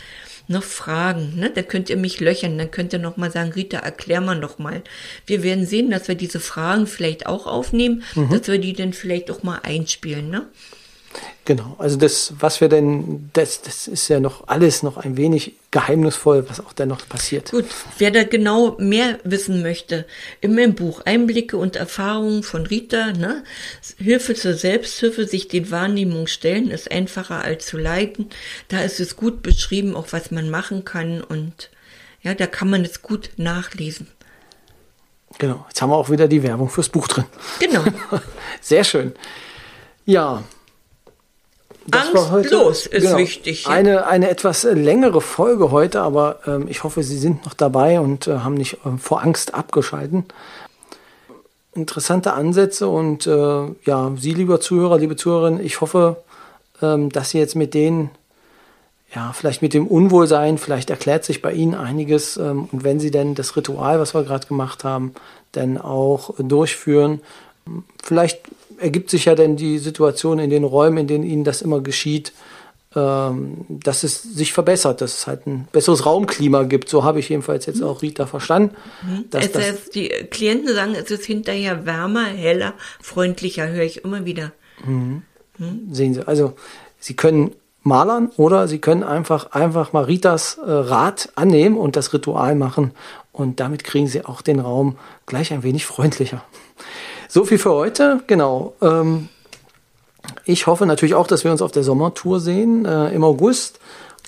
noch 0.47 0.63
Fragen, 0.63 1.35
ne? 1.37 1.49
Da 1.49 1.61
könnt 1.61 1.89
ihr 1.89 1.97
mich 1.97 2.19
löchern, 2.19 2.57
dann 2.57 2.71
könnt 2.71 2.93
ihr 2.93 2.99
noch 2.99 3.17
mal 3.17 3.31
sagen, 3.31 3.53
Rita, 3.53 3.77
erklär 3.79 4.21
mal 4.21 4.37
noch 4.37 4.59
mal. 4.59 4.83
Wir 5.25 5.41
werden 5.43 5.65
sehen, 5.65 5.89
dass 5.89 6.07
wir 6.07 6.15
diese 6.15 6.39
Fragen 6.39 6.87
vielleicht 6.87 7.25
auch 7.25 7.47
aufnehmen, 7.47 8.03
dass 8.29 8.47
wir 8.47 8.57
die 8.59 8.73
dann 8.73 8.93
vielleicht 8.93 9.31
auch 9.31 9.43
mal 9.43 9.59
einspielen, 9.63 10.29
ne? 10.29 10.47
Genau, 11.45 11.75
also 11.77 11.97
das, 11.97 12.33
was 12.39 12.61
wir 12.61 12.69
denn, 12.69 13.29
das, 13.33 13.61
das 13.61 13.87
ist 13.87 14.07
ja 14.07 14.21
noch 14.21 14.47
alles 14.47 14.81
noch 14.81 14.95
ein 14.95 15.17
wenig 15.17 15.55
geheimnisvoll, 15.71 16.49
was 16.49 16.61
auch 16.61 16.71
dann 16.71 16.87
noch 16.87 17.07
passiert. 17.07 17.51
Gut, 17.51 17.65
wer 17.97 18.11
da 18.11 18.23
genau 18.23 18.77
mehr 18.79 19.19
wissen 19.25 19.61
möchte, 19.61 20.05
in 20.39 20.55
meinem 20.55 20.73
Buch 20.73 21.01
Einblicke 21.05 21.57
und 21.57 21.75
Erfahrungen 21.75 22.43
von 22.43 22.65
Rita, 22.65 23.11
ne? 23.11 23.43
Hilfe 23.97 24.35
zur 24.35 24.53
Selbsthilfe, 24.53 25.27
sich 25.27 25.49
den 25.49 25.69
Wahrnehmungen 25.69 26.27
stellen, 26.27 26.71
ist 26.71 26.91
einfacher 26.91 27.41
als 27.41 27.65
zu 27.65 27.77
leiten. 27.77 28.29
Da 28.69 28.81
ist 28.81 29.01
es 29.01 29.17
gut 29.17 29.43
beschrieben, 29.43 29.95
auch 29.95 30.07
was 30.11 30.31
man 30.31 30.49
machen 30.49 30.85
kann 30.85 31.21
und 31.21 31.69
ja, 32.21 32.33
da 32.33 32.47
kann 32.47 32.69
man 32.69 32.85
es 32.85 33.01
gut 33.01 33.31
nachlesen. 33.35 34.07
Genau, 35.39 35.65
jetzt 35.67 35.81
haben 35.81 35.89
wir 35.89 35.97
auch 35.97 36.09
wieder 36.09 36.27
die 36.27 36.43
Werbung 36.43 36.69
fürs 36.69 36.89
Buch 36.89 37.07
drin. 37.07 37.25
Genau. 37.59 37.83
Sehr 38.61 38.83
schön. 38.83 39.13
Ja. 40.05 40.43
Das 41.85 42.13
war 42.13 42.31
Angstlos 42.31 42.85
ist 42.85 43.17
wichtig, 43.17 43.65
ja. 43.65 43.71
Eine, 43.71 44.07
eine 44.07 44.29
etwas 44.29 44.63
längere 44.63 45.19
Folge 45.19 45.71
heute, 45.71 46.01
aber 46.01 46.39
ähm, 46.47 46.67
ich 46.69 46.83
hoffe, 46.83 47.03
Sie 47.03 47.17
sind 47.17 47.45
noch 47.45 47.53
dabei 47.53 47.99
und 47.99 48.27
äh, 48.27 48.39
haben 48.39 48.53
nicht 48.53 48.77
ähm, 48.85 48.99
vor 48.99 49.21
Angst 49.21 49.53
abgeschalten. 49.53 50.25
Interessante 51.73 52.33
Ansätze 52.33 52.87
und 52.87 53.27
äh, 53.27 53.65
ja, 53.83 54.11
Sie, 54.17 54.33
lieber 54.33 54.61
Zuhörer, 54.61 54.97
liebe 54.97 55.15
Zuhörerin, 55.15 55.59
ich 55.59 55.81
hoffe, 55.81 56.17
ähm, 56.81 57.09
dass 57.09 57.31
Sie 57.31 57.39
jetzt 57.39 57.55
mit 57.55 57.73
denen, 57.73 58.11
ja, 59.13 59.33
vielleicht 59.33 59.61
mit 59.61 59.73
dem 59.73 59.87
Unwohlsein, 59.87 60.57
vielleicht 60.57 60.89
erklärt 60.89 61.25
sich 61.25 61.41
bei 61.41 61.51
Ihnen 61.51 61.75
einiges 61.75 62.37
ähm, 62.37 62.69
und 62.71 62.83
wenn 62.83 62.99
Sie 63.01 63.11
denn 63.11 63.35
das 63.35 63.57
Ritual, 63.57 63.99
was 63.99 64.13
wir 64.13 64.23
gerade 64.23 64.47
gemacht 64.47 64.85
haben, 64.85 65.13
dann 65.51 65.77
auch 65.77 66.33
durchführen, 66.37 67.21
vielleicht 68.01 68.41
ergibt 68.79 69.09
sich 69.09 69.25
ja 69.25 69.35
dann 69.35 69.55
die 69.55 69.79
Situation 69.79 70.39
in 70.39 70.49
den 70.49 70.63
Räumen, 70.63 70.99
in 70.99 71.07
denen 71.07 71.23
Ihnen 71.23 71.43
das 71.43 71.61
immer 71.61 71.81
geschieht, 71.81 72.33
ähm, 72.95 73.65
dass 73.69 74.03
es 74.03 74.21
sich 74.21 74.53
verbessert, 74.53 75.01
dass 75.01 75.19
es 75.19 75.27
halt 75.27 75.47
ein 75.47 75.67
besseres 75.71 76.05
Raumklima 76.05 76.63
gibt. 76.63 76.89
So 76.89 77.03
habe 77.03 77.19
ich 77.19 77.29
jedenfalls 77.29 77.65
jetzt 77.65 77.81
auch 77.81 78.01
Rita 78.01 78.27
verstanden. 78.27 78.75
Mhm. 79.01 79.25
Dass, 79.31 79.47
es 79.47 79.55
ist, 79.55 79.95
die 79.95 80.09
Klienten 80.09 80.73
sagen, 80.73 80.93
es 80.95 81.09
ist 81.09 81.25
hinterher 81.25 81.85
wärmer, 81.85 82.25
heller, 82.25 82.73
freundlicher, 83.01 83.67
höre 83.67 83.83
ich 83.83 84.03
immer 84.03 84.25
wieder. 84.25 84.51
Mhm. 84.85 85.23
Mhm. 85.57 85.87
Sehen 85.91 86.13
Sie, 86.13 86.27
also 86.27 86.53
Sie 86.99 87.15
können 87.15 87.51
malern 87.81 88.29
oder 88.37 88.67
Sie 88.67 88.79
können 88.79 89.03
einfach, 89.03 89.51
einfach 89.51 89.93
mal 89.93 90.03
Ritas 90.03 90.59
äh, 90.63 90.69
Rat 90.69 91.29
annehmen 91.35 91.77
und 91.77 91.95
das 91.95 92.13
Ritual 92.13 92.55
machen 92.55 92.91
und 93.31 93.59
damit 93.59 93.83
kriegen 93.83 94.07
Sie 94.07 94.23
auch 94.23 94.41
den 94.41 94.59
Raum 94.59 94.97
gleich 95.25 95.51
ein 95.51 95.63
wenig 95.63 95.85
freundlicher. 95.85 96.43
So 97.33 97.45
viel 97.45 97.57
für 97.57 97.71
heute, 97.71 98.19
genau. 98.27 98.75
Ähm, 98.79 99.27
ich 100.45 100.67
hoffe 100.67 100.85
natürlich 100.85 101.15
auch, 101.15 101.25
dass 101.25 101.43
wir 101.43 101.51
uns 101.51 101.63
auf 101.63 101.71
der 101.71 101.83
Sommertour 101.83 102.39
sehen 102.39 102.85
äh, 102.85 103.09
im 103.09 103.23
August. 103.23 103.79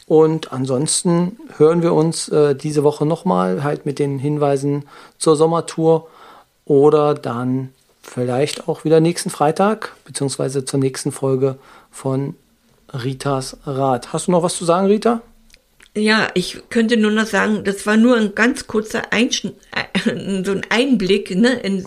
Und 0.08 0.52
ansonsten 0.52 1.38
hören 1.56 1.84
wir 1.84 1.94
uns 1.94 2.30
äh, 2.30 2.56
diese 2.56 2.84
Woche 2.84 3.06
nochmal 3.06 3.64
halt 3.64 3.86
mit 3.86 4.00
den 4.00 4.18
Hinweisen 4.18 4.86
zur 5.20 5.36
Sommertour 5.36 6.08
oder 6.66 7.14
dann 7.14 7.70
vielleicht 8.02 8.68
auch 8.68 8.86
wieder 8.86 9.00
nächsten 9.00 9.30
Freitag 9.30 9.96
beziehungsweise 10.06 10.66
zur 10.66 10.80
nächsten 10.80 11.12
Folge 11.12 11.60
von 11.92 12.34
Ritas 12.92 13.58
Rat. 13.68 14.14
Hast 14.14 14.26
du 14.26 14.32
noch 14.32 14.42
was 14.42 14.58
zu 14.58 14.66
sagen, 14.66 14.88
Rita? 14.88 15.22
Ja, 15.98 16.28
ich 16.34 16.58
könnte 16.70 16.98
nur 16.98 17.12
noch 17.12 17.26
sagen, 17.26 17.64
das 17.64 17.86
war 17.86 17.96
nur 17.96 18.18
ein 18.18 18.36
ganz 18.36 18.68
kurzer 18.68 19.14
Einschn 19.14 19.54
so 20.44 20.52
ein 20.52 20.62
Einblick 20.70 21.36
ne, 21.36 21.54
in 21.60 21.86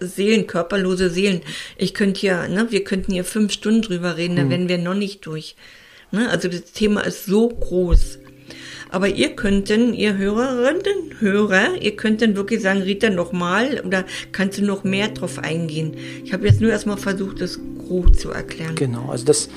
Seelen, 0.00 0.46
körperlose 0.46 1.08
Seelen. 1.10 1.40
Ich 1.76 1.94
könnte 1.94 2.26
ja, 2.26 2.48
ne, 2.48 2.66
wir 2.70 2.84
könnten 2.84 3.12
hier 3.12 3.24
fünf 3.24 3.52
Stunden 3.52 3.82
drüber 3.82 4.16
reden, 4.16 4.36
hm. 4.36 4.44
da 4.44 4.50
wären 4.50 4.68
wir 4.68 4.78
noch 4.78 4.94
nicht 4.94 5.24
durch. 5.26 5.56
Ne? 6.10 6.28
Also 6.30 6.48
das 6.48 6.72
Thema 6.72 7.02
ist 7.02 7.26
so 7.26 7.48
groß. 7.48 8.18
Aber 8.90 9.08
ihr 9.08 9.30
könnten, 9.30 9.92
ihr 9.92 10.16
Hörerinnen, 10.16 11.18
Hörer, 11.18 11.80
ihr 11.80 11.96
könnten 11.96 12.36
wirklich 12.36 12.60
sagen, 12.60 12.82
Rita, 12.82 13.10
nochmal 13.10 13.82
oder 13.84 14.04
kannst 14.30 14.58
du 14.58 14.64
noch 14.64 14.84
mehr 14.84 15.08
drauf 15.08 15.38
eingehen? 15.38 15.96
Ich 16.24 16.32
habe 16.32 16.46
jetzt 16.46 16.60
nur 16.60 16.70
erstmal 16.70 16.96
versucht, 16.96 17.40
das 17.40 17.58
grob 17.78 18.16
zu 18.16 18.30
erklären. 18.30 18.76
Genau, 18.76 19.10
also 19.10 19.24
das 19.24 19.48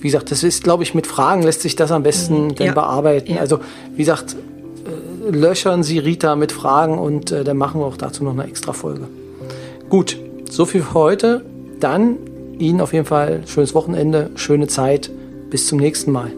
wie 0.00 0.08
gesagt, 0.08 0.30
das 0.30 0.42
ist, 0.42 0.64
glaube 0.64 0.82
ich, 0.82 0.94
mit 0.94 1.06
Fragen 1.06 1.42
lässt 1.42 1.62
sich 1.62 1.76
das 1.76 1.90
am 1.90 2.02
besten 2.02 2.54
dann 2.54 2.66
ja. 2.68 2.72
bearbeiten. 2.72 3.34
Ja. 3.34 3.40
Also, 3.40 3.60
wie 3.92 3.98
gesagt, 3.98 4.34
äh, 4.34 5.30
löchern 5.30 5.82
Sie 5.82 5.98
Rita 5.98 6.36
mit 6.36 6.52
Fragen 6.52 6.98
und 6.98 7.32
äh, 7.32 7.44
dann 7.44 7.56
machen 7.56 7.80
wir 7.80 7.86
auch 7.86 7.96
dazu 7.96 8.24
noch 8.24 8.32
eine 8.32 8.44
extra 8.44 8.72
Folge. 8.72 9.08
Gut, 9.88 10.18
so 10.50 10.64
viel 10.64 10.82
für 10.82 10.94
heute. 10.94 11.44
Dann 11.80 12.16
Ihnen 12.58 12.80
auf 12.80 12.92
jeden 12.92 13.06
Fall 13.06 13.42
schönes 13.46 13.74
Wochenende, 13.74 14.30
schöne 14.34 14.66
Zeit. 14.66 15.10
Bis 15.50 15.66
zum 15.66 15.78
nächsten 15.78 16.10
Mal. 16.10 16.32